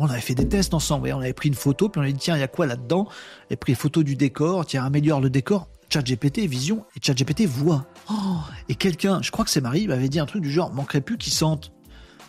[0.00, 2.14] On avait fait des tests ensemble, on avait pris une photo, puis on a dit
[2.14, 3.06] tiens, il y a quoi là-dedans?
[3.46, 5.68] Avait pris une photo du décor, tiens, améliore le décor.
[5.94, 7.86] ChatGPT Vision et ChatGPT voit.
[8.10, 8.38] Oh,
[8.68, 11.18] et quelqu'un, je crois que c'est Marie, m'avait dit un truc du genre manquerait plus
[11.18, 11.70] qu'il sente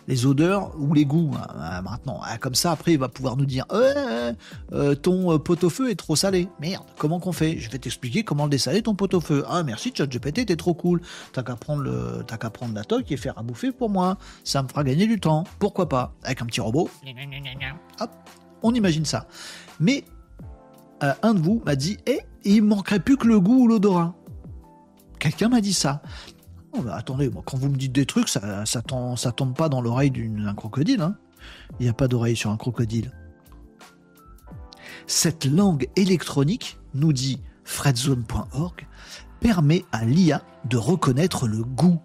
[0.06, 2.20] les odeurs ou les goûts hein, hein, maintenant.
[2.22, 4.32] Ah, comme ça, après, il va pouvoir nous dire euh,
[4.72, 6.46] euh, ton euh, pot-au-feu est trop salé.
[6.60, 7.58] Merde, comment qu'on fait?
[7.58, 9.44] Je vais t'expliquer comment le dessaler ton pot-au-feu.
[9.48, 11.00] Ah merci ChatGPT, t'es trop cool.
[11.32, 14.16] T'as qu'à prendre le, t'as qu'à prendre la toque et faire à bouffer pour moi.
[14.44, 15.42] Ça me fera gagner du temps.
[15.58, 16.14] Pourquoi pas?
[16.22, 16.88] Avec un petit robot.
[17.98, 18.10] Hop,
[18.62, 19.26] on imagine ça.
[19.80, 20.04] Mais
[21.00, 24.14] un de vous m'a dit, eh, il manquerait plus que le goût ou l'odorat.
[25.18, 26.02] Quelqu'un m'a dit ça.
[26.72, 30.54] Oh, attendez, quand vous me dites des trucs, ça, ça, tombe, pas dans l'oreille d'un
[30.54, 31.00] crocodile.
[31.00, 31.16] Hein.
[31.78, 33.12] Il n'y a pas d'oreille sur un crocodile.
[35.06, 38.86] Cette langue électronique, nous dit fredzone.org,
[39.40, 42.00] permet à l'IA de reconnaître le goût.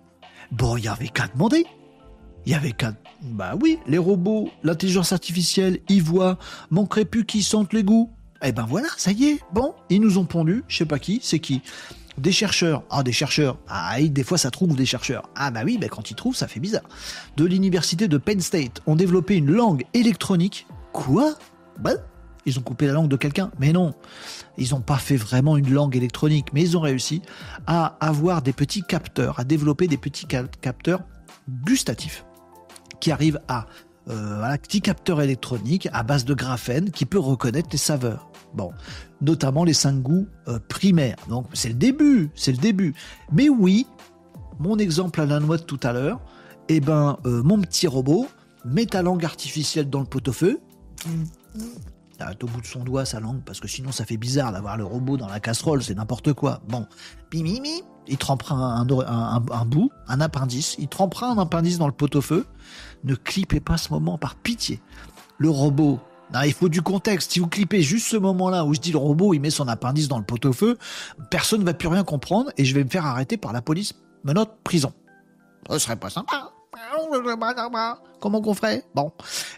[0.51, 1.65] Bon, il y avait qu'à demander.
[2.45, 2.93] Il y avait qu'à...
[3.21, 6.37] Bah oui, les robots, l'intelligence artificielle, ils voient,
[6.69, 8.11] manquerait plus qu'ils sentent les goûts.
[8.43, 11.19] Eh ben voilà, ça y est, bon, ils nous ont pondu, je sais pas qui,
[11.23, 11.61] c'est qui.
[12.17, 15.77] Des chercheurs, ah des chercheurs, ah des fois ça trouve des chercheurs, ah bah oui,
[15.79, 16.83] bah quand ils trouvent ça fait bizarre,
[17.37, 20.67] de l'université de Penn State ont développé une langue électronique.
[20.91, 21.35] Quoi?
[21.79, 21.93] Bah
[22.45, 23.51] ils ont coupé la langue de quelqu'un.
[23.59, 23.93] Mais non,
[24.57, 27.21] ils n'ont pas fait vraiment une langue électronique, mais ils ont réussi
[27.67, 31.01] à avoir des petits capteurs, à développer des petits capteurs
[31.63, 32.25] gustatifs
[32.99, 33.65] qui arrivent à
[34.09, 38.30] euh, voilà, petit capteur électronique à base de graphène qui peut reconnaître les saveurs.
[38.53, 38.71] Bon,
[39.21, 41.17] notamment les cinq goûts euh, primaires.
[41.29, 42.93] Donc c'est le début, c'est le début.
[43.31, 43.87] Mais oui,
[44.59, 46.19] mon exemple à la noix de tout à l'heure,
[46.69, 48.27] eh ben euh, mon petit robot
[48.65, 50.59] met ta langue artificielle dans le pot-au-feu.
[52.19, 54.77] Arrête au bout de son doigt sa langue parce que sinon ça fait bizarre d'avoir
[54.77, 56.61] le robot dans la casserole, c'est n'importe quoi.
[56.67, 56.85] Bon,
[57.31, 61.93] bimimi, il trempera un, un, un, bout, un appendice, il trempera un appendice dans le
[61.93, 62.45] pot-au-feu.
[63.05, 64.81] Ne clippez pas ce moment par pitié.
[65.39, 65.99] Le robot
[66.45, 67.31] il faut du contexte.
[67.31, 70.07] Si vous clippez juste ce moment-là où je dis le robot, il met son appendice
[70.07, 70.77] dans le pot-au-feu,
[71.29, 73.93] personne ne va plus rien comprendre et je vais me faire arrêter par la police,
[74.23, 74.93] menotte, prison.
[75.69, 76.51] Ce serait pas sympa.
[78.19, 78.83] Comment qu'on ferait?
[78.95, 79.11] Bon.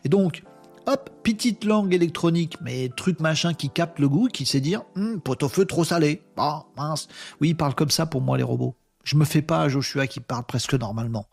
[0.04, 0.44] Et donc,
[0.88, 5.22] hop, petite langue électronique, mais truc machin qui capte le goût, qui sait dire, hm,
[5.22, 6.24] pot-au-feu trop salé.
[6.38, 7.08] Ah, mince.
[7.40, 8.76] Oui, il parle comme ça pour moi, les robots.
[9.04, 11.28] Je me fais pas à Joshua qui parle presque normalement.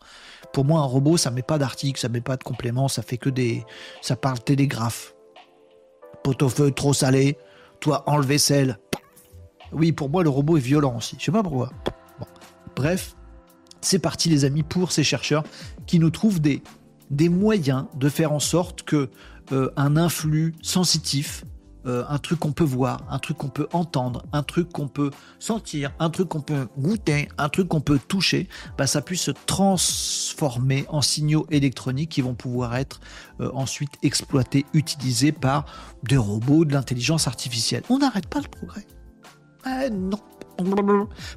[0.53, 3.17] Pour moi, un robot, ça met pas d'article, ça met pas de complément, ça fait
[3.17, 3.65] que des,
[4.01, 5.15] ça parle télégraphe
[6.23, 7.37] pot-au-feu trop salé,
[7.79, 8.79] toi enlever sel.
[9.71, 11.15] Oui, pour moi, le robot est violent aussi.
[11.19, 11.71] Je sais pas pourquoi.
[12.75, 13.15] Bref,
[13.81, 15.43] c'est parti, les amis, pour ces chercheurs
[15.87, 16.61] qui nous trouvent des,
[17.09, 19.09] des moyens de faire en sorte que
[19.51, 21.43] euh, un influx sensitif
[21.85, 25.11] euh, un truc qu'on peut voir, un truc qu'on peut entendre, un truc qu'on peut
[25.39, 28.47] sentir, un truc qu'on peut goûter, un truc qu'on peut toucher,
[28.77, 32.99] bah, ça puisse se transformer en signaux électroniques qui vont pouvoir être
[33.39, 35.65] euh, ensuite exploités, utilisés par
[36.03, 37.83] des robots, de l'intelligence artificielle.
[37.89, 38.85] On n'arrête pas le progrès.
[39.65, 40.19] Eh non.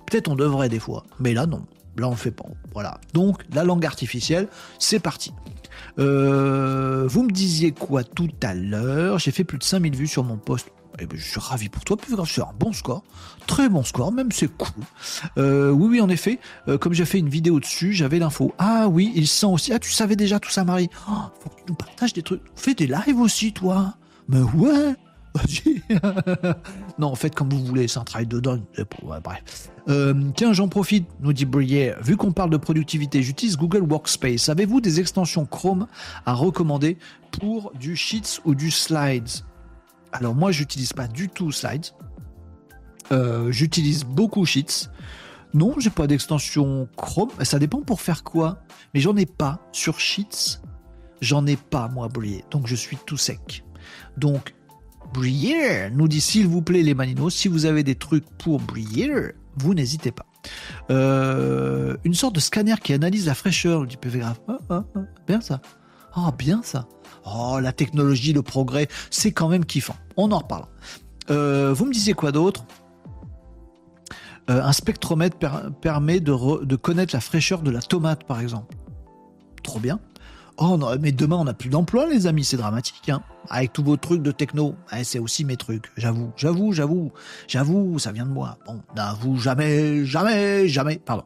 [0.06, 1.64] Peut-être on devrait des fois, mais là non.
[1.96, 2.46] Là on fait pas.
[2.72, 3.00] Voilà.
[3.12, 4.48] Donc la langue artificielle,
[4.78, 5.32] c'est parti.
[5.98, 9.18] Euh, vous me disiez quoi tout à l'heure?
[9.18, 10.70] J'ai fait plus de 5000 vues sur mon post.
[11.00, 13.02] Eh ben, je suis ravi pour toi, c'est un bon score,
[13.48, 14.84] très bon score, même c'est cool.
[15.38, 16.38] Euh, oui, oui, en effet,
[16.68, 18.54] euh, comme j'ai fait une vidéo dessus, j'avais l'info.
[18.58, 19.72] Ah oui, il sent aussi.
[19.72, 20.88] Ah, tu savais déjà tout ça, Marie.
[21.08, 22.42] Oh, faut que tu nous partages des trucs.
[22.54, 23.94] Fais des lives aussi, toi.
[24.28, 24.94] Mais ouais.
[26.98, 28.62] non, faites comme vous voulez, c'est un travail de donne.
[29.88, 31.94] Euh, tiens, j'en profite, nous dit Brier.
[32.00, 34.48] Vu qu'on parle de productivité, j'utilise Google Workspace.
[34.48, 35.86] Avez-vous des extensions Chrome
[36.24, 36.98] à recommander
[37.32, 39.44] pour du Sheets ou du Slides?
[40.12, 41.86] Alors moi, j'utilise pas du tout Slides.
[43.12, 44.88] Euh, j'utilise beaucoup Sheets.
[45.52, 47.30] Non, j'ai pas d'extension Chrome.
[47.42, 48.60] Ça dépend pour faire quoi.
[48.94, 50.60] Mais j'en ai pas sur Sheets.
[51.20, 52.44] J'en ai pas, moi, briller.
[52.50, 53.64] Donc je suis tout sec.
[54.16, 54.54] Donc,
[55.14, 59.32] briller nous dit s'il vous plaît les maninos, si vous avez des trucs pour briller,
[59.56, 60.26] vous n'hésitez pas.
[60.90, 64.40] Euh, une sorte de scanner qui analyse la fraîcheur du PV graph.
[64.48, 65.60] Ah, ah, ah, bien ça.
[66.14, 66.86] Ah, bien ça.
[67.24, 69.96] Oh, la technologie, le progrès, c'est quand même kiffant.
[70.16, 70.66] On en reparle.
[71.30, 72.66] Euh, vous me disiez quoi d'autre?
[74.50, 75.38] Euh, Un spectromètre
[75.80, 78.76] permet de, de connaître la fraîcheur de la tomate, par exemple.
[79.62, 80.00] Trop bien.
[80.56, 83.08] Oh non, mais demain on n'a plus d'emploi, les amis, c'est dramatique.
[83.08, 85.90] Hein Avec tous vos trucs de techno, c'est aussi mes trucs.
[85.96, 87.12] J'avoue, j'avoue, j'avoue,
[87.48, 88.58] j'avoue, ça vient de moi.
[88.66, 91.00] Bon, n'avoue jamais, jamais, jamais.
[91.04, 91.24] Pardon.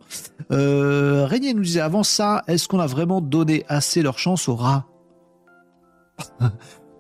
[0.51, 4.57] Euh, Régnier nous disait avant ça, est-ce qu'on a vraiment donné assez leur chance aux
[4.57, 4.87] rats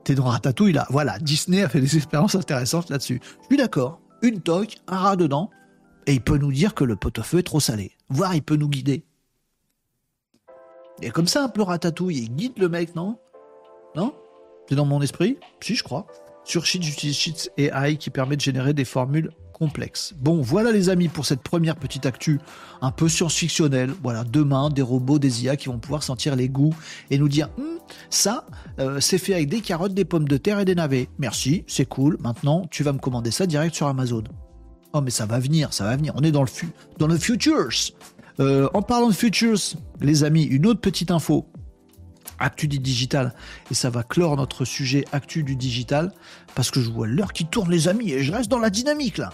[0.05, 0.86] T'es dans Ratatouille là.
[0.90, 3.20] Voilà, Disney a fait des expériences intéressantes là-dessus.
[3.22, 4.00] Je suis d'accord.
[4.22, 5.50] Une toque, un rat dedans,
[6.06, 7.92] et il peut nous dire que le pot-au-feu est trop salé.
[8.09, 9.05] Voire il peut nous guider.
[11.02, 13.18] Et comme ça, un peu ratatouille, il guide le mec, non?
[13.94, 14.12] Non?
[14.68, 15.38] C'est dans mon esprit?
[15.60, 16.06] Si, je crois.
[16.44, 20.14] Sur Sheets, j'utilise Sheets AI qui permet de générer des formules complexes.
[20.18, 22.40] Bon, voilà les amis pour cette première petite actu
[22.80, 23.90] un peu science-fictionnelle.
[24.02, 26.74] Voilà, demain, des robots, des IA qui vont pouvoir sentir les goûts
[27.10, 28.46] et nous dire hum, ça,
[28.78, 31.08] euh, c'est fait avec des carottes, des pommes de terre et des navets.
[31.18, 32.16] Merci, c'est cool.
[32.20, 34.24] Maintenant, tu vas me commander ça direct sur Amazon.
[34.94, 36.12] Oh, mais ça va venir, ça va venir.
[36.16, 36.48] On est dans le,
[36.98, 37.68] dans le futures.
[38.40, 39.59] Euh, en parlant de futures,
[40.01, 41.47] les amis, une autre petite info.
[42.39, 43.35] Actu du digital.
[43.70, 46.12] Et ça va clore notre sujet Actu du digital.
[46.55, 49.19] Parce que je vois l'heure qui tourne, les amis, et je reste dans la dynamique
[49.19, 49.31] là.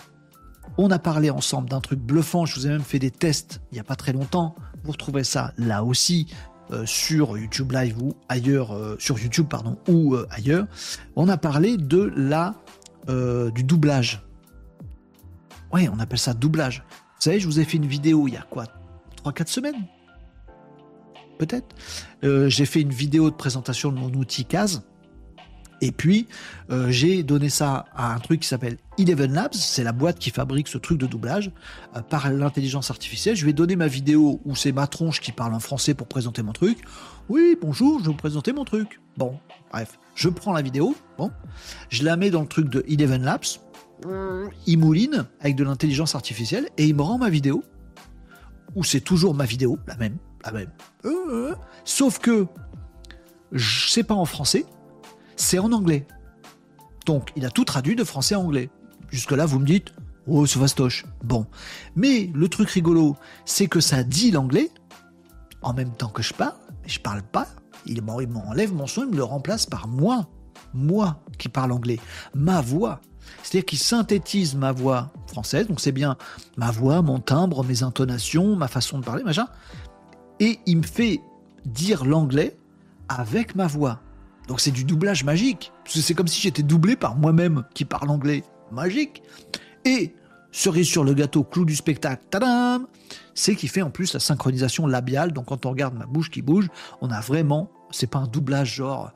[0.78, 2.46] On a parlé ensemble d'un truc bluffant.
[2.46, 4.54] Je vous ai même fait des tests il n'y a pas très longtemps.
[4.82, 6.26] Vous retrouvez ça là aussi
[6.72, 10.66] euh, sur YouTube Live ou ailleurs, euh, sur YouTube pardon, ou ailleurs.
[11.14, 12.54] On a parlé de la
[13.54, 14.22] du doublage.
[15.74, 16.82] Oui, on appelle ça doublage.
[16.88, 18.64] Vous savez, je vous ai fait une vidéo il y a quoi
[19.24, 19.86] 3-4 semaines.
[21.38, 21.74] Peut-être.
[22.22, 24.82] Euh, j'ai fait une vidéo de présentation de mon outil CAS.
[25.80, 26.28] Et puis,
[26.70, 29.52] euh, j'ai donné ça à un truc qui s'appelle Eleven Labs.
[29.52, 31.50] C'est la boîte qui fabrique ce truc de doublage
[31.96, 33.36] euh, par l'intelligence artificielle.
[33.36, 36.42] Je vais donner ma vidéo où c'est ma tronche qui parle en français pour présenter
[36.42, 36.78] mon truc.
[37.28, 39.00] Oui, bonjour, je vais vous présenter mon truc.
[39.16, 39.38] Bon,
[39.72, 40.94] bref, je prends la vidéo.
[41.18, 41.30] Bon,
[41.90, 43.58] je la mets dans le truc de Eleven Labs.
[44.66, 47.64] Il mouline avec de l'intelligence artificielle et il me rend ma vidéo
[48.74, 50.70] où c'est toujours ma vidéo, la même, la même.
[51.04, 51.54] Euh, euh.
[51.84, 52.46] sauf que
[53.56, 54.66] c'est pas en français,
[55.36, 56.06] c'est en anglais.
[57.06, 58.70] Donc il a tout traduit de français à anglais.
[59.10, 59.92] Jusque-là, vous me dites,
[60.26, 61.04] oh, c'est vastoche.
[61.22, 61.46] Bon.
[61.94, 64.70] Mais le truc rigolo, c'est que ça dit l'anglais
[65.62, 66.54] en même temps que je parle,
[66.86, 67.48] je parle pas.
[67.86, 70.28] Il m'enlève mon son, il me le remplace par moi.
[70.72, 71.98] Moi qui parle anglais.
[72.34, 73.00] Ma voix.
[73.42, 76.16] C'est-à-dire qu'il synthétise ma voix française, donc c'est bien
[76.56, 79.46] ma voix, mon timbre, mes intonations, ma façon de parler, machin,
[80.40, 81.20] et il me fait
[81.64, 82.56] dire l'anglais
[83.08, 84.00] avec ma voix.
[84.48, 85.72] Donc c'est du doublage magique.
[85.86, 88.44] C'est comme si j'étais doublé par moi-même qui parle anglais.
[88.70, 89.22] Magique.
[89.84, 90.14] Et
[90.52, 92.86] cerise sur le gâteau, clou du spectacle, tadam,
[93.34, 95.32] c'est qu'il fait en plus la synchronisation labiale.
[95.32, 96.68] Donc quand on regarde ma bouche qui bouge,
[97.00, 99.12] on a vraiment, c'est pas un doublage genre,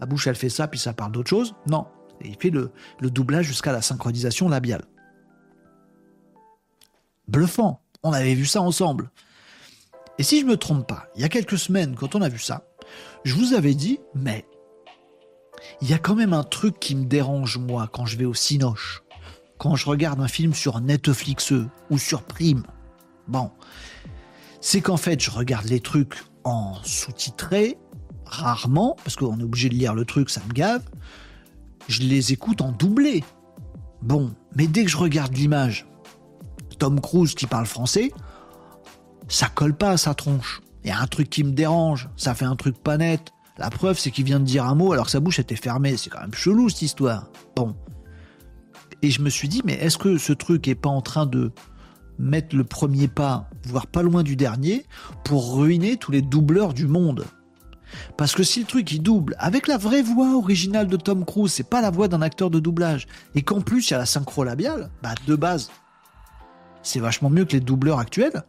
[0.00, 1.54] ma bouche elle fait ça puis ça parle d'autre chose.
[1.68, 1.86] Non,
[2.24, 4.84] il fait le, doublage jusqu'à la synchronisation labiale.
[7.28, 7.80] Bluffant.
[8.02, 9.10] On avait vu ça ensemble.
[10.18, 12.38] Et si je me trompe pas, il y a quelques semaines, quand on a vu
[12.38, 12.66] ça,
[13.24, 14.46] je vous avais dit, mais
[15.80, 18.34] il y a quand même un truc qui me dérange, moi, quand je vais au
[18.34, 19.02] Cinoche,
[19.58, 21.52] quand je regarde un film sur Netflix
[21.90, 22.64] ou sur Prime.
[23.26, 23.50] Bon,
[24.60, 27.78] c'est qu'en fait, je regarde les trucs en sous-titré,
[28.26, 30.82] rarement, parce qu'on est obligé de lire le truc, ça me gave
[31.88, 33.24] je les écoute en doublé.
[34.02, 35.86] Bon, mais dès que je regarde l'image,
[36.78, 38.12] Tom Cruise qui parle français,
[39.28, 40.60] ça colle pas à sa tronche.
[40.84, 43.32] Il y a un truc qui me dérange, ça fait un truc pas net.
[43.56, 45.96] La preuve, c'est qu'il vient de dire un mot alors que sa bouche était fermée.
[45.96, 47.30] C'est quand même chelou cette histoire.
[47.56, 47.74] Bon.
[49.00, 51.52] Et je me suis dit, mais est-ce que ce truc est pas en train de
[52.18, 54.84] mettre le premier pas, voire pas loin du dernier,
[55.24, 57.24] pour ruiner tous les doubleurs du monde?
[58.16, 61.52] Parce que si le truc il double avec la vraie voix originale de Tom Cruise,
[61.52, 64.06] c'est pas la voix d'un acteur de doublage, et qu'en plus il y a la
[64.06, 65.70] synchro labiale, bah de base,
[66.82, 68.44] c'est vachement mieux que les doubleurs actuels.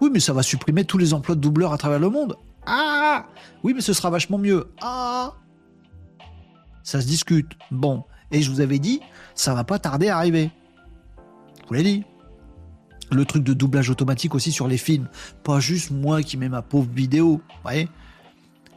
[0.00, 2.36] Oui, mais ça va supprimer tous les emplois de doubleurs à travers le monde.
[2.66, 3.26] Ah
[3.62, 4.70] Oui, mais ce sera vachement mieux.
[4.82, 5.34] Ah
[6.82, 7.52] Ça se discute.
[7.70, 8.04] Bon.
[8.32, 9.00] Et je vous avais dit,
[9.34, 10.50] ça va pas tarder à arriver.
[11.62, 12.04] Je vous l'ai dit.
[13.12, 15.08] Le truc de doublage automatique aussi sur les films.
[15.44, 17.40] Pas juste moi qui mets ma pauvre vidéo.
[17.48, 17.88] Vous voyez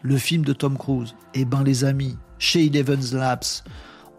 [0.01, 3.63] le film de Tom Cruise, eh ben les amis, chez Eleven Labs,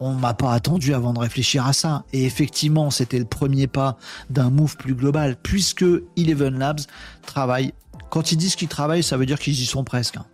[0.01, 2.05] on m'a pas attendu avant de réfléchir à ça.
[2.13, 3.99] Et effectivement, c'était le premier pas
[4.31, 5.85] d'un move plus global, puisque
[6.17, 6.81] Eleven Labs
[7.27, 7.73] travaille.
[8.09, 10.17] Quand ils disent qu'ils travaillent, ça veut dire qu'ils y sont presque.
[10.17, 10.27] Hein.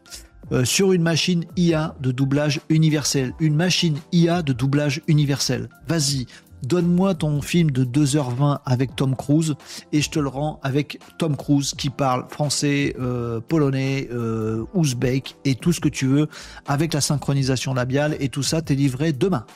[0.52, 3.32] Euh, sur une machine IA de doublage universel.
[3.40, 5.68] Une machine IA de doublage universel.
[5.88, 6.26] Vas-y,
[6.66, 9.54] donne-moi ton film de 2h20 avec Tom Cruise
[9.92, 15.36] et je te le rends avec Tom Cruise qui parle français, euh, polonais, euh, ouzbek
[15.44, 16.28] et tout ce que tu veux
[16.66, 19.46] avec la synchronisation labiale et tout ça t'est livré demain.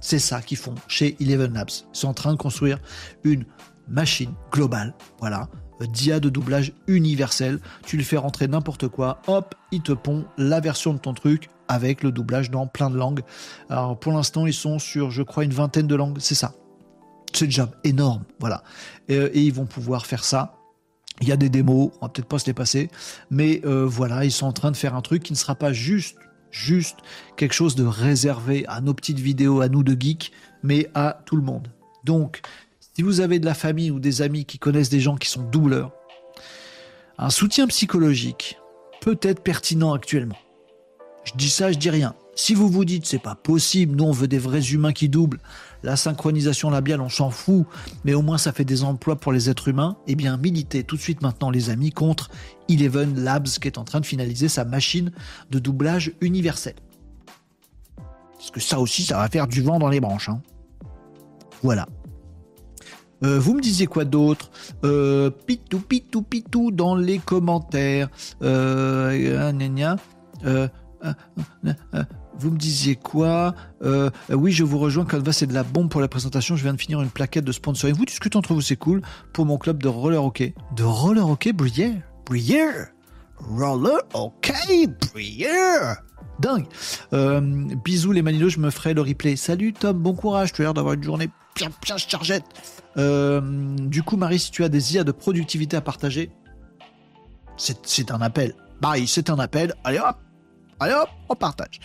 [0.00, 1.70] C'est ça qu'ils font chez Eleven Labs.
[1.70, 2.78] Ils sont en train de construire
[3.22, 3.44] une
[3.88, 5.48] machine globale, voilà,
[5.86, 7.60] dia de doublage universel.
[7.86, 11.48] Tu lui fais rentrer n'importe quoi, hop, il te pond la version de ton truc
[11.68, 13.22] avec le doublage dans plein de langues.
[13.68, 16.54] Alors pour l'instant, ils sont sur, je crois, une vingtaine de langues, c'est ça.
[17.34, 18.62] C'est déjà énorme, voilà.
[19.08, 20.54] Et, ils vont pouvoir faire ça.
[21.20, 22.90] Il y a des démos, on va peut-être pas se les passer,
[23.30, 25.72] mais euh, voilà, ils sont en train de faire un truc qui ne sera pas
[25.72, 26.16] juste,
[26.50, 26.98] juste
[27.36, 30.32] quelque chose de réservé à nos petites vidéos, à nous de geeks,
[30.62, 31.68] mais à tout le monde.
[32.04, 32.40] Donc,
[32.94, 35.42] si vous avez de la famille ou des amis qui connaissent des gens qui sont
[35.42, 35.92] doubleurs,
[37.18, 38.58] un soutien psychologique
[39.00, 40.38] peut être pertinent actuellement.
[41.24, 42.14] Je dis ça, je dis rien.
[42.34, 45.40] Si vous vous dites c'est pas possible, nous on veut des vrais humains qui doublent,
[45.82, 47.66] la synchronisation labiale on s'en fout,
[48.04, 50.96] mais au moins ça fait des emplois pour les êtres humains, eh bien militez tout
[50.96, 52.30] de suite maintenant les amis contre
[52.70, 55.12] Eleven Labs qui est en train de finaliser sa machine
[55.50, 56.74] de doublage universel.
[58.38, 60.30] Parce que ça aussi ça va faire du vent dans les branches.
[60.30, 60.40] Hein.
[61.62, 61.86] Voilà.
[63.22, 64.50] Euh, vous me disiez quoi d'autre?
[64.84, 68.08] Euh, Pitou, pitou, pitou dans les commentaires.
[68.42, 69.52] Euh,
[70.44, 70.68] euh,
[72.38, 73.54] vous me disiez quoi
[74.30, 75.04] Oui, je vous rejoins.
[75.04, 76.56] Canva, c'est de la bombe pour la présentation.
[76.56, 77.94] Je viens de finir une plaquette de sponsoring.
[77.96, 79.02] Vous discutez entre vous, c'est cool.
[79.32, 80.54] Pour mon club de roller hockey.
[80.76, 82.88] De roller hockey, Brière Brière
[83.38, 86.02] Roller hockey, Brière
[86.38, 86.66] Dingue.
[87.84, 89.36] bisous les manilos, je me ferai le replay.
[89.36, 90.52] Salut Tom, bon courage.
[90.52, 92.44] Tu as l'air d'avoir une journée bien, bien chargette.
[92.96, 93.40] Euh,
[93.78, 96.30] du coup, Marie, si tu as des IA de productivité à partager,
[97.56, 98.54] c'est un appel.
[98.80, 99.74] Marie, c'est un appel.
[99.84, 100.16] Allez hop,
[100.82, 101.80] allez hop, on partage.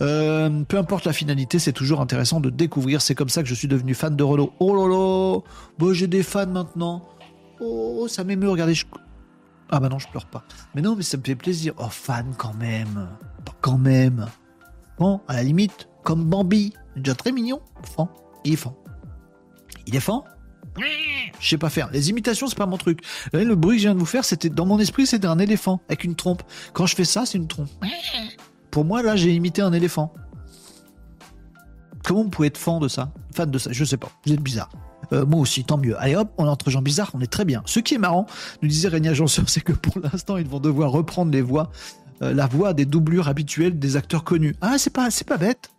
[0.00, 3.02] Euh, peu importe la finalité, c'est toujours intéressant de découvrir.
[3.02, 4.52] C'est comme ça que je suis devenu fan de Renault.
[4.60, 5.40] Oh là,
[5.78, 7.04] bon, j'ai des fans maintenant.
[7.60, 8.50] Oh, ça m'émeut.
[8.50, 8.74] Regardez,
[9.70, 10.44] ah bah non, je pleure pas.
[10.74, 11.74] Mais non, mais ça me fait plaisir.
[11.78, 13.08] Oh, fan quand même,
[13.60, 14.26] quand même.
[14.98, 17.60] Bon, à la limite, comme Bambi, déjà très mignon.
[17.82, 18.06] Fan,
[18.44, 18.72] il est fan.
[19.86, 20.20] Il est fan
[21.40, 21.90] je sais pas faire.
[21.92, 23.00] Les imitations, c'est pas mon truc.
[23.32, 25.80] le bruit que je viens de vous faire, c'était dans mon esprit, c'était un éléphant
[25.88, 26.42] avec une trompe.
[26.72, 27.68] Quand je fais ça, c'est une trompe.
[28.70, 30.12] Pour moi, là, j'ai imité un éléphant.
[32.04, 33.12] Comment vous pouvez être fan de ça?
[33.34, 34.10] Fan de ça Je sais pas.
[34.26, 34.70] Vous êtes bizarre.
[35.12, 36.00] Euh, moi aussi, tant mieux.
[36.00, 37.62] Allez hop, on est entre gens bizarres, on est très bien.
[37.66, 38.26] Ce qui est marrant,
[38.62, 41.70] nous disait Régnier Agenceur, c'est que pour l'instant, ils vont devoir reprendre les voix,
[42.22, 44.54] euh, la voix des doublures habituelles des acteurs connus.
[44.60, 45.70] Ah, c'est pas, c'est pas bête.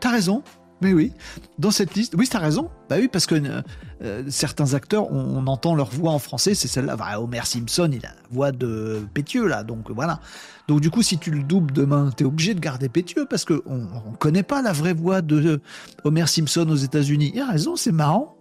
[0.00, 0.42] T'as raison.
[0.80, 1.12] Mais oui,
[1.58, 2.70] dans cette liste, oui, t'as raison.
[2.90, 3.62] Bah oui, parce que euh,
[4.02, 6.96] euh, certains acteurs, on, entend leur voix en français, c'est celle-là.
[6.96, 10.20] Bah, Homer Simpson, il a la voix de Pétieux, là, donc voilà.
[10.68, 13.62] Donc du coup, si tu le doubles demain, t'es obligé de garder Pétieux, parce qu'on
[13.66, 15.60] on connaît pas la vraie voix de
[16.02, 17.32] Homer Simpson aux États-Unis.
[17.34, 18.36] Il a raison, c'est marrant.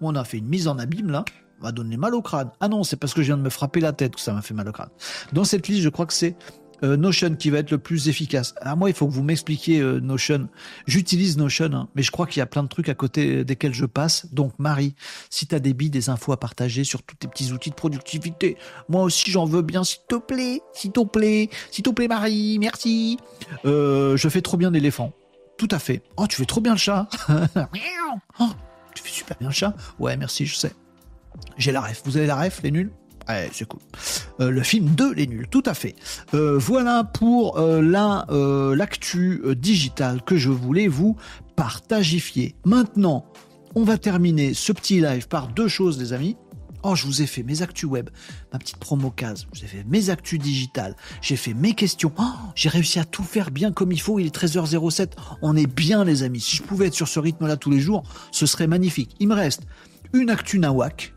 [0.00, 1.24] On a fait une mise en abîme, là.
[1.60, 2.50] On va donner mal au crâne.
[2.60, 4.42] Ah non, c'est parce que je viens de me frapper la tête que ça m'a
[4.42, 4.90] fait mal au crâne.
[5.32, 6.36] Dans cette liste, je crois que c'est
[6.82, 8.54] euh, Notion qui va être le plus efficace.
[8.60, 10.48] Alors moi, il faut que vous m'expliquiez euh, Notion.
[10.86, 13.74] J'utilise Notion, hein, mais je crois qu'il y a plein de trucs à côté desquels
[13.74, 14.32] je passe.
[14.32, 14.94] Donc Marie,
[15.30, 17.74] si tu as des billes, des infos à partager sur tous tes petits outils de
[17.74, 18.56] productivité,
[18.88, 22.58] moi aussi j'en veux bien, s'il te plaît, s'il te plaît, s'il te plaît Marie,
[22.58, 23.18] merci.
[23.64, 25.12] Euh, je fais trop bien l'éléphant.
[25.58, 26.02] Tout à fait.
[26.16, 27.08] Oh, tu fais trop bien le chat.
[28.40, 28.48] oh,
[28.94, 29.74] tu fais super bien le chat.
[29.98, 30.72] Ouais, merci, je sais.
[31.56, 32.02] J'ai la ref.
[32.04, 32.92] Vous avez la ref, les nuls?
[33.52, 33.80] C'est cool.
[34.40, 35.94] Euh, le film de Les Nuls, tout à fait.
[36.34, 41.16] Euh, voilà pour euh, l'actu digital que je voulais vous
[41.56, 42.54] partagifier.
[42.64, 43.26] Maintenant,
[43.74, 46.36] on va terminer ce petit live par deux choses, les amis.
[46.82, 48.10] Oh, je vous ai fait mes actus web,
[48.52, 52.12] ma petite promo case, je vous ai fait mes actus digitales, j'ai fait mes questions.
[52.16, 52.22] Oh,
[52.54, 54.20] j'ai réussi à tout faire bien comme il faut.
[54.20, 55.12] Il est 13h07.
[55.42, 56.40] On est bien, les amis.
[56.40, 59.16] Si je pouvais être sur ce rythme-là tous les jours, ce serait magnifique.
[59.18, 59.62] Il me reste
[60.12, 61.15] une actu nawak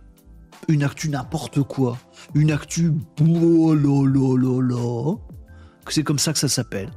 [0.69, 1.97] une actu n'importe quoi,
[2.35, 2.93] une actu
[5.89, 6.91] c'est comme ça que ça s'appelle.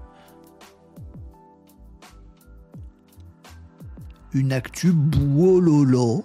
[4.35, 6.23] Une actu bouololo.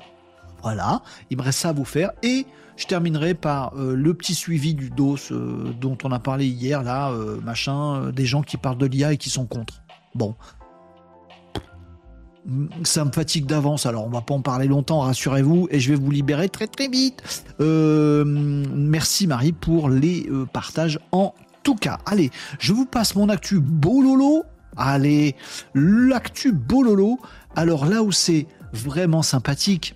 [0.62, 2.46] Voilà, il me reste ça à vous faire et
[2.76, 6.84] je terminerai par euh, le petit suivi du dos euh, dont on a parlé hier
[6.84, 9.82] là, euh, machin, des gens qui parlent de l'IA et qui sont contre.
[10.16, 10.36] Bon,
[12.84, 16.00] ça me fatigue d'avance, alors on va pas en parler longtemps, rassurez-vous, et je vais
[16.00, 17.22] vous libérer très très vite.
[17.60, 21.34] Euh, merci Marie pour les euh, partages en
[21.64, 22.00] tout cas.
[22.06, 24.44] Allez, je vous passe mon actu bololo
[24.78, 25.36] Allez,
[25.74, 27.20] l'actu bololo.
[27.56, 29.96] Alors là où c'est vraiment sympathique,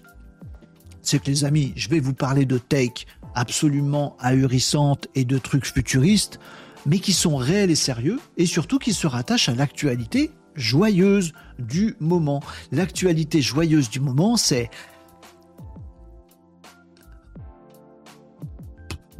[1.03, 3.05] c'est que les amis, je vais vous parler de tech
[3.35, 6.39] absolument ahurissante et de trucs futuristes,
[6.87, 11.95] mais qui sont réels et sérieux, et surtout qui se rattachent à l'actualité joyeuse du
[11.99, 12.41] moment.
[12.71, 14.69] L'actualité joyeuse du moment, c'est...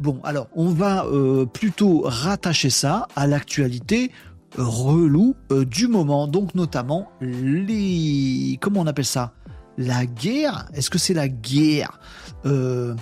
[0.00, 4.10] Bon, alors, on va euh, plutôt rattacher ça à l'actualité
[4.58, 8.58] relou euh, du moment, donc notamment les...
[8.60, 9.32] Comment on appelle ça?
[9.78, 10.68] La guerre?
[10.74, 12.00] Est-ce que c'est la guerre
[12.46, 12.94] euh,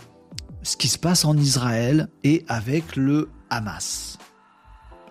[0.63, 4.19] Ce qui se passe en Israël et avec le Hamas?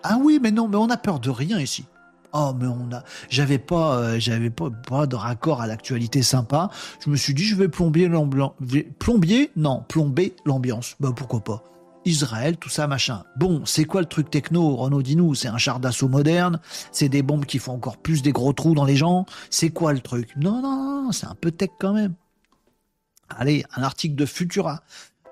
[0.02, 1.84] Ah oui, mais non, mais on a peur de rien ici.
[2.32, 3.02] Oh, mais on a.
[3.28, 6.70] J'avais pas, euh, j'avais pas, pas de raccord à l'actualité sympa.
[7.04, 8.52] Je me suis dit, je vais plomber l'ambiance.
[8.98, 9.50] Plombier?
[9.56, 10.96] Non, plomber l'ambiance.
[11.00, 11.64] Bah pourquoi pas
[12.04, 13.24] Israël, tout ça, machin.
[13.36, 16.60] Bon, c'est quoi le truc techno, Renaud, dis-nous C'est un char d'assaut moderne
[16.92, 19.92] C'est des bombes qui font encore plus des gros trous dans les gens C'est quoi
[19.92, 20.30] le truc?
[20.36, 22.14] Non, non, non, c'est un peu tech quand même.
[23.28, 24.82] Allez, un article de Futura.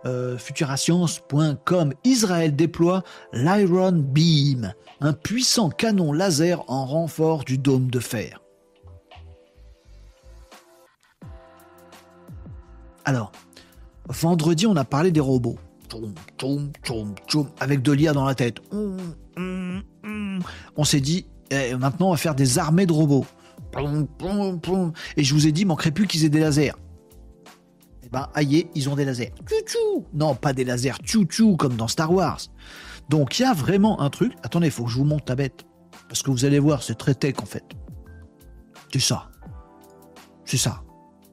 [0.06, 3.02] Euh, futurascience.com, Israël déploie
[3.32, 8.42] l'Iron Beam, un puissant canon laser en renfort du dôme de fer.
[13.04, 13.32] Alors,
[14.08, 15.58] vendredi, on a parlé des robots.
[17.60, 18.60] Avec de l'IA dans la tête.
[20.76, 23.24] On s'est dit, eh, maintenant, on va faire des armées de robots.
[25.16, 26.74] Et je vous ai dit, manquerait plus qu'ils aient des lasers.
[28.04, 29.32] Eh ben, aïe, ils ont des lasers.
[29.46, 32.40] Tchou Non, pas des lasers tchou comme dans Star Wars.
[33.08, 34.32] Donc il y a vraiment un truc.
[34.42, 35.64] Attendez, il faut que je vous monte ta bête.
[36.08, 37.64] Parce que vous allez voir, c'est très tech en fait.
[38.92, 39.30] C'est ça.
[40.44, 40.82] C'est ça.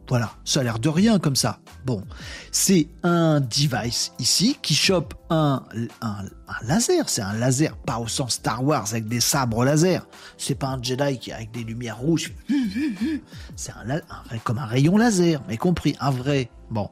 [0.07, 1.59] Voilà, ça a l'air de rien comme ça.
[1.83, 2.03] Bon,
[2.51, 5.63] c'est un device ici qui chope un,
[6.01, 6.25] un,
[6.61, 7.09] laser.
[7.09, 10.07] C'est un laser, pas au sens Star Wars avec des sabres laser.
[10.37, 12.33] C'est pas un Jedi qui avec des lumières rouges.
[13.55, 14.01] C'est un,
[14.43, 16.51] comme un rayon laser, mais compris, un vrai.
[16.69, 16.89] Bon,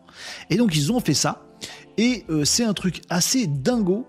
[0.49, 1.43] et donc ils ont fait ça.
[1.97, 4.07] Et euh, c'est un truc assez dingo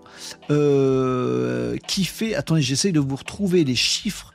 [0.49, 2.35] euh, qui fait.
[2.35, 4.33] Attendez, j'essaye de vous retrouver les chiffres.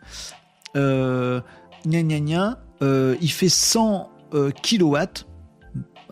[0.77, 1.40] Euh,
[1.86, 2.59] gna gna gna.
[2.82, 5.27] Euh, il fait 100 euh, kilowatts.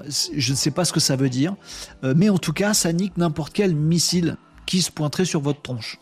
[0.07, 1.57] Je ne sais pas ce que ça veut dire,
[2.05, 5.99] mais en tout cas, ça nique n'importe quel missile qui se pointerait sur votre tronche.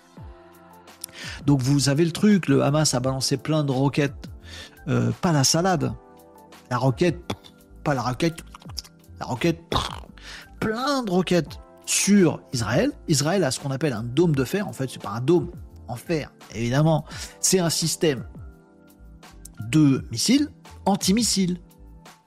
[1.47, 4.29] Donc vous avez le truc, le Hamas a balancé plein de roquettes,
[4.85, 5.95] pas la salade,
[6.71, 7.23] la roquette,
[7.85, 8.45] pas la roquette,
[9.19, 9.61] la roquette,
[10.61, 12.93] plein de roquettes sur Israël.
[13.09, 14.67] Israël a ce qu'on appelle un dôme de fer.
[14.67, 15.51] En fait, c'est pas un dôme
[15.89, 17.05] en fer, évidemment.
[17.41, 18.25] C'est un système
[19.71, 20.51] de missiles
[20.85, 21.59] anti-missiles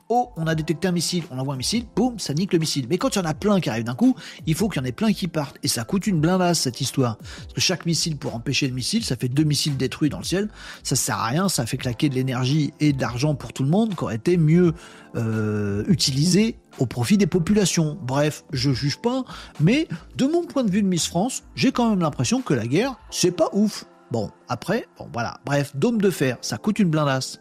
[0.09, 2.87] oh, on a détecté un missile, on envoie un missile, boum, ça nique le missile.
[2.89, 4.15] Mais quand il y en a plein qui arrivent d'un coup,
[4.47, 5.57] il faut qu'il y en ait plein qui partent.
[5.63, 7.17] Et ça coûte une blindasse, cette histoire.
[7.17, 10.23] Parce que chaque missile, pour empêcher le missile, ça fait deux missiles détruits dans le
[10.23, 10.49] ciel.
[10.83, 13.69] Ça sert à rien, ça fait claquer de l'énergie et de l'argent pour tout le
[13.69, 14.73] monde, qui aurait été mieux
[15.15, 17.97] euh, utilisé au profit des populations.
[18.01, 19.23] Bref, je juge pas,
[19.59, 22.67] mais de mon point de vue de Miss France, j'ai quand même l'impression que la
[22.67, 23.85] guerre, c'est pas ouf.
[24.11, 25.39] Bon, après, bon voilà.
[25.45, 27.39] Bref, dôme de fer, ça coûte une blindasse.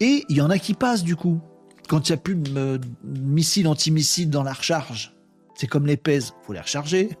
[0.00, 1.40] Et il y en a qui passent du coup
[1.88, 5.14] quand il n'y a plus de missiles anti-missiles dans la recharge,
[5.54, 7.10] c'est comme les pèses, faut les recharger.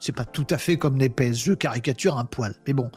[0.00, 2.56] C'est pas tout à fait comme les pèses, je caricature un poil.
[2.66, 2.90] Mais bon,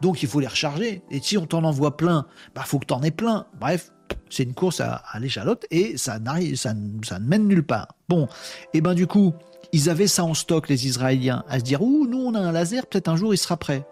[0.00, 1.02] donc il faut les recharger.
[1.10, 3.46] Et si on t'en envoie plein, bah faut que t'en aies plein.
[3.58, 3.91] Bref,
[4.30, 6.18] c'est une course à, l'échalote et ça
[6.54, 6.74] ça,
[7.04, 7.88] ça ne mène nulle part.
[8.08, 8.28] Bon,
[8.72, 9.34] et ben du coup,
[9.72, 12.52] ils avaient ça en stock, les Israéliens, à se dire, ouh, nous on a un
[12.52, 13.86] laser, peut-être un jour il sera prêt.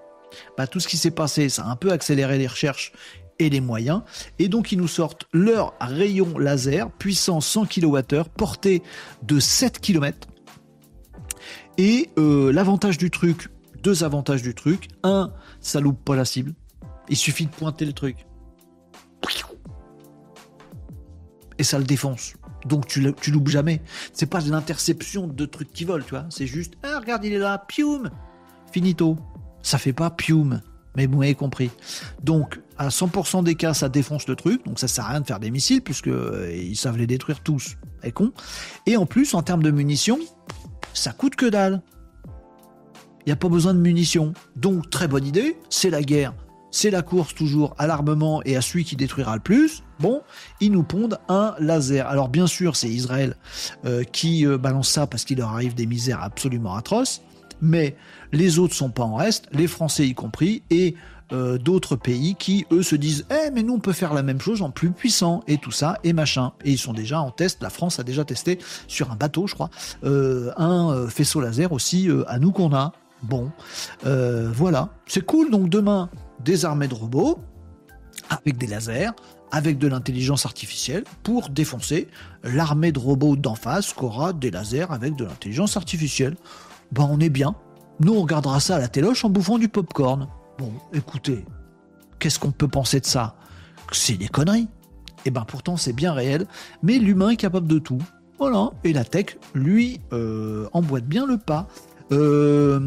[0.56, 2.92] Bah, tout ce qui s'est passé, ça a un peu accéléré les recherches
[3.38, 4.02] et les moyens.
[4.38, 8.82] Et donc ils nous sortent leur rayon laser puissant 100 kWh porté
[9.22, 10.28] de 7 km.
[11.78, 13.48] Et euh, l'avantage du truc,
[13.82, 14.88] deux avantages du truc.
[15.02, 16.52] Un, ça loupe pas la cible.
[17.08, 18.26] Il suffit de pointer le truc.
[21.60, 22.36] Et ça le défonce.
[22.64, 23.82] Donc tu, loupes jamais.
[24.14, 26.24] C'est pas de l'interception de trucs qui volent, tu vois.
[26.30, 28.08] C'est juste, ah, regarde, il est là, pium,
[28.72, 29.18] finito.
[29.62, 30.62] Ça fait pas pium.
[30.96, 31.70] Mais vous m'avez compris.
[32.24, 34.64] Donc, à 100% des cas, ça défonce le truc.
[34.64, 37.40] Donc, ça sert à rien de faire des missiles, puisque euh, ils savent les détruire
[37.40, 37.76] tous.
[38.04, 38.32] Et con.
[38.86, 40.18] Et en plus, en termes de munitions,
[40.94, 41.82] ça coûte que dalle.
[43.20, 44.32] Il n'y a pas besoin de munitions.
[44.56, 45.58] Donc, très bonne idée.
[45.68, 46.32] C'est la guerre.
[46.70, 49.84] C'est la course toujours à l'armement et à celui qui détruira le plus.
[50.00, 50.22] Bon,
[50.60, 52.06] ils nous pondent un laser.
[52.08, 53.36] Alors bien sûr, c'est Israël
[53.84, 57.22] euh, qui euh, balance ça parce qu'il leur arrive des misères absolument atroces
[57.62, 57.94] mais
[58.32, 60.94] les autres sont pas en reste, les Français y compris, et
[61.30, 64.40] euh, d'autres pays qui, eux, se disent Eh, mais nous, on peut faire la même
[64.40, 66.52] chose en plus puissant, et tout ça, et machin.
[66.64, 68.58] Et ils sont déjà en test, la France a déjà testé
[68.88, 69.68] sur un bateau, je crois,
[70.02, 72.92] un faisceau laser aussi à nous qu'on a.
[73.24, 73.50] Bon,
[74.02, 76.08] voilà, c'est cool, donc demain,
[76.42, 77.40] des armées de robots
[78.30, 79.10] avec des lasers,
[79.50, 82.08] avec de l'intelligence artificielle pour défoncer
[82.42, 86.36] l'armée de robots d'en face qui aura des lasers avec de l'intelligence artificielle.
[86.92, 87.54] Ben on est bien.
[88.00, 90.28] Nous on regardera ça à la téloche en bouffant du popcorn.
[90.58, 91.44] Bon, écoutez,
[92.18, 93.36] qu'est-ce qu'on peut penser de ça?
[93.92, 94.68] C'est des conneries?
[95.24, 96.46] Et eh ben pourtant c'est bien réel,
[96.82, 98.00] mais l'humain est capable de tout.
[98.38, 101.68] Voilà, et la tech, lui, euh, emboîte bien le pas.
[102.12, 102.80] Euh,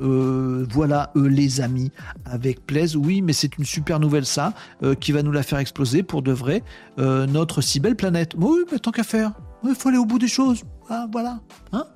[0.00, 1.92] euh, voilà, les amis,
[2.24, 2.96] avec plaise.
[2.96, 4.54] Oui, mais c'est une super nouvelle, ça,
[5.00, 6.62] qui va nous la faire exploser pour de vrai.
[6.98, 8.32] notre si belle planète.
[8.36, 9.32] Oui, mais tant qu'à faire.
[9.64, 10.62] Il faut aller au bout des choses.
[10.88, 11.40] Ah, voilà.
[11.72, 11.86] Hein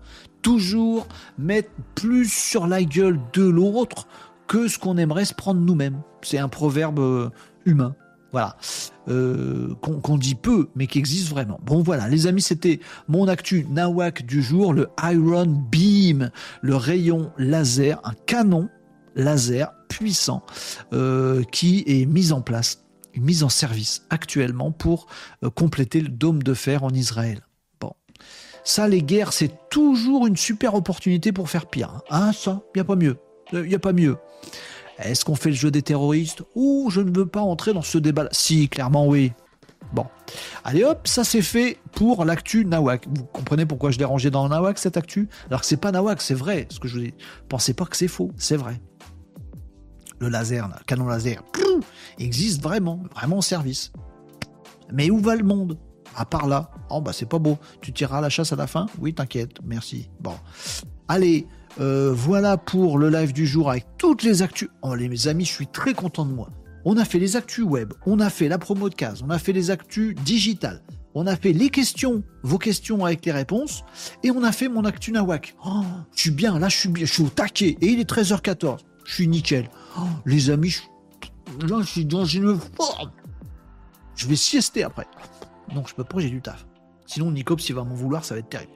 [0.42, 1.06] Toujours
[1.38, 4.09] mettre plus sur la gueule de l'autre
[4.47, 6.01] que ce qu'on aimerait se prendre nous-mêmes.
[6.22, 7.30] C'est un proverbe
[7.64, 7.94] humain.
[8.32, 8.57] Voilà.
[9.09, 11.59] Euh, qu'on dit peu, mais qui existe vraiment.
[11.65, 12.78] Bon voilà, les amis, c'était
[13.09, 16.31] mon actu Nawak du jour, le Iron Beam,
[16.62, 18.69] le rayon laser, un canon
[19.16, 20.44] laser puissant
[20.93, 22.85] euh, qui est mis en place,
[23.16, 25.07] mis en service actuellement pour
[25.43, 27.40] euh, compléter le dôme de fer en Israël.
[27.81, 27.94] Bon,
[28.62, 32.02] ça, les guerres, c'est toujours une super opportunité pour faire pire.
[32.11, 33.16] Hein, ça, il n'y a pas mieux.
[33.52, 34.16] Il n'y a pas mieux.
[35.01, 37.98] Est-ce qu'on fait le jeu des terroristes Ou je ne veux pas entrer dans ce
[37.98, 38.28] débat.
[38.32, 39.32] Si, clairement oui.
[39.93, 40.06] Bon.
[40.64, 43.06] Allez hop, ça c'est fait pour l'actu Nawak.
[43.09, 46.22] Vous comprenez pourquoi je l'ai rangé dans Nawak cette actu Alors que c'est pas Nawak,
[46.22, 46.66] c'est vrai.
[46.70, 47.14] Ce que je vous dis.
[47.48, 48.81] Pensez pas que c'est faux, c'est vrai.
[50.20, 51.43] Le laser, le canon laser,
[52.18, 53.90] existe vraiment, vraiment en service.
[54.93, 55.78] Mais où va le monde?
[56.16, 56.70] À part là.
[56.90, 57.56] Oh bah c'est pas beau.
[57.81, 60.10] Tu tireras la chasse à la fin Oui, t'inquiète, merci.
[60.20, 60.35] Bon.
[61.09, 61.47] Allez,
[61.78, 64.68] euh, voilà pour le live du jour avec toutes les actus.
[64.82, 66.51] Oh les amis, je suis très content de moi.
[66.84, 69.38] On a fait les actus web, on a fait la promo de case, on a
[69.38, 70.82] fait les actus digitales,
[71.14, 73.84] on a fait les questions, vos questions avec les réponses,
[74.22, 75.55] et on a fait mon actu nawak.
[75.66, 75.82] Oh,
[76.14, 78.78] je suis bien, là je suis bien, je suis au taquet, et il est 13h14.
[79.05, 79.68] Je suis nickel.
[79.98, 80.74] Oh, les amis,
[81.68, 83.10] là je suis dans une forme.
[84.16, 85.06] Je vais siester après.
[85.74, 86.66] Donc je peux pas, j'ai du taf.
[87.06, 88.72] Sinon Nicops, s'il va m'en vouloir, ça va être terrible.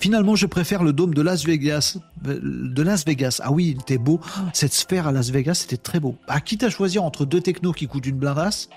[0.00, 1.98] Finalement, je préfère le dôme de Las Vegas.
[2.22, 3.40] De Las Vegas.
[3.42, 4.20] Ah oui, il était beau.
[4.52, 6.16] Cette sphère à Las Vegas, c'était très beau.
[6.28, 8.68] Ah, quitte à choisir entre deux technos qui coûtent une blindasse,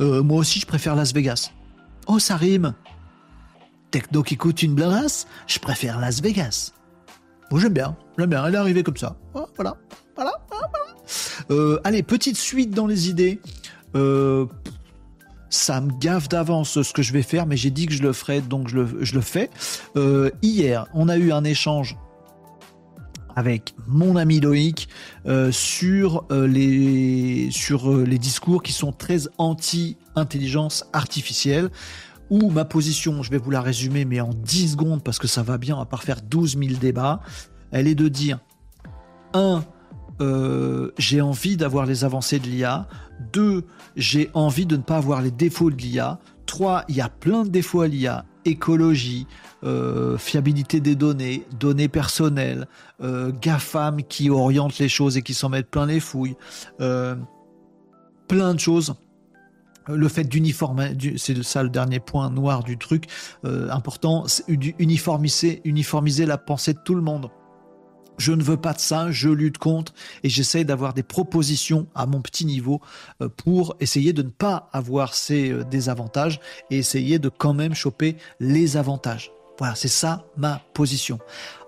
[0.00, 1.50] euh, moi aussi, je préfère Las Vegas.
[2.06, 2.74] Oh, ça rime.
[3.90, 6.72] Techno qui coûte une blindasse, je préfère Las Vegas.
[7.50, 7.96] Moi, j'aime bien.
[8.18, 8.44] J'aime bien.
[8.46, 9.16] Elle est arrivée comme ça.
[9.34, 9.76] Oh, voilà.
[10.14, 10.32] Voilà.
[11.50, 13.40] Euh, allez, petite suite dans les idées.
[13.94, 14.46] Euh,
[15.50, 18.12] ça me gaffe d'avance ce que je vais faire, mais j'ai dit que je le
[18.12, 19.50] ferais, donc je le, fais.
[19.96, 21.96] Euh, hier, on a eu un échange
[23.34, 24.88] avec mon ami Loïc
[25.26, 31.70] euh, sur, euh, les, sur les discours qui sont très anti-intelligence artificielle.
[32.30, 35.42] Où ma position, je vais vous la résumer, mais en 10 secondes, parce que ça
[35.42, 37.20] va bien, à part faire 12 000 débats,
[37.70, 38.38] elle est de dire
[39.32, 39.64] 1.
[40.98, 42.86] j'ai envie d'avoir les avancées de l'IA.
[43.32, 43.64] 2
[43.98, 46.18] j'ai envie de ne pas avoir les défauts de l'IA.
[46.46, 49.26] Trois, il y a plein de défauts à l'IA, écologie,
[49.64, 52.68] euh, fiabilité des données, données personnelles,
[53.02, 56.36] euh, GAFAM qui orientent les choses et qui s'en mettent plein les fouilles,
[56.80, 57.16] euh,
[58.28, 58.94] plein de choses.
[59.88, 63.06] Le fait d'uniformiser, c'est ça le dernier point noir du truc
[63.42, 64.26] important,
[64.78, 67.30] uniformiser, uniformiser la pensée de tout le monde.
[68.18, 72.04] Je ne veux pas de ça, je lutte contre et j'essaye d'avoir des propositions à
[72.06, 72.80] mon petit niveau
[73.22, 76.40] euh, pour essayer de ne pas avoir ces euh, désavantages
[76.70, 79.30] et essayer de quand même choper les avantages.
[79.58, 81.18] Voilà, c'est ça ma position.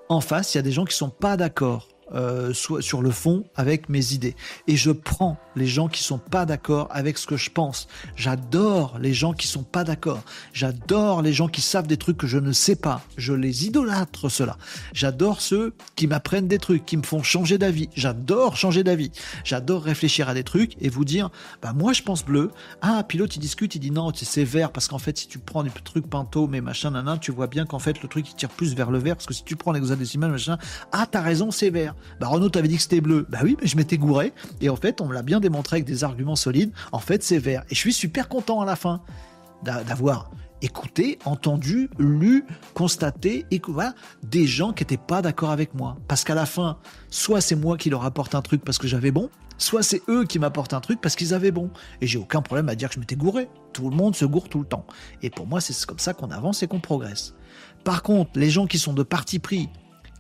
[0.08, 3.44] En face, il y a des gens qui sont pas d'accord euh, sur le fond
[3.54, 4.34] avec mes idées.
[4.66, 7.88] Et je prends les gens qui sont pas d'accord avec ce que je pense.
[8.16, 10.22] J'adore les gens qui sont pas d'accord.
[10.52, 13.02] J'adore les gens qui savent des trucs que je ne sais pas.
[13.16, 14.56] Je les idolâtre cela.
[14.92, 17.88] J'adore ceux qui m'apprennent des trucs, qui me font changer d'avis.
[17.94, 19.10] J'adore changer d'avis.
[19.44, 21.30] J'adore réfléchir à des trucs et vous dire,
[21.62, 22.50] bah moi je pense bleu.
[22.82, 25.62] Ah, pilote il discute, il dit non, c'est vert parce qu'en fait si tu prends
[25.62, 28.50] des trucs pinto mais machin nanan, tu vois bien qu'en fait le truc il tire
[28.50, 30.58] plus vers le vert parce que si tu prends l'hexadécimal machin,
[30.92, 31.94] ah t'as raison c'est vert.
[32.20, 33.26] Bah Renault t'avait dit que c'était bleu.
[33.28, 34.32] Bah oui, mais je m'étais gouré.
[34.60, 36.72] Et en fait, on me l'a bien démontré avec des arguments solides.
[36.92, 37.62] En fait, c'est vert.
[37.70, 39.02] Et je suis super content à la fin
[39.62, 40.30] d'avoir
[40.62, 42.44] écouté, entendu, lu,
[42.74, 45.96] constaté, et voilà, des gens qui n'étaient pas d'accord avec moi.
[46.08, 46.78] Parce qu'à la fin,
[47.10, 50.24] soit c'est moi qui leur apporte un truc parce que j'avais bon, soit c'est eux
[50.24, 51.70] qui m'apportent un truc parce qu'ils avaient bon.
[52.00, 53.48] Et j'ai aucun problème à dire que je m'étais gouré.
[53.72, 54.84] Tout le monde se gourre tout le temps.
[55.22, 57.34] Et pour moi, c'est comme ça qu'on avance et qu'on progresse.
[57.84, 59.68] Par contre, les gens qui sont de parti pris,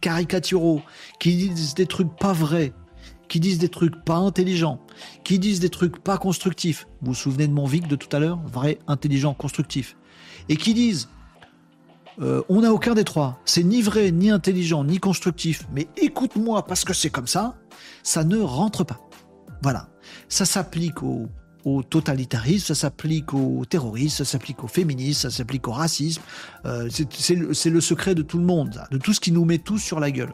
[0.00, 0.82] caricaturaux,
[1.18, 2.72] qui disent des trucs pas vrais,
[3.28, 4.80] qui disent des trucs pas intelligents,
[5.24, 6.86] qui disent des trucs pas constructifs.
[7.00, 9.96] Vous vous souvenez de mon Vic de tout à l'heure Vrai, intelligent, constructif.
[10.48, 11.08] Et qui disent
[12.20, 13.40] euh, on n'a aucun des trois.
[13.44, 15.66] C'est ni vrai, ni intelligent, ni constructif.
[15.72, 17.56] Mais écoute-moi parce que c'est comme ça,
[18.02, 19.00] ça ne rentre pas.
[19.62, 19.88] Voilà.
[20.28, 21.02] Ça s'applique
[21.64, 26.22] au, totalitarisme, ça s'applique au terrorisme, ça s'applique au féminisme, ça s'applique au racisme.
[26.64, 29.78] Euh, c'est le, secret de tout le monde, de tout ce qui nous met tous
[29.78, 30.32] sur la gueule.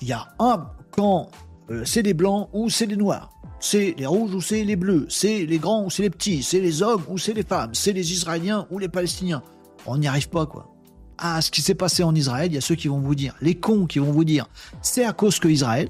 [0.00, 1.28] Il y a un quand
[1.70, 3.30] euh, c'est les blancs ou c'est les noirs.
[3.60, 5.06] C'est les rouges ou c'est les bleus.
[5.08, 6.42] C'est les grands ou c'est les petits.
[6.42, 7.74] C'est les hommes ou c'est les femmes.
[7.74, 9.42] C'est les Israéliens ou les Palestiniens.
[9.86, 10.72] On n'y arrive pas, quoi.
[11.18, 13.34] Ah, ce qui s'est passé en Israël, il y a ceux qui vont vous dire,
[13.40, 14.46] les cons qui vont vous dire,
[14.82, 15.88] c'est à cause que Israël,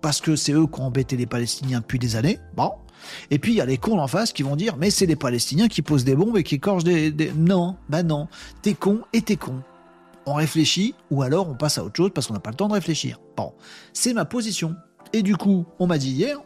[0.00, 2.38] parce que c'est eux qui ont embêté les Palestiniens depuis des années.
[2.56, 2.70] Bon.
[3.30, 5.16] Et puis il y a les cons en face qui vont dire, mais c'est les
[5.16, 7.12] Palestiniens qui posent des bombes et qui écorchent des.
[7.36, 8.28] Non, bah non.
[8.62, 9.62] T'es con et t'es con.
[10.26, 12.68] On réfléchit ou alors on passe à autre chose parce qu'on n'a pas le temps
[12.68, 13.20] de réfléchir.
[13.36, 13.52] Bon,
[13.92, 14.74] c'est ma position.
[15.12, 16.38] Et du coup, on m'a dit hier,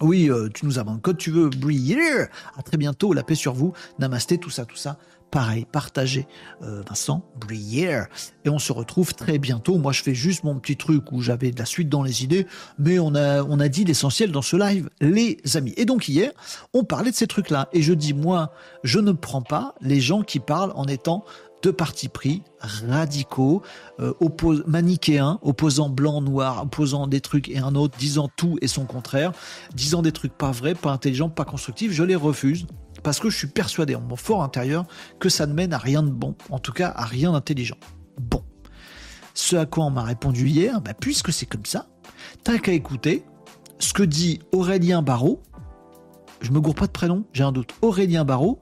[0.00, 2.26] oui, euh, tu nous abonnes quand tu veux, briller.
[2.56, 3.72] À très bientôt, la paix sur vous.
[3.98, 4.98] Namasté, tout ça, tout ça.
[5.34, 6.28] Pareil, partagez,
[6.62, 8.04] euh, Vincent, briller.
[8.44, 9.78] Et on se retrouve très bientôt.
[9.78, 12.46] Moi, je fais juste mon petit truc où j'avais de la suite dans les idées,
[12.78, 15.74] mais on a, on a dit l'essentiel dans ce live, les amis.
[15.76, 16.30] Et donc hier,
[16.72, 17.68] on parlait de ces trucs-là.
[17.72, 18.52] Et je dis, moi,
[18.84, 21.24] je ne prends pas les gens qui parlent en étant
[21.64, 23.62] de partis pris radicaux,
[23.98, 24.12] euh,
[24.68, 29.32] manichéens, opposant blanc, noir, opposant des trucs et un autre, disant tout et son contraire,
[29.74, 32.66] disant des trucs pas vrais, pas intelligents, pas constructifs, je les refuse
[33.04, 34.84] parce que je suis persuadé en mon fort intérieur
[35.20, 37.76] que ça ne mène à rien de bon, en tout cas à rien d'intelligent.
[38.18, 38.42] Bon.
[39.34, 41.86] Ce à quoi on m'a répondu hier, bah, puisque c'est comme ça,
[42.42, 43.24] t'as qu'à écouter
[43.78, 45.42] ce que dit Aurélien Barraud,
[46.40, 48.58] je me gourre pas de prénom, j'ai un doute, Aurélien Barraud,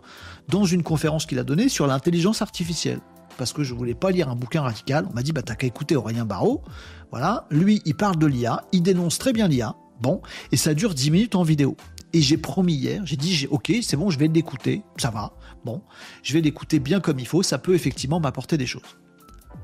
[0.48, 3.00] dans une conférence qu'il a donnée sur l'intelligence artificielle.
[3.38, 5.06] Parce que je voulais pas lire un bouquin radical.
[5.10, 6.62] On m'a dit, bah, t'as qu'à écouter Aurélien Barraud.
[7.10, 7.46] Voilà.
[7.50, 8.64] Lui, il parle de l'IA.
[8.72, 9.74] Il dénonce très bien l'IA.
[10.00, 10.20] Bon.
[10.52, 11.76] Et ça dure 10 minutes en vidéo.
[12.12, 14.82] Et j'ai promis hier, j'ai dit, ok, c'est bon, je vais l'écouter.
[14.98, 15.32] Ça va.
[15.64, 15.82] Bon.
[16.22, 17.42] Je vais l'écouter bien comme il faut.
[17.42, 18.98] Ça peut effectivement m'apporter des choses.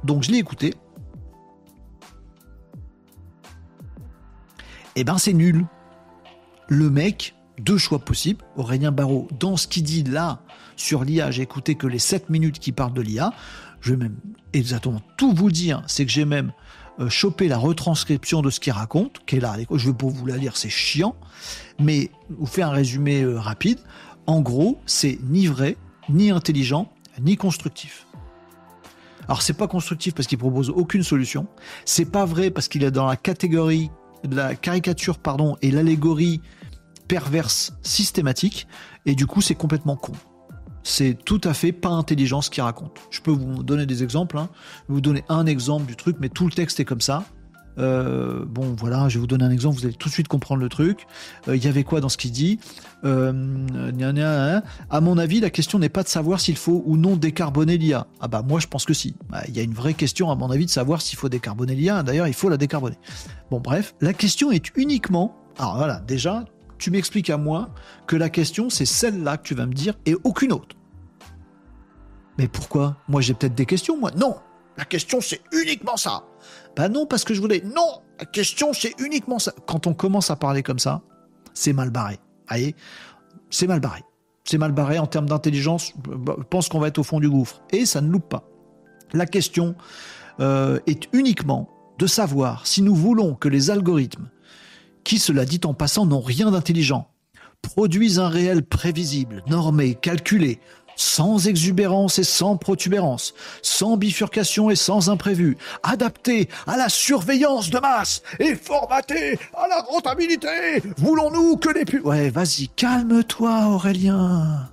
[0.05, 0.75] Donc, je l'ai écouté.
[4.97, 5.67] Eh ben, c'est nul.
[6.69, 8.45] Le mec, deux choix possibles.
[8.57, 10.43] Aurélien Barraud, dans ce qu'il dit là
[10.77, 13.33] sur l'IA, j'ai écouté que les 7 minutes qui parlent de l'IA.
[13.81, 14.17] Je vais même
[14.53, 16.53] exactement tout vous dire, c'est que j'ai même
[17.01, 19.57] euh, chopé la retranscription de ce qu'il raconte, qui est là.
[19.71, 21.15] Je vais pas vous la lire, c'est chiant.
[21.79, 23.79] Mais vous fais un résumé euh, rapide.
[24.27, 25.77] En gros, c'est ni vrai,
[26.09, 28.07] ni intelligent, ni constructif.
[29.27, 31.47] Alors c'est pas constructif parce qu'il propose aucune solution.
[31.85, 33.91] C'est pas vrai parce qu'il est dans la catégorie
[34.25, 36.41] de la caricature pardon et l'allégorie
[37.09, 38.69] perverse systématique,
[39.07, 40.13] et du coup c'est complètement con.
[40.83, 42.99] C'est tout à fait pas intelligent ce qu'il raconte.
[43.11, 44.49] Je peux vous donner des exemples, hein.
[44.53, 47.25] je vais vous donner un exemple du truc, mais tout le texte est comme ça.
[47.79, 50.61] Euh, bon, voilà, je vais vous donner un exemple, vous allez tout de suite comprendre
[50.61, 51.07] le truc.
[51.47, 52.59] Euh, il y avait quoi dans ce qu'il dit?
[53.05, 53.33] Euh,
[54.91, 58.07] À mon avis, la question n'est pas de savoir s'il faut ou non décarboner l'IA.
[58.21, 59.15] Ah bah moi, je pense que si.
[59.31, 61.75] Bah, il y a une vraie question, à mon avis, de savoir s'il faut décarboner
[61.75, 62.03] l'IA.
[62.03, 62.97] D'ailleurs, il faut la décarboner.
[63.51, 65.35] Bon, bref, la question est uniquement...
[65.61, 66.45] Alors voilà, déjà,
[66.79, 67.71] tu m'expliques à moi
[68.07, 70.77] que la question, c'est celle-là que tu vas me dire et aucune autre.
[72.39, 72.97] Mais pourquoi?
[73.09, 74.11] Moi, j'ai peut-être des questions, moi.
[74.17, 74.37] Non,
[74.77, 76.25] la question, c'est uniquement ça.
[76.77, 77.63] Bah non, parce que je voulais.
[77.75, 79.53] Non, la question, c'est uniquement ça.
[79.67, 81.03] Quand on commence à parler comme ça,
[81.53, 82.19] c'est mal barré.
[82.49, 82.77] Voyez?
[83.51, 84.03] C'est mal barré.
[84.45, 85.93] C'est mal barré en termes d'intelligence.
[86.07, 87.61] Je pense qu'on va être au fond du gouffre.
[87.71, 88.49] Et ça ne loupe pas.
[89.13, 89.75] La question
[90.41, 91.69] euh, est uniquement
[91.99, 94.31] de savoir si nous voulons que les algorithmes
[95.09, 97.09] qui, cela dit en passant, n'ont rien d'intelligent,
[97.63, 100.61] produisent un réel prévisible, normé, calculé,
[100.97, 103.33] sans exubérance et sans protubérance,
[103.63, 109.81] sans bifurcation et sans imprévu, adapté à la surveillance de masse et formaté à la
[109.81, 110.83] rentabilité.
[110.99, 112.05] Voulons-nous que les pubs...
[112.05, 114.69] Ouais, vas-y, calme-toi Aurélien.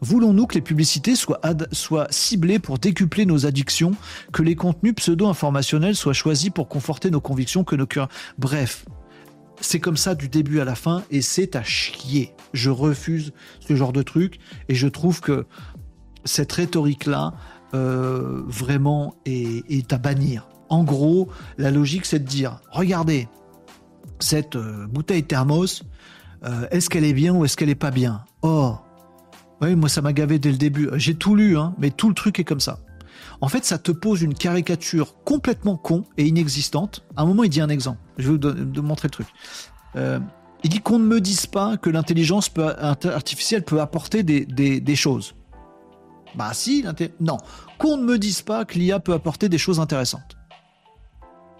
[0.00, 1.40] Voulons-nous que les publicités soient,
[1.72, 3.92] soient, ciblées pour décupler nos addictions,
[4.32, 8.08] que les contenus pseudo-informationnels soient choisis pour conforter nos convictions, que nos cœurs...
[8.38, 8.86] Bref,
[9.60, 12.34] c'est comme ça du début à la fin et c'est à chier.
[12.52, 14.38] Je refuse ce genre de truc
[14.68, 15.46] et je trouve que
[16.24, 17.34] cette rhétorique-là,
[17.74, 20.48] euh, vraiment, est, à bannir.
[20.68, 21.28] En gros,
[21.58, 23.28] la logique, c'est de dire, regardez,
[24.18, 25.84] cette euh, bouteille thermos,
[26.44, 28.24] euh, est-ce qu'elle est bien ou est-ce qu'elle est pas bien?
[28.42, 28.76] Oh,
[29.60, 30.88] oui, moi ça m'a gavé dès le début.
[30.94, 32.78] J'ai tout lu, hein, mais tout le truc est comme ça.
[33.40, 37.04] En fait, ça te pose une caricature complètement con et inexistante.
[37.16, 37.98] À un moment, il dit un exemple.
[38.18, 39.26] Je vais vous montrer le truc.
[39.96, 40.18] Euh,
[40.64, 42.50] il dit qu'on ne me dise pas que l'intelligence
[43.04, 45.34] artificielle peut apporter des, choses.
[46.34, 46.84] Bah si,
[47.20, 47.36] non.
[47.78, 50.36] Qu'on ne me dise pas que l'IA peut apporter des choses intéressantes.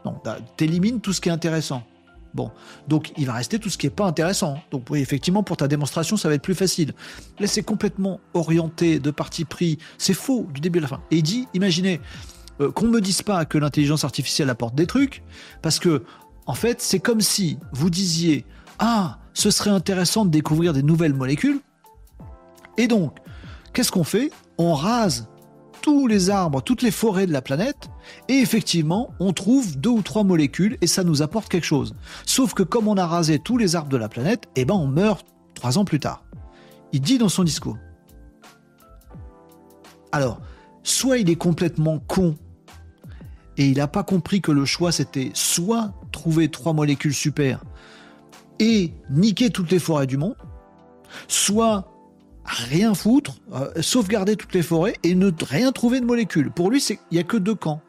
[0.05, 0.21] Non,
[0.57, 1.83] t'élimines tout ce qui est intéressant.
[2.37, 2.51] Bon,
[2.87, 4.59] donc il va rester tout ce qui est pas intéressant.
[4.71, 6.93] Donc oui, effectivement, pour ta démonstration, ça va être plus facile.
[7.39, 9.79] Là, c'est complètement orienté de parti pris.
[9.97, 11.01] C'est faux du début à la fin.
[11.11, 11.99] Et il dit, imaginez
[12.61, 15.23] euh, qu'on me dise pas que l'intelligence artificielle apporte des trucs,
[15.63, 16.05] parce que
[16.45, 18.45] en fait, c'est comme si vous disiez,
[18.79, 21.61] ah, ce serait intéressant de découvrir des nouvelles molécules.
[22.77, 23.17] Et donc,
[23.73, 24.31] qu'est-ce qu'on fait?
[24.59, 25.27] On rase
[25.87, 27.91] tous les arbres, toutes les forêts de la planète,
[28.27, 31.95] et effectivement, on trouve deux ou trois molécules et ça nous apporte quelque chose.
[32.25, 34.89] Sauf que comme on a rasé tous les arbres de la planète, eh ben on
[34.89, 36.25] meurt trois ans plus tard.
[36.93, 37.79] Il dit dans son discours.
[40.11, 40.41] Alors,
[40.83, 42.35] soit il est complètement con
[43.57, 47.63] et il n'a pas compris que le choix c'était soit trouver trois molécules super
[48.59, 50.35] et niquer toutes les forêts du monde,
[51.29, 51.96] soit
[52.47, 56.51] rien foutre, euh, sauvegarder toutes les forêts et ne rien trouver de molécules.
[56.51, 57.83] Pour lui, il n'y a que deux camps.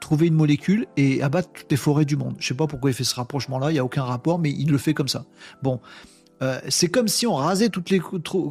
[0.00, 2.34] Trouver une molécule et abattre toutes les forêts du monde.
[2.40, 4.70] Je sais pas pourquoi il fait ce rapprochement-là, il n'y a aucun rapport, mais il
[4.70, 5.24] le fait comme ça.
[5.62, 5.80] Bon,
[6.42, 8.00] euh, c'est comme si on rasait toutes les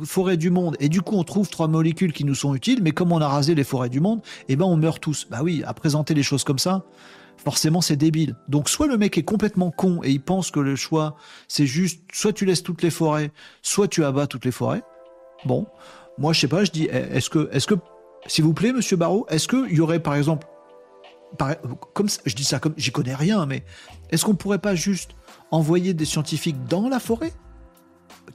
[0.06, 2.92] forêts du monde et du coup on trouve trois molécules qui nous sont utiles, mais
[2.92, 5.28] comme on a rasé les forêts du monde, eh ben on meurt tous.
[5.30, 6.86] Bah oui, à présenter les choses comme ça,
[7.36, 8.38] forcément c'est débile.
[8.48, 11.18] Donc soit le mec est complètement con et il pense que le choix
[11.50, 13.32] c'est juste soit tu laisses toutes les forêts,
[13.62, 14.84] soit tu abats toutes les forêts.
[15.46, 15.66] Bon,
[16.18, 17.76] moi je sais pas, je dis, eh, est-ce que, est-ce que,
[18.28, 20.48] s'il vous plaît, Monsieur Barrault, est-ce qu'il y aurait par exemple,
[21.94, 23.64] comme je dis ça comme, j'y connais rien, mais
[24.10, 25.12] est-ce qu'on pourrait pas juste
[25.50, 27.34] envoyer des scientifiques dans la forêt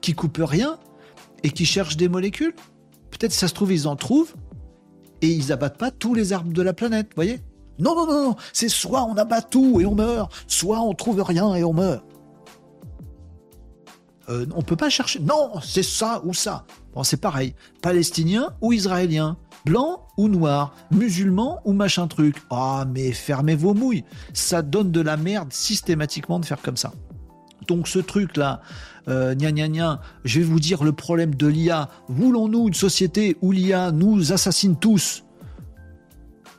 [0.00, 0.78] qui coupent rien
[1.42, 2.54] et qui cherchent des molécules?
[3.10, 4.34] Peut-être ça se trouve ils en trouvent
[5.22, 7.40] et ils abattent pas tous les arbres de la planète, voyez?
[7.78, 11.20] Non, non, non, non, c'est soit on abat tout et on meurt, soit on trouve
[11.22, 12.04] rien et on meurt.
[14.28, 15.20] Euh, on peut pas chercher.
[15.20, 16.64] Non, c'est ça ou ça.
[16.94, 17.54] Bon, c'est pareil.
[17.82, 19.36] Palestinien ou israélien.
[19.64, 20.74] Blanc ou noir.
[20.90, 22.36] Musulman ou machin truc.
[22.50, 24.04] Ah, mais fermez vos mouilles.
[24.32, 26.92] Ça donne de la merde systématiquement de faire comme ça.
[27.68, 28.60] Donc ce truc-là,
[29.08, 31.88] euh, gna gna je vais vous dire le problème de l'IA.
[32.08, 35.24] Voulons-nous une société où l'IA nous assassine tous?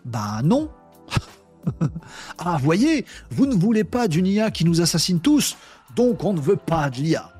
[0.05, 0.69] Ben non.
[2.37, 5.57] ah, voyez, vous ne voulez pas d'une IA qui nous assassine tous,
[5.95, 7.36] donc on ne veut pas de l'IA.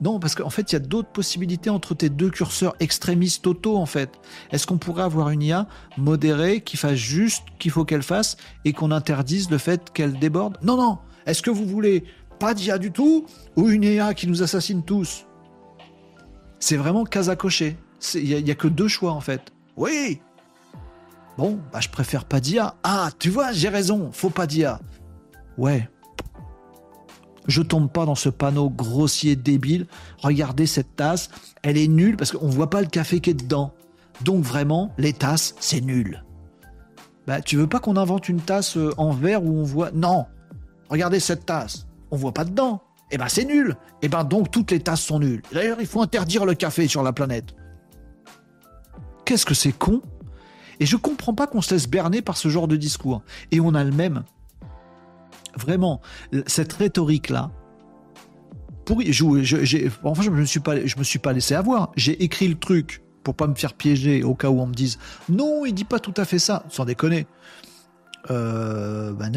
[0.00, 3.76] Non, parce qu'en fait, il y a d'autres possibilités entre tes deux curseurs extrémistes totaux,
[3.76, 4.10] en fait.
[4.50, 5.66] Est-ce qu'on pourrait avoir une IA
[5.98, 10.56] modérée qui fasse juste qu'il faut qu'elle fasse et qu'on interdise le fait qu'elle déborde?
[10.62, 10.98] Non, non.
[11.26, 12.04] Est-ce que vous voulez
[12.38, 15.26] pas d'IA du tout ou une IA qui nous assassine tous?
[16.58, 17.76] C'est vraiment cas à cocher.
[18.14, 19.52] Il n'y a, que deux choix, en fait.
[19.76, 20.20] Oui
[21.36, 22.74] Bon, bah, je préfère pas d'IA.
[22.82, 24.80] Ah, tu vois, j'ai raison, faut pas d'IA.
[25.58, 25.88] Ouais,
[27.50, 29.86] je tombe pas dans ce panneau grossier débile.
[30.18, 31.30] Regardez cette tasse,
[31.62, 33.72] elle est nulle parce qu'on voit pas le café qui est dedans.
[34.22, 36.24] Donc vraiment, les tasses, c'est nul.
[37.26, 39.90] Bah, tu veux pas qu'on invente une tasse euh, en verre où on voit?
[39.92, 40.26] Non.
[40.88, 42.82] Regardez cette tasse, on voit pas dedans.
[43.12, 43.76] Eh ben c'est nul.
[44.02, 45.42] Eh ben donc toutes les tasses sont nulles.
[45.52, 47.54] D'ailleurs, il faut interdire le café sur la planète.
[49.24, 50.02] Qu'est-ce que c'est con?
[50.78, 53.22] Et je comprends pas qu'on se laisse berner par ce genre de discours.
[53.50, 54.24] Et on a le même
[55.56, 56.00] vraiment,
[56.46, 57.50] cette rhétorique-là,
[58.84, 61.92] pour, je, enfin, je me suis pas, je me suis pas laissé avoir.
[61.96, 64.98] J'ai écrit le truc pour pas me faire piéger au cas où on me dise
[65.28, 67.26] non, il dit pas tout à fait ça, sans déconner.
[68.30, 69.32] Euh, ben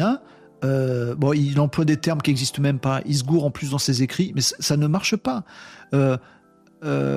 [0.64, 3.02] euh, bon, il emploie des termes qui n'existent même pas.
[3.06, 5.44] Il se gourre en plus dans ses écrits, mais ça, ne marche pas.
[5.92, 6.16] Euh,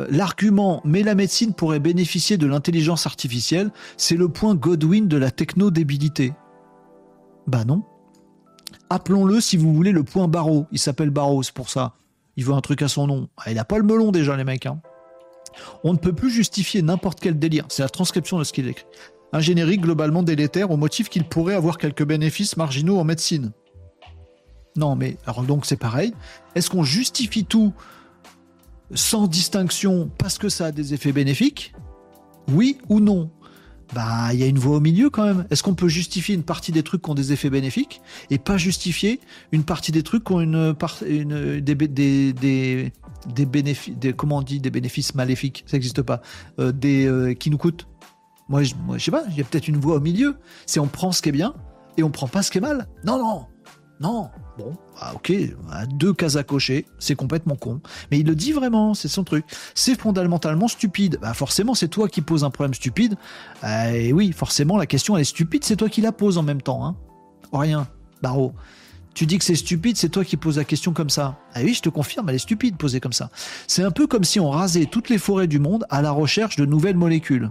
[0.10, 5.32] l'argument mais la médecine pourrait bénéficier de l'intelligence artificielle, c'est le point Godwin de la
[5.32, 6.34] techno-débilité.
[7.48, 7.84] Bah non.
[8.90, 10.66] Appelons-le, si vous voulez, le point Barreau.
[10.72, 11.94] Il s'appelle Barreau, c'est pour ça.
[12.38, 13.30] Il veut un truc à son nom.
[13.38, 14.66] Ah, il n'a pas le melon déjà, les mecs.
[14.66, 14.80] Hein.
[15.84, 17.66] On ne peut plus justifier n'importe quel délire.
[17.70, 18.86] C'est la transcription de ce qu'il écrit.
[19.34, 23.52] Un générique globalement délétère au motif qu'il pourrait avoir quelques bénéfices marginaux en médecine.
[24.78, 26.14] Non, mais alors donc c'est pareil.
[26.56, 27.74] Est-ce qu'on justifie tout
[28.94, 31.74] sans distinction parce que ça a des effets bénéfiques?
[32.54, 33.30] Oui ou non?
[33.94, 35.46] Bah il y a une voie au milieu quand même.
[35.50, 38.58] Est-ce qu'on peut justifier une partie des trucs qui ont des effets bénéfiques et pas
[38.58, 39.20] justifier
[39.52, 40.76] une partie des trucs qui ont une,
[41.08, 42.92] une des, des, des,
[43.34, 46.22] des bénéfices, comment on dit, des bénéfices maléfiques, ça n'existe pas,
[46.60, 47.88] euh, des euh, qui nous coûtent.
[48.50, 50.38] Moi je, moi, je sais pas, il y a peut-être une voie au milieu.
[50.66, 51.54] C'est on prend ce qui est bien
[51.98, 52.88] et on prend pas ce qui est mal.
[53.06, 53.46] Non non,
[54.00, 55.32] non, bon, ah, ok,
[55.90, 57.82] deux cases à cocher, c'est complètement con.
[58.12, 59.46] Mais il le dit vraiment, c'est son truc.
[59.76, 61.20] C'est fondamentalement stupide.
[61.22, 63.16] Bah forcément, c'est toi qui poses un problème stupide.
[63.64, 66.62] Euh, oui, forcément, la question elle est stupide, c'est toi qui la poses en même
[66.62, 66.86] temps.
[66.86, 66.96] Hein.
[67.54, 67.88] Rien,
[68.22, 68.54] Barreau.
[69.14, 71.40] Tu dis que c'est stupide, c'est toi qui poses la question comme ça.
[71.54, 73.32] Ah oui, je te confirme, elle est stupide posée comme ça.
[73.66, 76.56] C'est un peu comme si on rasait toutes les forêts du monde à la recherche
[76.56, 77.50] de nouvelles molécules.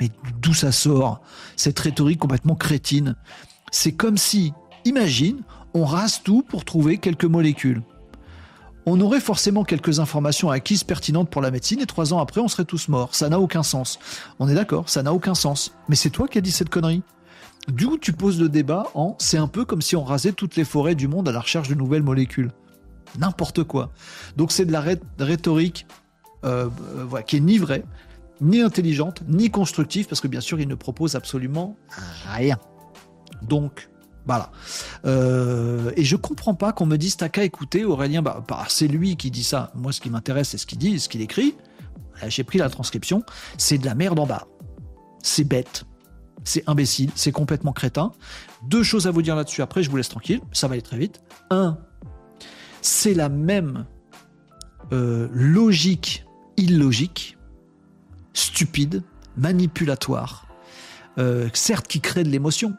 [0.00, 0.10] Mais
[0.40, 1.20] d'où ça sort
[1.56, 3.16] Cette rhétorique complètement crétine?
[3.70, 4.52] C'est comme si
[4.84, 5.42] Imagine,
[5.74, 7.82] On rase tout pour trouver quelques molécules.
[8.86, 12.48] On aurait forcément quelques informations acquises pertinentes pour la médecine et trois ans après, on
[12.48, 13.14] serait tous morts.
[13.14, 13.98] Ça n'a aucun sens.
[14.38, 15.74] On est d'accord, ça n'a aucun sens.
[15.88, 17.02] Mais c'est toi qui as dit cette connerie.
[17.68, 20.56] Du coup, tu poses le débat en c'est un peu comme si on rasait toutes
[20.56, 22.50] les forêts du monde à la recherche de nouvelles molécules.
[23.18, 23.92] N'importe quoi.
[24.36, 24.82] Donc c'est de la
[25.18, 25.86] rhétorique
[26.44, 26.68] euh,
[27.12, 27.84] euh, qui est ni vraie,
[28.40, 31.76] ni intelligente, ni constructive, parce que bien sûr, il ne propose absolument
[32.32, 32.58] rien.
[33.42, 33.88] Donc,
[34.28, 34.52] voilà.
[35.06, 38.22] Euh, et je comprends pas qu'on me dise t'as qu'à écouter Aurélien.
[38.22, 39.72] Bah, bah, c'est lui qui dit ça.
[39.74, 41.56] Moi, ce qui m'intéresse, c'est ce qu'il dit, ce qu'il écrit.
[42.28, 43.22] J'ai pris la transcription.
[43.56, 44.46] C'est de la merde en bas.
[45.22, 45.84] C'est bête.
[46.44, 47.10] C'est imbécile.
[47.14, 48.12] C'est complètement crétin.
[48.64, 49.62] Deux choses à vous dire là-dessus.
[49.62, 50.40] Après, je vous laisse tranquille.
[50.52, 51.22] Ça va aller très vite.
[51.50, 51.78] Un,
[52.82, 53.86] c'est la même
[54.92, 56.26] euh, logique
[56.58, 57.38] illogique,
[58.34, 59.02] stupide,
[59.36, 60.48] manipulatoire,
[61.18, 62.74] euh, certes qui crée de l'émotion.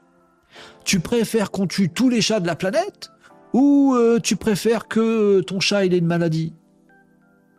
[0.90, 3.12] Tu préfères qu'on tue tous les chats de la planète
[3.54, 6.56] ou euh, tu préfères que ton chat ait une maladie?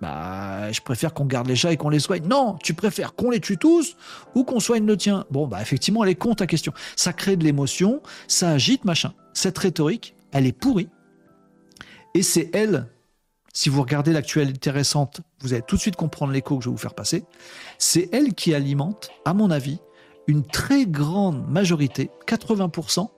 [0.00, 2.26] Bah, je préfère qu'on garde les chats et qu'on les soigne.
[2.26, 3.96] Non, tu préfères qu'on les tue tous
[4.34, 5.26] ou qu'on soigne le tien.
[5.30, 6.72] Bon, bah effectivement, elle est con ta question.
[6.96, 9.14] Ça crée de l'émotion, ça agite, machin.
[9.32, 10.88] Cette rhétorique, elle est pourrie.
[12.14, 12.88] Et c'est elle
[13.52, 16.74] si vous regardez l'actualité récente, vous allez tout de suite comprendre l'écho que je vais
[16.74, 17.22] vous faire passer.
[17.78, 19.78] C'est elle qui alimente, à mon avis,
[20.26, 23.08] une très grande majorité, 80%,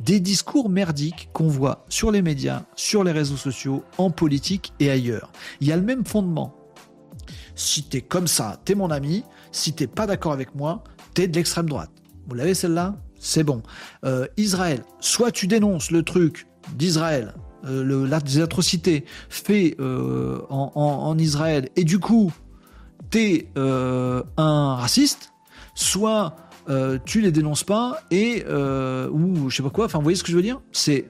[0.00, 4.90] des discours merdiques qu'on voit sur les médias, sur les réseaux sociaux, en politique et
[4.90, 5.32] ailleurs.
[5.60, 6.54] Il y a le même fondement.
[7.54, 9.24] Si t'es comme ça, t'es mon ami.
[9.50, 10.84] Si t'es pas d'accord avec moi,
[11.14, 11.90] t'es de l'extrême droite.
[12.28, 12.96] Vous l'avez celle-là?
[13.18, 13.62] C'est bon.
[14.04, 17.34] Euh, Israël, soit tu dénonces le truc d'Israël
[17.66, 22.32] euh, les atrocités faites euh, en, Israël, et du coup,
[23.10, 25.32] t'es un raciste,
[25.74, 26.36] soit
[27.04, 30.30] tu les dénonces pas, et ou je sais pas quoi, enfin vous voyez ce que
[30.30, 30.60] je veux dire?
[30.72, 31.08] C'est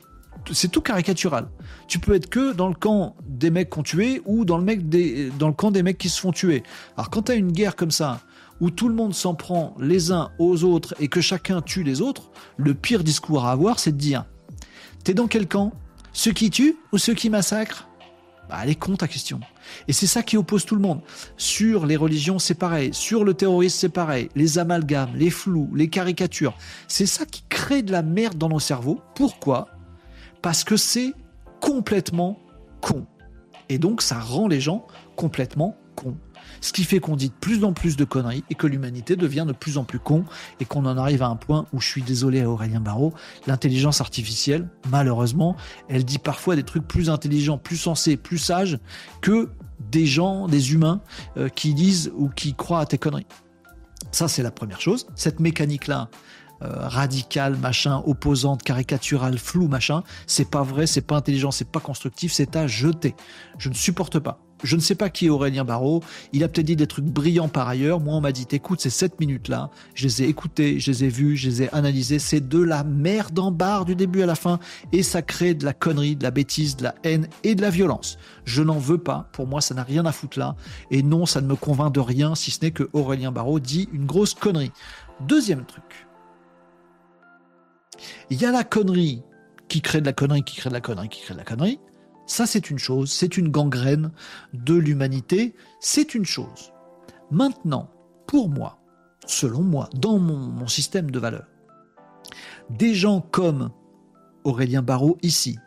[0.52, 1.48] c'est tout caricatural.
[1.86, 4.88] Tu peux être que dans le camp des mecs qu'on tué ou dans le, mec
[4.88, 6.62] des, dans le camp des mecs qui se font tuer.
[6.96, 8.20] Alors quand tu as une guerre comme ça,
[8.60, 12.00] où tout le monde s'en prend les uns aux autres et que chacun tue les
[12.00, 14.24] autres, le pire discours à avoir, c'est de dire,
[15.04, 15.72] t'es dans quel camp?
[16.12, 17.87] Ceux qui tuent ou ceux qui massacrent?
[18.48, 19.40] Bah, Elle est con ta question.
[19.86, 21.00] Et c'est ça qui oppose tout le monde.
[21.36, 22.90] Sur les religions, c'est pareil.
[22.92, 24.28] Sur le terrorisme, c'est pareil.
[24.34, 26.54] Les amalgames, les flous, les caricatures.
[26.86, 29.00] C'est ça qui crée de la merde dans nos cerveaux.
[29.14, 29.68] Pourquoi?
[30.42, 31.12] Parce que c'est
[31.60, 32.38] complètement
[32.80, 33.06] con.
[33.68, 36.16] Et donc, ça rend les gens complètement cons.
[36.60, 39.44] Ce qui fait qu'on dit de plus en plus de conneries et que l'humanité devient
[39.46, 40.24] de plus en plus con
[40.60, 43.12] et qu'on en arrive à un point où je suis désolé à Aurélien Barraud,
[43.46, 45.56] l'intelligence artificielle, malheureusement,
[45.88, 48.78] elle dit parfois des trucs plus intelligents, plus sensés, plus sages
[49.20, 49.50] que
[49.90, 51.00] des gens, des humains
[51.36, 53.26] euh, qui disent ou qui croient à tes conneries.
[54.10, 55.06] Ça, c'est la première chose.
[55.14, 56.08] Cette mécanique-là,
[56.62, 61.78] euh, radicale, machin, opposante, caricaturale, flou, machin, c'est pas vrai, c'est pas intelligent, c'est pas
[61.80, 63.14] constructif, c'est à jeter.
[63.58, 64.40] Je ne supporte pas.
[64.62, 66.02] Je ne sais pas qui est Aurélien Barraud.
[66.32, 68.00] Il a peut-être dit des trucs brillants par ailleurs.
[68.00, 71.08] Moi, on m'a dit, écoute, ces 7 minutes-là, je les ai écoutées, je les ai
[71.08, 72.18] vues, je les ai analysées.
[72.18, 74.58] C'est de la merde en barre du début à la fin.
[74.92, 77.70] Et ça crée de la connerie, de la bêtise, de la haine et de la
[77.70, 78.18] violence.
[78.44, 79.28] Je n'en veux pas.
[79.32, 80.56] Pour moi, ça n'a rien à foutre là.
[80.90, 83.88] Et non, ça ne me convainc de rien, si ce n'est que Aurélien Barraud dit
[83.92, 84.72] une grosse connerie.
[85.20, 86.06] Deuxième truc.
[88.30, 89.22] Il y a la connerie
[89.68, 91.78] qui crée de la connerie, qui crée de la connerie, qui crée de la connerie.
[92.28, 94.12] Ça, c'est une chose, c'est une gangrène
[94.52, 96.72] de l'humanité, c'est une chose.
[97.30, 97.90] Maintenant,
[98.26, 98.78] pour moi,
[99.26, 101.48] selon moi, dans mon, système de valeurs,
[102.68, 103.70] des gens comme
[104.44, 105.58] Aurélien Barraud ici,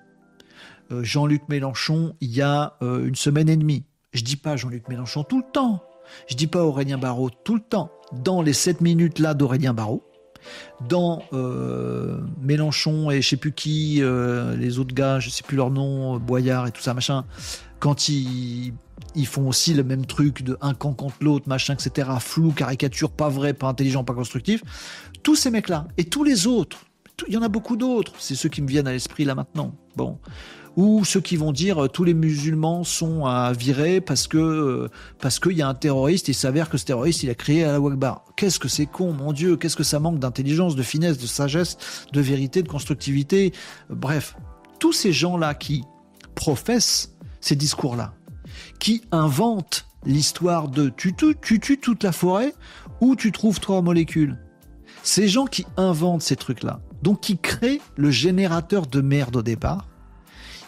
[0.91, 4.87] euh, Jean-Luc Mélenchon il y a euh, une semaine et demie, je dis pas Jean-Luc
[4.87, 5.83] Mélenchon tout le temps,
[6.29, 10.03] je dis pas Aurélien Barraud tout le temps, dans les 7 minutes là d'Aurélien Barraud,
[10.87, 15.57] dans euh, Mélenchon et je sais plus qui, euh, les autres gars, je sais plus
[15.57, 17.25] leur nom, Boyard et tout ça, machin,
[17.79, 18.73] quand ils,
[19.15, 23.11] ils font aussi le même truc de un camp contre l'autre, machin, etc., flou, caricature,
[23.11, 24.63] pas vrai, pas intelligent, pas constructif,
[25.23, 26.85] tous ces mecs-là, et tous les autres,
[27.27, 29.75] il y en a beaucoup d'autres, c'est ceux qui me viennent à l'esprit là maintenant.
[30.77, 34.87] Ou ceux qui vont dire euh, tous les musulmans sont à virer parce que euh,
[35.41, 37.79] qu'il y a un terroriste il s'avère que ce terroriste il a créé à la
[37.79, 38.23] Wagbar.
[38.37, 41.77] Qu'est-ce que c'est con, mon Dieu, qu'est-ce que ça manque d'intelligence, de finesse, de sagesse,
[42.13, 43.51] de vérité, de constructivité.
[43.89, 44.37] Bref,
[44.79, 45.83] tous ces gens-là qui
[46.35, 48.13] professent ces discours-là,
[48.79, 52.53] qui inventent l'histoire de tu, tu, tu tues toute la forêt
[53.01, 54.39] ou tu trouves trois molécules.
[55.03, 59.87] Ces gens qui inventent ces trucs-là, donc qui créent le générateur de merde au départ,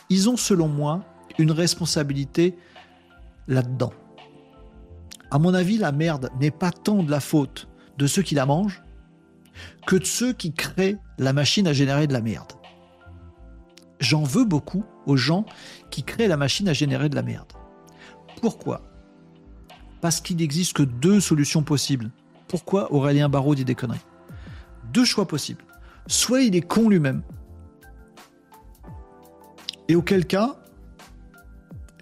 [0.10, 1.04] ils ont selon moi
[1.38, 2.58] une responsabilité
[3.48, 3.94] là-dedans.
[5.32, 8.46] À mon avis, la merde n'est pas tant de la faute de ceux qui la
[8.46, 8.84] mangent
[9.86, 12.54] que de ceux qui créent la machine à générer de la merde.
[14.00, 15.46] j'en veux beaucoup aux gens
[15.90, 17.52] qui créent la machine à générer de la merde.
[18.42, 18.82] Pourquoi?
[20.02, 22.12] Parce qu'il n'existe que deux solutions possibles.
[22.48, 24.06] Pourquoi Aurélien Barraud dit des conneries?
[24.92, 25.64] Deux choix possibles.
[26.08, 27.24] Soit il est con lui-même,
[29.88, 30.58] et auquel cas,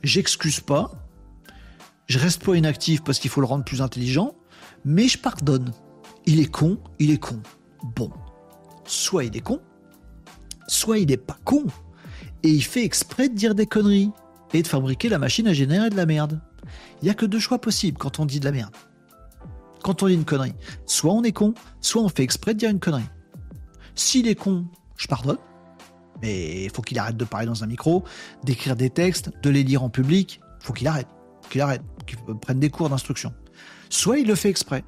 [0.03, 0.91] j'excuse pas,
[2.07, 4.35] je reste pas inactif parce qu'il faut le rendre plus intelligent,
[4.85, 5.71] mais je pardonne.
[6.25, 7.39] Il est con, il est con.
[7.95, 8.11] Bon.
[8.85, 9.59] Soit il est con,
[10.67, 11.65] soit il n'est pas con,
[12.43, 14.11] et il fait exprès de dire des conneries
[14.53, 16.41] et de fabriquer la machine à générer de la merde.
[17.01, 18.75] Il n'y a que deux choix possibles quand on dit de la merde.
[19.83, 20.53] Quand on dit une connerie.
[20.85, 23.09] Soit on est con, soit on fait exprès de dire une connerie.
[24.01, 24.65] S'il est con,
[24.97, 25.37] je pardonne.
[26.23, 28.03] Mais il faut qu'il arrête de parler dans un micro,
[28.43, 30.41] d'écrire des textes, de les lire en public.
[30.59, 31.07] Il faut qu'il arrête.
[31.51, 31.83] Qu'il arrête.
[32.07, 33.31] Qu'il prenne des cours d'instruction.
[33.89, 34.83] Soit il le fait exprès.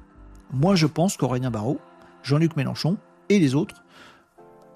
[0.52, 1.78] Moi, je pense qu'Aurélien Barraud,
[2.24, 3.83] Jean-Luc Mélenchon et les autres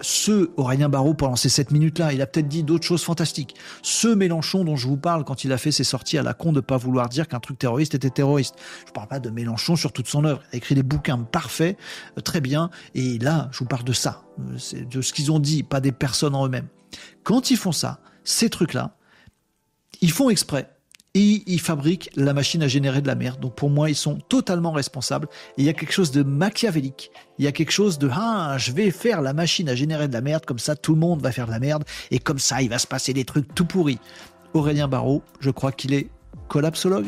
[0.01, 3.55] ce Aurélien Barraud pendant ces 7 minutes-là, il a peut-être dit d'autres choses fantastiques.
[3.83, 6.53] Ce Mélenchon dont je vous parle quand il a fait ses sorties à la con
[6.53, 8.55] de pas vouloir dire qu'un truc terroriste était terroriste.
[8.87, 10.43] Je parle pas de Mélenchon sur toute son œuvre.
[10.53, 11.77] Il a écrit des bouquins parfaits,
[12.17, 12.71] euh, très bien.
[12.95, 15.93] Et là, je vous parle de ça, euh, de ce qu'ils ont dit, pas des
[15.93, 16.69] personnes en eux-mêmes.
[17.23, 18.97] Quand ils font ça, ces trucs-là,
[20.01, 20.71] ils font exprès
[21.19, 23.41] et ils fabriquent la machine à générer de la merde.
[23.41, 25.27] Donc pour moi, ils sont totalement responsables.
[25.57, 27.11] il y a quelque chose de machiavélique.
[27.39, 30.13] Il y a quelque chose de ah, je vais faire la machine à générer de
[30.13, 32.63] la merde, comme ça tout le monde va faire de la merde, et comme ça
[32.63, 33.99] il va se passer des trucs tout pourris.
[34.55, 36.09] Aurélien Barraud, je crois qu'il est
[36.47, 37.07] collapsologue.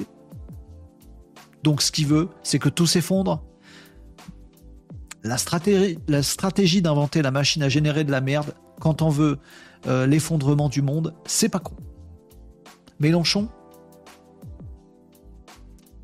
[1.62, 3.44] Donc ce qu'il veut, c'est que tout s'effondre.
[5.22, 9.38] La stratégie, la stratégie d'inventer la machine à générer de la merde quand on veut
[9.86, 11.74] euh, l'effondrement du monde, c'est pas con.
[12.98, 13.48] Mélenchon,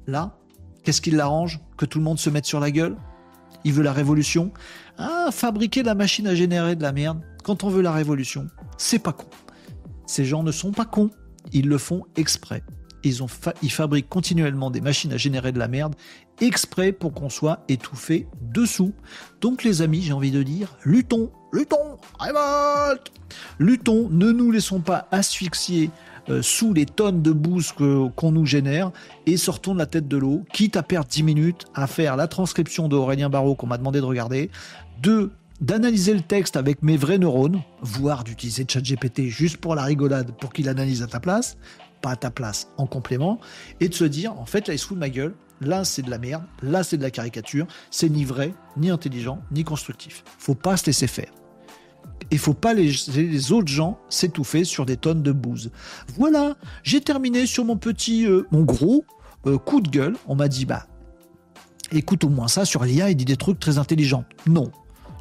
[0.07, 0.39] Là,
[0.85, 2.97] qu'est-ce qui l'arrange Que tout le monde se mette sur la gueule?
[3.65, 4.53] Il veut la révolution?
[4.99, 8.99] Ah, fabriquer la machine à générer de la merde quand on veut la révolution, c'est
[8.99, 9.29] pas con.
[10.07, 11.11] Ces gens ne sont pas cons,
[11.53, 12.65] ils le font exprès.
[13.05, 15.95] Ils, ont fabriquent continuellement des machines à générer de la merde
[16.41, 18.93] exprès pour qu'on soit étouffé dessous.
[19.41, 23.13] Donc les amis, j'ai envie de dire, luttons, luttons, révolte
[23.61, 25.91] Luttons, ne nous laissons pas asphyxier
[26.29, 28.91] euh, sous les tonnes de bouse qu'on nous génère
[29.27, 32.27] et sortons de la tête de l'eau, quitte à perdre 10 minutes à faire la
[32.27, 34.51] transcription d'Aurélien Barraud qu'on m'a demandé de regarder,
[35.03, 35.31] de
[35.61, 40.53] d'analyser le texte avec mes vrais neurones, voire d'utiliser ChatGPT juste pour la rigolade, pour
[40.53, 41.57] qu'il analyse à ta place,
[42.03, 43.41] pas à ta place, en complément,
[43.81, 46.03] et de se dire, en fait, là, il se fout de ma gueule, là, c'est
[46.03, 50.25] de la merde, là, c'est de la caricature, c'est ni vrai, ni intelligent, ni constructif.
[50.39, 51.31] Faut pas se laisser faire
[52.31, 55.71] il faut pas laisser les autres gens s'étouffer sur des tonnes de bouse.
[56.17, 59.05] Voilà, j'ai terminé sur mon petit, euh, mon gros
[59.47, 60.17] euh, coup de gueule.
[60.27, 60.87] On m'a dit, bah,
[61.93, 64.25] écoute au moins ça sur l'IA, il dit des trucs très intelligents.
[64.47, 64.71] Non,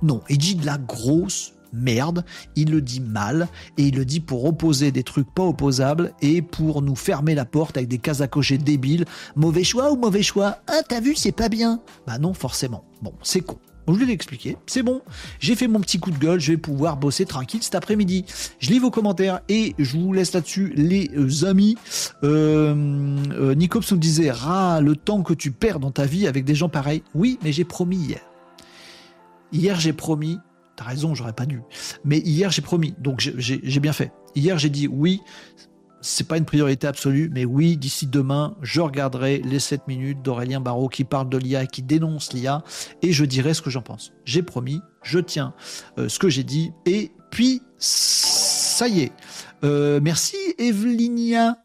[0.02, 2.24] non, il dit de la grosse merde,
[2.56, 3.48] il le dit mal,
[3.78, 7.46] et il le dit pour opposer des trucs pas opposables et pour nous fermer la
[7.46, 9.06] porte avec des cases à cocher débiles.
[9.36, 10.60] Mauvais choix ou mauvais choix?
[10.68, 11.82] Ah, t'as vu, c'est pas bien.
[12.08, 12.86] Bah non, forcément.
[13.02, 13.58] Bon, c'est con
[13.94, 15.02] je l'ai expliqué, c'est bon.
[15.40, 18.26] J'ai fait mon petit coup de gueule, je vais pouvoir bosser tranquille cet après-midi.
[18.60, 21.76] Je lis vos commentaires et je vous laisse là-dessus, les euh, amis.
[22.24, 22.74] Euh,
[23.32, 26.56] euh, Nicops nous disait, ah, le temps que tu perds dans ta vie avec des
[26.56, 27.04] gens pareils.
[27.14, 28.22] Oui, mais j'ai promis hier.
[29.52, 30.40] Hier, j'ai promis.
[30.76, 31.62] T'as raison, j'aurais pas dû.
[32.04, 32.96] Mais hier, j'ai promis.
[33.00, 34.12] Donc, j'ai bien fait.
[34.36, 35.22] Hier, j'ai dit oui
[36.06, 40.60] c'est pas une priorité absolue, mais oui, d'ici demain, je regarderai les 7 minutes d'Aurélien
[40.60, 42.64] Barraud qui parle de l'IA et qui dénonce l'IA
[43.02, 44.14] et je dirai ce que j'en pense.
[44.24, 45.56] J'ai promis, je tiens
[45.98, 49.12] euh, ce que j'ai dit et puis ça y est.
[49.64, 51.58] Euh, merci Evelynia.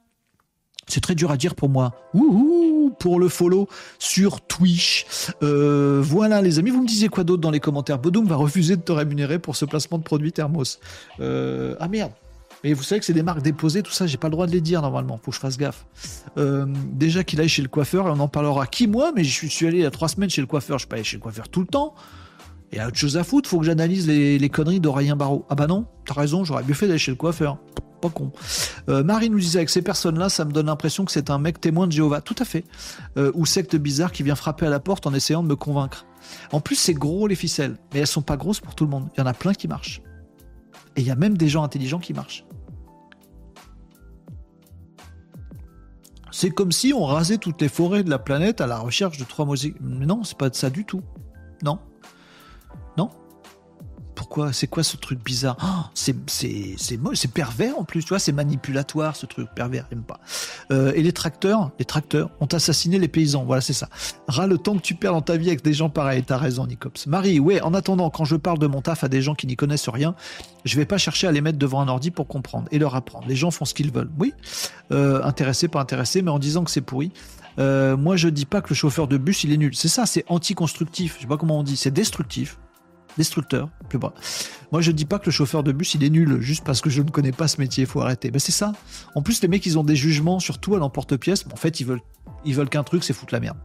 [0.86, 1.92] C'est très dur à dire pour moi.
[2.14, 3.68] Wouhou pour le follow
[3.98, 5.04] sur Twitch.
[5.42, 7.98] Euh, voilà les amis, vous me disiez quoi d'autre dans les commentaires?
[7.98, 10.80] Bodoum va refuser de te rémunérer pour ce placement de produit Thermos.
[11.20, 12.12] ah merde,
[12.62, 14.52] mais vous savez que c'est des marques déposées, tout ça, j'ai pas le droit de
[14.52, 15.86] les dire normalement, faut que je fasse gaffe.
[16.36, 19.46] Euh, déjà qu'il aille chez le coiffeur, et on en parlera qui moi, mais je
[19.46, 21.16] suis allé il y a trois semaines chez le coiffeur, je suis pas allé chez
[21.16, 21.94] le coiffeur tout le temps.
[22.72, 25.44] Il y a autre chose à foutre, faut que j'analyse les, conneries d'Aurélien Barreau.
[25.48, 27.58] Ah bah non, t'as raison, j'aurais mieux fait d'aller chez le coiffeur.
[28.00, 28.32] Pas con.
[28.88, 31.60] Euh, Marie nous disait avec ces personnes-là, ça me donne l'impression que c'est un mec
[31.60, 32.20] témoin de Jéhovah.
[32.20, 32.64] Tout à fait.
[33.18, 36.06] Euh, ou secte bizarre qui vient frapper à la porte en essayant de me convaincre.
[36.52, 39.08] En plus, c'est gros les ficelles, mais elles sont pas grosses pour tout le monde.
[39.16, 40.00] Il y en a plein qui marchent.
[40.96, 42.44] Et il y a même des gens intelligents qui marchent.
[46.40, 49.24] C'est comme si on rasait toutes les forêts de la planète à la recherche de
[49.24, 49.78] trois musiques.
[49.82, 51.02] Non, c'est pas de ça du tout.
[51.62, 51.78] Non.
[54.20, 55.56] Pourquoi C'est quoi ce truc bizarre?
[55.64, 60.20] Oh, c'est c'est pervers en plus, tu vois, c'est manipulatoire ce truc pervers, j'aime pas.
[60.70, 63.88] Euh, et les tracteurs, les tracteurs ont assassiné les paysans, voilà c'est ça.
[64.28, 66.66] Ras le temps que tu perds dans ta vie avec des gens pareils, t'as raison
[66.66, 67.06] Nicops.
[67.06, 69.56] Marie, ouais, en attendant, quand je parle de mon taf à des gens qui n'y
[69.56, 70.14] connaissent rien,
[70.66, 73.26] je vais pas chercher à les mettre devant un ordi pour comprendre et leur apprendre.
[73.26, 74.34] Les gens font ce qu'ils veulent, oui,
[74.92, 77.10] euh, intéressés, pas intéressés, mais en disant que c'est pourri.
[77.59, 79.74] Euh, moi, je dis pas que le chauffeur de bus il est nul.
[79.74, 81.14] C'est ça, c'est anti-constructif.
[81.16, 81.78] Je sais pas comment on dit.
[81.78, 82.59] C'est destructif
[83.16, 84.14] destructeur, plus bas.
[84.72, 86.90] Moi, je dis pas que le chauffeur de bus il est nul juste parce que
[86.90, 87.84] je ne connais pas ce métier.
[87.84, 88.30] Il faut arrêter.
[88.30, 88.72] Ben c'est ça.
[89.14, 91.46] En plus, les mecs, ils ont des jugements surtout à l'emporte-pièce.
[91.46, 92.02] Mais en fait, ils veulent,
[92.46, 93.56] veulent qu'un truc, c'est foutre la merde.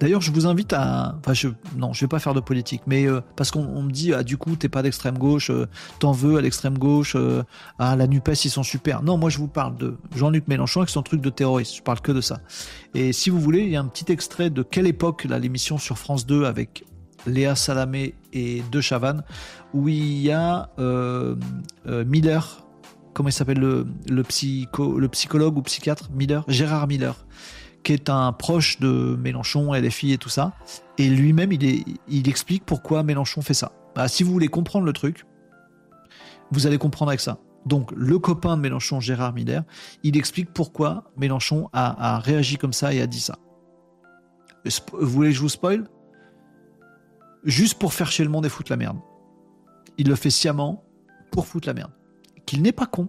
[0.00, 1.14] D'ailleurs, je vous invite à.
[1.18, 1.48] Enfin, je...
[1.76, 4.36] non, je vais pas faire de politique, mais euh, parce qu'on me dit, ah, du
[4.36, 5.66] coup, t'es pas d'extrême gauche, euh,
[5.98, 7.42] t'en veux à l'extrême gauche, euh,
[7.78, 9.02] ah, la NUPES, ils sont super.
[9.02, 11.76] Non, moi, je vous parle de Jean-Luc Mélenchon avec son truc de terroriste.
[11.76, 12.40] Je parle que de ça.
[12.94, 15.78] Et si vous voulez, il y a un petit extrait de quelle époque, là, l'émission
[15.78, 16.84] sur France 2 avec
[17.26, 19.22] Léa Salamé et De Chavannes,
[19.72, 20.70] où il y a
[21.86, 22.66] Miller,
[23.12, 26.10] comment il s'appelle le, le, psycho, le psychologue ou psychiatre?
[26.12, 26.44] Miller?
[26.48, 27.16] Gérard Miller
[27.84, 30.54] qui est un proche de Mélenchon et les filles et tout ça.
[30.98, 33.72] Et lui-même, il, il explique pourquoi Mélenchon fait ça.
[33.94, 35.26] Bah, si vous voulez comprendre le truc,
[36.50, 37.38] vous allez comprendre avec ça.
[37.66, 39.62] Donc, le copain de Mélenchon, Gérard Miller,
[40.02, 43.38] il explique pourquoi Mélenchon a, réagi comme ça et a dit ça.
[44.92, 45.86] Vous voulez que je vous spoil?
[47.44, 48.98] Juste pour faire chez le monde et foutre la merde.
[49.98, 50.84] Il le fait sciemment
[51.30, 51.92] pour foutre la merde.
[52.46, 53.08] Qu'il n'est pas con,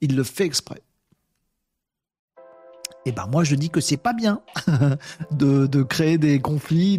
[0.00, 0.82] il le fait exprès
[3.06, 4.40] et eh ben moi je dis que c'est pas bien
[5.30, 6.98] de, créer des conflits,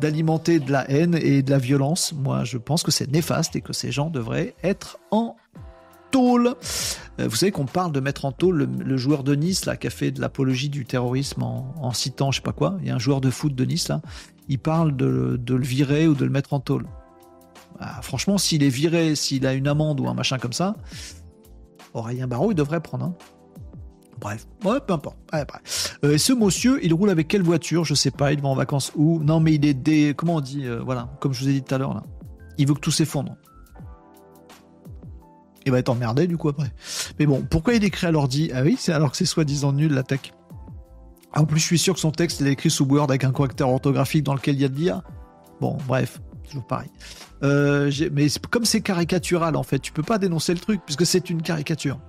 [0.00, 2.14] d'alimenter de la haine et de la violence.
[2.14, 5.36] Moi je pense que c'est néfaste et que ces gens devraient être en
[6.10, 6.54] tôle.
[7.20, 9.86] Euh, vous savez qu'on parle de mettre en tôle le, joueur de Nice là qui
[9.86, 12.78] a fait de l'apologie du terrorisme en, citant je sais pas quoi.
[12.80, 14.00] Il y a un joueur de foot de Nice là,
[14.48, 16.86] il parle de, le virer ou de le mettre en tôle.
[17.78, 20.76] Ah, franchement, s'il est viré, s'il a une amende ou un machin comme ça,
[21.94, 23.06] Aurélien Barraud, il devrait prendre.
[23.06, 23.14] Hein.
[24.18, 25.16] Bref, ouais, peu importe.
[26.04, 27.84] Euh, ce monsieur, il roule avec quelle voiture?
[27.84, 29.20] Je sais pas, il va en vacances où?
[29.22, 30.14] Non, mais il est des.
[30.16, 32.04] Comment on dit euh, Voilà, comme je vous ai dit tout à l'heure, là.
[32.56, 33.36] Il veut que tout s'effondre.
[35.66, 36.72] Il va être emmerdé, du coup, après.
[37.18, 38.50] Mais bon, pourquoi il écrit à l'ordi?
[38.54, 40.32] Ah oui, c'est alors que c'est soi-disant nul, la tech.
[41.36, 43.22] Ah, en plus, je suis sûr que son texte, il est écrit sous Word avec
[43.22, 45.02] un correcteur orthographique dans lequel il y a de l'IA.
[45.60, 46.18] Bon, bref,
[46.48, 46.88] toujours pareil.
[47.42, 51.28] Euh, mais comme c'est caricatural, en fait, tu peux pas dénoncer le truc, puisque c'est
[51.28, 52.00] une caricature.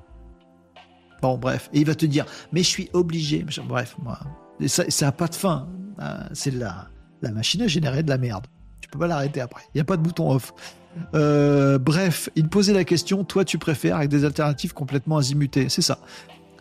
[1.21, 1.69] Bon, bref.
[1.73, 3.45] Et il va te dire, mais je suis obligé.
[3.67, 4.17] Bref, moi.
[4.65, 5.67] ça n'a pas de fin.
[5.99, 6.29] Hein.
[6.31, 6.87] C'est la,
[7.21, 8.47] la machine à générer de la merde.
[8.79, 9.63] Tu peux pas l'arrêter après.
[9.73, 10.53] Il n'y a pas de bouton off.
[11.13, 15.69] Euh, bref, il posait la question, toi tu préfères avec des alternatives complètement azimutées?
[15.69, 15.99] C'est ça.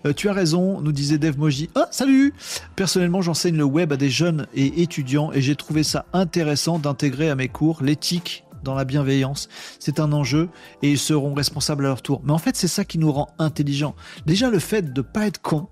[0.07, 1.69] Euh, tu as raison, nous disait Dev Moji.
[1.75, 2.33] Ah, salut
[2.77, 7.29] Personnellement, j'enseigne le web à des jeunes et étudiants et j'ai trouvé ça intéressant d'intégrer
[7.29, 9.49] à mes cours l'éthique dans la bienveillance.
[9.81, 10.49] C'est un enjeu
[10.83, 12.23] et ils seront responsables à leur tour.
[12.25, 13.97] Mais en fait, c'est ça qui nous rend intelligents.
[14.27, 15.69] Déjà, le fait de ne pas être con,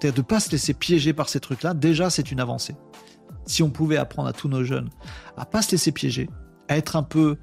[0.00, 2.74] de ne pas se laisser piéger par ces trucs-là, déjà, c'est une avancée.
[3.46, 4.90] Si on pouvait apprendre à tous nos jeunes
[5.36, 6.28] à pas se laisser piéger,
[6.68, 7.36] à être un peu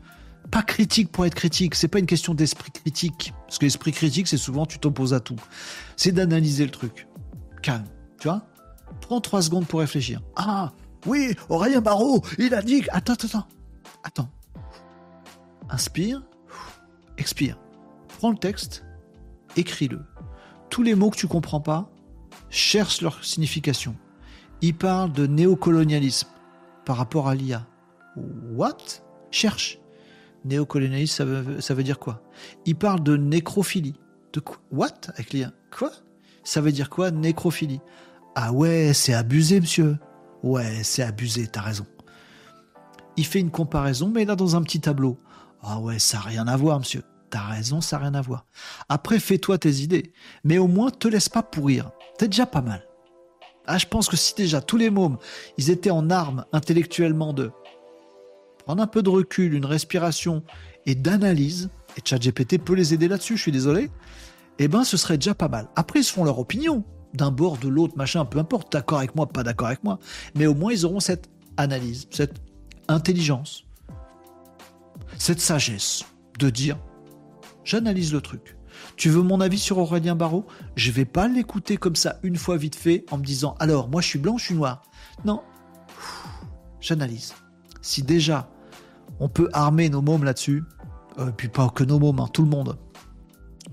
[0.50, 4.28] pas critique pour être critique, c'est pas une question d'esprit critique, parce que l'esprit critique,
[4.28, 5.40] c'est souvent tu t'opposes à tout.
[5.96, 7.08] C'est d'analyser le truc.
[7.62, 7.86] Calme,
[8.20, 8.48] tu vois?
[9.02, 10.22] Prends trois secondes pour réfléchir.
[10.36, 10.72] Ah,
[11.06, 12.84] oui, Aurélien Barraud, il a dit...
[12.92, 13.48] Attends, attends, attends.
[14.04, 14.30] Attends,
[15.70, 16.24] inspire,
[17.20, 17.60] expire.
[18.18, 18.84] Prends le texte,
[19.56, 20.02] écris-le.
[20.70, 21.92] Tous les mots que tu comprends pas,
[22.50, 23.96] cherche leur signification.
[24.62, 26.30] Il parle de néocolonialisme
[26.84, 27.68] par rapport à l'IA.
[28.16, 28.78] What?
[29.30, 29.81] Cherche.
[30.44, 32.24] Néocolonialisme, ça veut, dire quoi?
[32.66, 33.96] Il parle de nécrophilie.
[34.34, 34.58] De quoi?
[34.72, 35.12] What?
[35.78, 35.92] Quoi?
[36.44, 37.82] Ça veut dire quoi Nécrophilie?
[38.36, 39.98] Ah ouais, c'est abusé, monsieur.
[40.42, 41.86] Ouais, c'est abusé, t'as raison.
[43.18, 45.18] Il fait une comparaison, mais là dans un petit tableau.
[45.62, 47.04] Ah ouais, ça n'a rien à voir, monsieur.
[47.30, 48.46] T'as raison, ça n'a rien à voir.
[48.90, 50.14] Après, fais-toi tes idées.
[50.44, 51.92] Mais au moins, te laisse pas pourrir.
[52.20, 52.84] C'est déjà pas mal.
[53.68, 55.18] Ah, je pense que si déjà tous les mômes,
[55.58, 57.52] ils étaient en armes intellectuellement de
[58.80, 60.44] un peu de recul, une respiration
[60.86, 63.90] et d'analyse, et ChatGPT peut les aider là-dessus, je suis désolé,
[64.60, 65.70] eh ben ce serait déjà pas mal.
[65.76, 66.84] Après, ils se font leur opinion,
[67.14, 70.00] d'un bord, de l'autre, machin, peu importe, d'accord avec moi, pas d'accord avec moi,
[70.36, 72.42] mais au moins ils auront cette analyse, cette
[72.88, 73.66] intelligence
[75.22, 76.04] cette sagesse
[76.40, 76.78] de dire
[77.64, 78.58] j'analyse le truc.
[78.96, 82.58] Tu veux mon avis sur Aurélien Barraud Je vais pas l'écouter comme ça une fois
[82.58, 84.82] vite fait en me disant alors moi je suis blanc, je suis noir.
[85.24, 85.44] Non,
[86.80, 87.34] j'analyse.
[87.82, 88.50] Si déjà
[89.22, 90.64] on peut armer nos mômes là-dessus,
[91.20, 92.78] euh, puis pas que nos mômes, hein, tout le monde,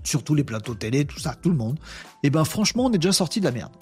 [0.05, 1.79] surtout les plateaux télé, tout ça, tout le monde,
[2.23, 3.73] et eh ben franchement on est déjà sorti de la merde.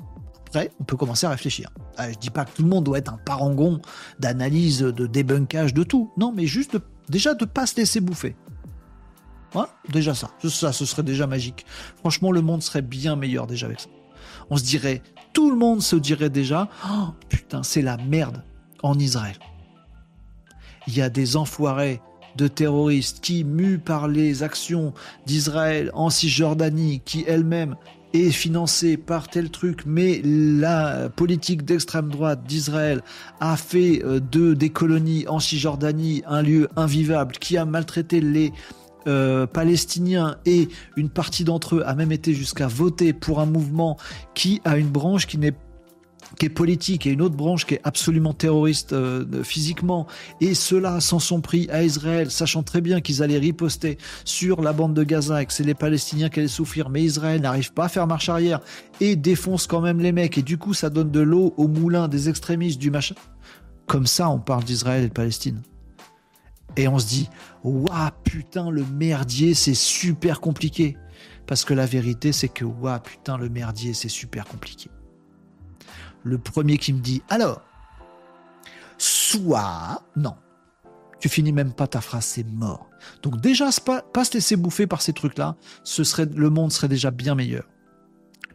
[0.47, 1.70] Après, on peut commencer à réfléchir.
[1.97, 3.80] Ah, je dis pas que tout le monde doit être un parangon
[4.20, 6.12] d'analyse, de débunkage, de tout.
[6.16, 6.78] Non, mais juste
[7.09, 8.36] déjà de pas se laisser bouffer.
[9.88, 10.30] déjà ça.
[10.48, 11.66] Ça, ce serait déjà magique.
[11.97, 13.88] Franchement, le monde serait bien meilleur déjà avec ça.
[14.48, 15.02] On se dirait,
[15.32, 18.44] tout le monde se dirait déjà, oh, putain, c'est la merde
[18.84, 19.36] en Israël.
[20.86, 22.00] Il y a des enfoirés
[22.36, 24.92] de terroristes qui, mus par les actions
[25.26, 27.76] d'Israël en Cisjordanie, qui elle-même
[28.12, 33.02] est financée par tel truc, mais la politique d'extrême droite d'Israël
[33.40, 38.52] a fait euh, de des colonies en Cisjordanie un lieu invivable, qui a maltraité les
[39.06, 43.96] euh, palestiniens et une partie d'entre eux a même été jusqu'à voter pour un mouvement
[44.34, 45.54] qui a une branche qui n'est
[46.39, 50.07] qui est politique et une autre branche qui est absolument terroriste euh, physiquement,
[50.40, 54.73] et ceux-là s'en sont pris à Israël, sachant très bien qu'ils allaient riposter sur la
[54.73, 57.85] bande de Gaza et que c'est les Palestiniens qui allaient souffrir, mais Israël n'arrive pas
[57.85, 58.61] à faire marche arrière
[59.01, 62.09] et défonce quand même les mecs, et du coup ça donne de l'eau au moulin
[62.09, 63.15] des extrémistes du machin.
[63.86, 65.62] Comme ça, on parle d'Israël et de Palestine.
[66.77, 67.31] Et on se dit,
[67.62, 70.97] waouh, putain, le merdier, c'est super compliqué.
[71.47, 74.90] Parce que la vérité, c'est que, waouh, putain, le merdier, c'est super compliqué
[76.27, 77.62] le premier qui me dit alors,
[78.98, 80.35] soit, non,
[81.20, 82.90] tu finis même pas ta phrase, c'est mort.
[83.23, 87.11] Donc déjà, pas, se laisser bouffer par ces trucs-là, ce serait, le monde serait déjà
[87.11, 87.65] bien meilleur.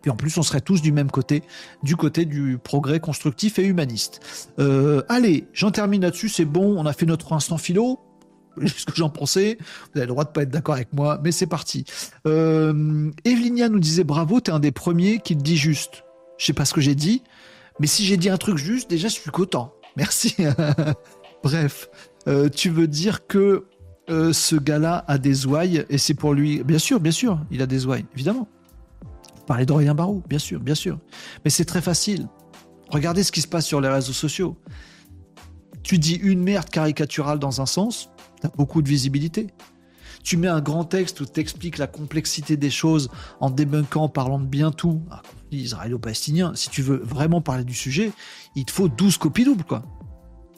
[0.01, 1.43] Puis en plus, on serait tous du même côté,
[1.83, 4.19] du côté du progrès constructif et humaniste.
[4.59, 7.99] Euh, allez, j'en termine là-dessus, c'est bon, on a fait notre instant philo.
[8.65, 11.31] Ce que j'en pensais, vous avez le droit de pas être d'accord avec moi, mais
[11.31, 11.85] c'est parti.
[12.27, 16.03] Euh, nous disait bravo, t'es un des premiers qui te dit juste.
[16.37, 17.21] Je sais pas ce que j'ai dit,
[17.79, 19.73] mais si j'ai dit un truc juste, déjà, je suis content.
[19.95, 20.35] Merci.
[21.43, 21.89] Bref,
[22.27, 23.65] euh, tu veux dire que
[24.09, 26.63] euh, ce gars-là a des ouailles et c'est pour lui.
[26.63, 28.47] Bien sûr, bien sûr, il a des ouailles, évidemment.
[29.47, 30.99] Parler d'Aurélien Barou, bien sûr, bien sûr.
[31.43, 32.27] Mais c'est très facile.
[32.89, 34.57] Regardez ce qui se passe sur les réseaux sociaux.
[35.83, 39.47] Tu dis une merde caricaturale dans un sens, tu as beaucoup de visibilité.
[40.23, 44.09] Tu mets un grand texte où tu expliques la complexité des choses en débunkant, en
[44.09, 45.21] parlant de bien tout, ah,
[45.51, 48.11] israélo-palestinien, si tu veux vraiment parler du sujet,
[48.55, 49.83] il te faut 12 copies doubles, quoi.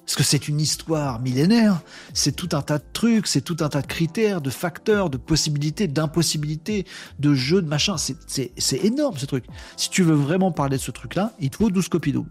[0.05, 1.81] Parce que c'est une histoire millénaire,
[2.13, 5.17] c'est tout un tas de trucs, c'est tout un tas de critères, de facteurs, de
[5.17, 6.85] possibilités, d'impossibilités,
[7.19, 7.95] de jeux, de machin.
[7.97, 9.45] C'est énorme ce truc.
[9.77, 12.29] Si tu veux vraiment parler de ce truc-là, il te faut 12 copies doubles.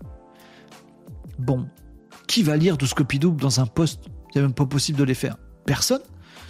[1.39, 1.67] Bon,
[2.27, 4.03] qui va lire 12 copies doubles dans un post
[4.35, 5.37] C'est même pas possible de les faire.
[5.65, 6.03] Personne.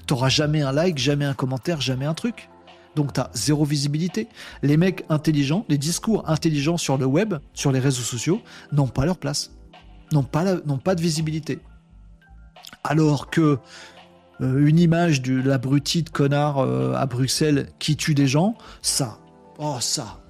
[0.07, 2.49] T'auras jamais un like, jamais un commentaire, jamais un truc.
[2.97, 4.29] Donc tu as zéro visibilité.
[4.63, 8.41] Les mecs intelligents, les discours intelligents sur le web, sur les réseaux sociaux,
[8.73, 9.53] n'ont pas leur place,
[10.13, 11.61] n'ont pas, pas de visibilité.
[12.85, 13.59] Alors que
[14.41, 19.19] euh, une image de l'abruti de connard euh, à Bruxelles qui tue des gens, ça,
[19.59, 20.22] oh ça,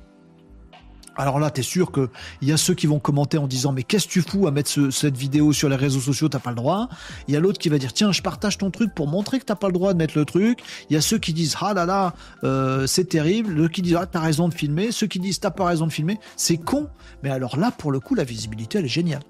[1.17, 2.09] alors là, t'es sûr qu'il
[2.43, 4.91] y a ceux qui vont commenter en disant mais qu'est-ce que tu fous à mettre
[4.91, 6.89] cette vidéo sur les réseaux sociaux, t'as pas le droit.
[7.29, 9.45] Il y a l'autre qui va dire tiens, je partage ton truc pour montrer que
[9.45, 10.61] t'as pas le droit de mettre le truc.
[10.89, 12.15] Il y a ceux qui disent ah là là,
[12.45, 13.57] euh, c'est terrible.
[13.57, 14.91] Ceux qui disent ah t'as raison de filmer.
[14.93, 16.19] Ceux qui disent t'as pas raison de filmer.
[16.37, 16.89] C'est con.
[17.23, 19.23] Mais alors là, pour le coup, la visibilité elle est géniale.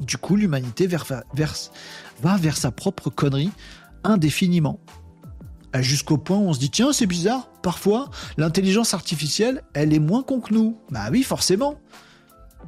[0.00, 3.50] Du coup, l'humanité va vers sa propre connerie
[4.04, 4.78] indéfiniment.
[5.74, 9.98] Euh, jusqu'au point où on se dit tiens c'est bizarre, parfois l'intelligence artificielle elle est
[9.98, 10.78] moins con que nous.
[10.90, 11.78] Bah oui forcément.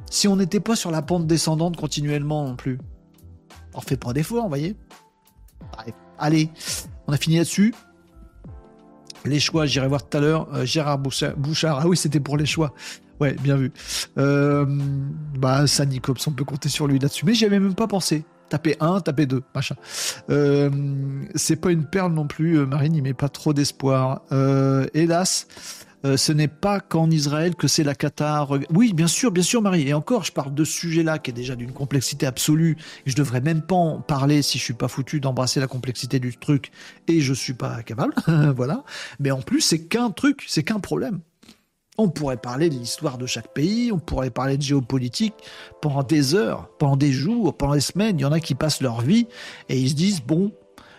[0.09, 2.79] Si on n'était pas sur la pente descendante continuellement non plus.
[3.73, 4.75] On fait pas d'efforts, vous voyez.
[6.17, 6.49] Allez,
[7.07, 7.73] on a fini là-dessus.
[9.25, 10.47] Les choix, j'irai voir tout à l'heure.
[10.53, 12.73] Euh, Gérard Bouchard, ah oui, c'était pour les choix.
[13.19, 13.71] Ouais, bien vu.
[14.17, 14.65] Euh,
[15.37, 17.25] bah, ça, Nicops, on peut compter sur lui là-dessus.
[17.25, 19.75] Mais j'y avais même pas pensé taper un, taper deux, machin.
[20.29, 20.69] Euh,
[21.35, 24.21] c'est pas une perle non plus, euh, Marine, il met pas trop d'espoir.
[24.31, 25.47] Euh, hélas,
[26.03, 28.57] ce n'est pas qu'en Israël que c'est la Qatar.
[28.69, 29.89] Oui, bien sûr, bien sûr, Marie.
[29.89, 32.77] Et encore, je parle de ce sujet-là qui est déjà d'une complexité absolue.
[33.05, 36.37] je devrais même pas en parler si je suis pas foutu d'embrasser la complexité du
[36.37, 36.71] truc
[37.09, 38.13] et je suis pas capable.
[38.55, 38.85] voilà.
[39.19, 41.19] Mais en plus, c'est qu'un truc, c'est qu'un problème.
[42.01, 45.33] On pourrait parler de l'histoire de chaque pays, on pourrait parler de géopolitique
[45.81, 48.17] pendant des heures, pendant des jours, pendant des semaines.
[48.17, 49.27] Il y en a qui passent leur vie
[49.67, 50.53] et ils se disent bon,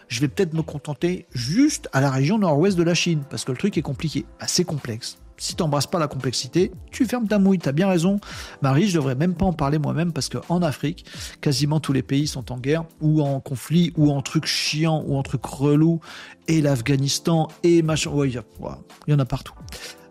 [0.09, 3.53] je vais peut-être me contenter juste à la région nord-ouest de la Chine parce que
[3.53, 5.17] le truc est compliqué, assez complexe.
[5.39, 7.59] Si tu n'embrasses pas la complexité, tu fermes ta mouille.
[7.59, 8.21] T'as bien raison,
[8.61, 8.87] Marie.
[8.87, 11.07] Je devrais même pas en parler moi-même parce qu'en Afrique,
[11.41, 15.17] quasiment tous les pays sont en guerre ou en conflit ou en trucs chiants ou
[15.17, 16.01] en trucs relous.
[16.47, 18.11] Et l'Afghanistan et machin.
[18.11, 18.43] Ouais, il
[19.09, 19.55] y en a partout.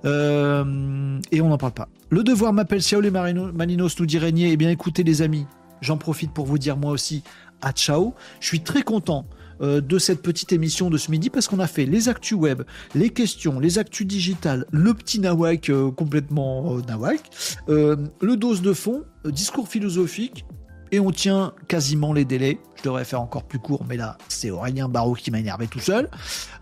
[0.05, 1.89] Euh, et on n'en parle pas.
[2.09, 4.51] Le devoir m'appelle Siaoul Maninos, nous dit Régnier.
[4.51, 5.45] Eh bien, écoutez, les amis,
[5.81, 7.23] j'en profite pour vous dire moi aussi
[7.61, 8.13] à ciao.
[8.39, 9.26] Je suis très content
[9.61, 12.63] euh, de cette petite émission de ce midi parce qu'on a fait les actus web,
[12.95, 17.21] les questions, les actus digitales, le petit nawak euh, complètement nawak,
[17.67, 20.45] le dose de fond, discours philosophique
[20.91, 22.60] et on tient quasiment les délais.
[22.78, 25.80] Je devrais faire encore plus court, mais là, c'est Aurélien Barraud qui m'a énervé tout
[25.80, 26.10] seul.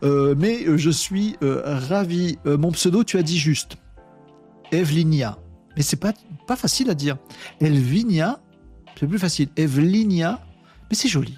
[0.02, 2.38] mais je suis ravi.
[2.45, 3.78] mon pseudo, tu as dit juste.
[4.72, 5.38] Evelinia.
[5.78, 6.12] Mais c'est pas,
[6.48, 7.18] pas facile à dire.
[7.62, 8.40] Elvinia,
[8.99, 9.49] c'est plus facile.
[9.56, 10.41] Evelinia,
[10.90, 11.38] mais c'est joli.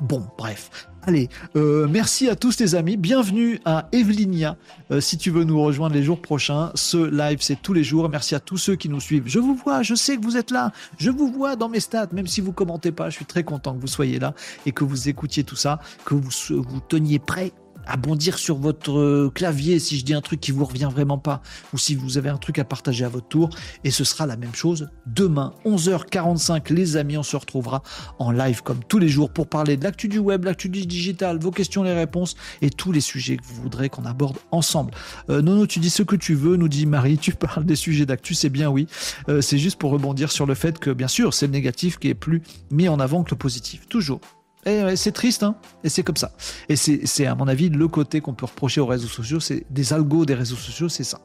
[0.00, 0.88] Bon, bref.
[1.04, 2.96] Allez, euh, merci à tous les amis.
[2.96, 4.56] Bienvenue à Evelinia.
[4.92, 8.08] Euh, si tu veux nous rejoindre les jours prochains, ce live c'est tous les jours.
[8.08, 9.24] Merci à tous ceux qui nous suivent.
[9.26, 10.70] Je vous vois, je sais que vous êtes là.
[10.98, 13.10] Je vous vois dans mes stats, même si vous commentez pas.
[13.10, 14.32] Je suis très content que vous soyez là
[14.64, 17.52] et que vous écoutiez tout ça, que vous vous teniez prêt
[17.86, 21.18] à bondir sur votre euh, clavier si je dis un truc qui vous revient vraiment
[21.18, 21.42] pas
[21.72, 23.50] ou si vous avez un truc à partager à votre tour.
[23.84, 27.16] Et ce sera la même chose demain 11h45 les amis.
[27.16, 27.82] On se retrouvera
[28.18, 31.38] en live comme tous les jours pour parler de l'actu du web l'actu du digital
[31.38, 34.92] vos questions les réponses et tous les sujets que vous voudrez qu'on aborde ensemble.
[35.30, 37.18] Euh, Nono tu dis ce que tu veux nous dit Marie.
[37.18, 38.86] Tu parles des sujets d'actu c'est bien oui.
[39.28, 42.08] Euh, c'est juste pour rebondir sur le fait que bien sûr c'est le négatif qui
[42.08, 43.86] est plus mis en avant que le positif.
[43.88, 44.20] Toujours
[44.64, 46.32] et c'est triste, hein et c'est comme ça.
[46.68, 49.92] Et c'est, à mon avis, le côté qu'on peut reprocher aux réseaux sociaux, c'est des
[49.92, 51.20] algos des réseaux sociaux, c'est ça.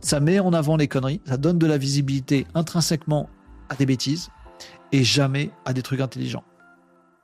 [0.00, 3.28] Ça met en avant les conneries, ça donne de la visibilité intrinsèquement
[3.70, 4.28] à des bêtises
[4.92, 6.44] et jamais à des trucs intelligents.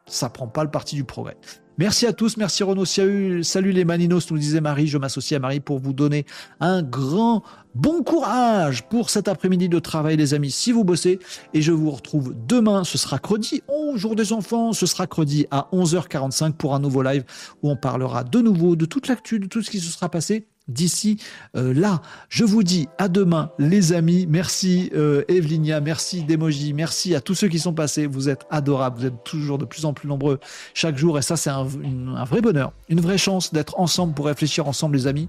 [0.06, 1.36] Ça prend pas le parti du progrès.
[1.80, 4.86] Merci à tous, merci Renaud Salut les Maninos, nous disait Marie.
[4.86, 6.26] Je m'associe à Marie pour vous donner
[6.60, 7.42] un grand
[7.74, 11.20] bon courage pour cet après-midi de travail, les amis, si vous bossez.
[11.54, 15.46] Et je vous retrouve demain, ce sera credi, oh, jour des enfants, ce sera credi
[15.50, 17.24] à 11h45 pour un nouveau live
[17.62, 20.48] où on parlera de nouveau de toute l'actu, de tout ce qui se sera passé
[20.70, 21.18] d'ici
[21.56, 22.00] euh, là.
[22.28, 24.26] Je vous dis à demain, les amis.
[24.28, 28.06] Merci euh, Evelinia, merci Demoji, merci à tous ceux qui sont passés.
[28.06, 30.38] Vous êtes adorables, vous êtes toujours de plus en plus nombreux
[30.74, 34.68] chaque jour et ça c'est un, vrai bonheur, une vraie chance d'être ensemble pour réfléchir
[34.68, 35.28] ensemble les amis.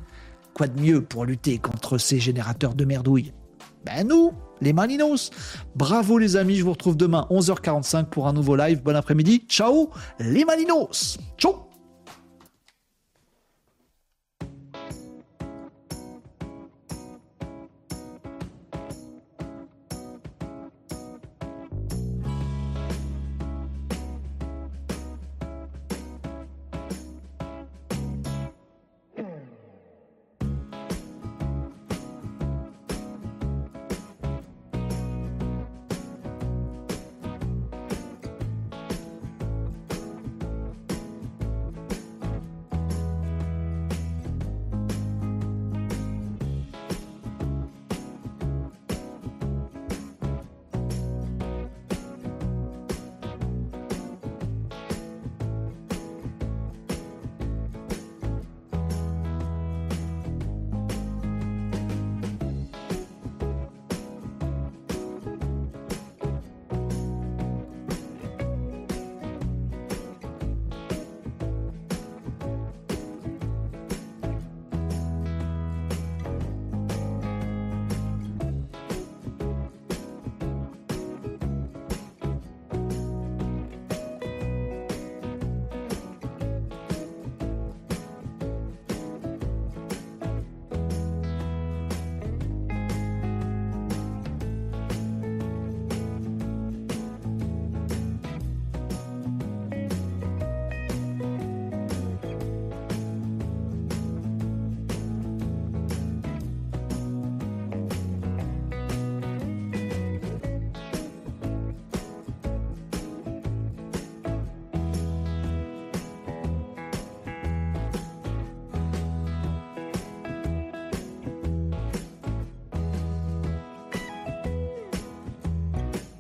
[0.54, 3.32] Quoi de mieux pour lutter contre ces générateurs de merdouille
[3.86, 5.32] Ben nous, les Maninos.
[5.76, 8.82] Bravo les amis, je vous retrouve demain 11h45 pour un nouveau live.
[8.84, 9.46] Bon après-midi.
[9.48, 9.90] Ciao
[10.20, 11.18] les Maninos.
[11.38, 11.71] Ciao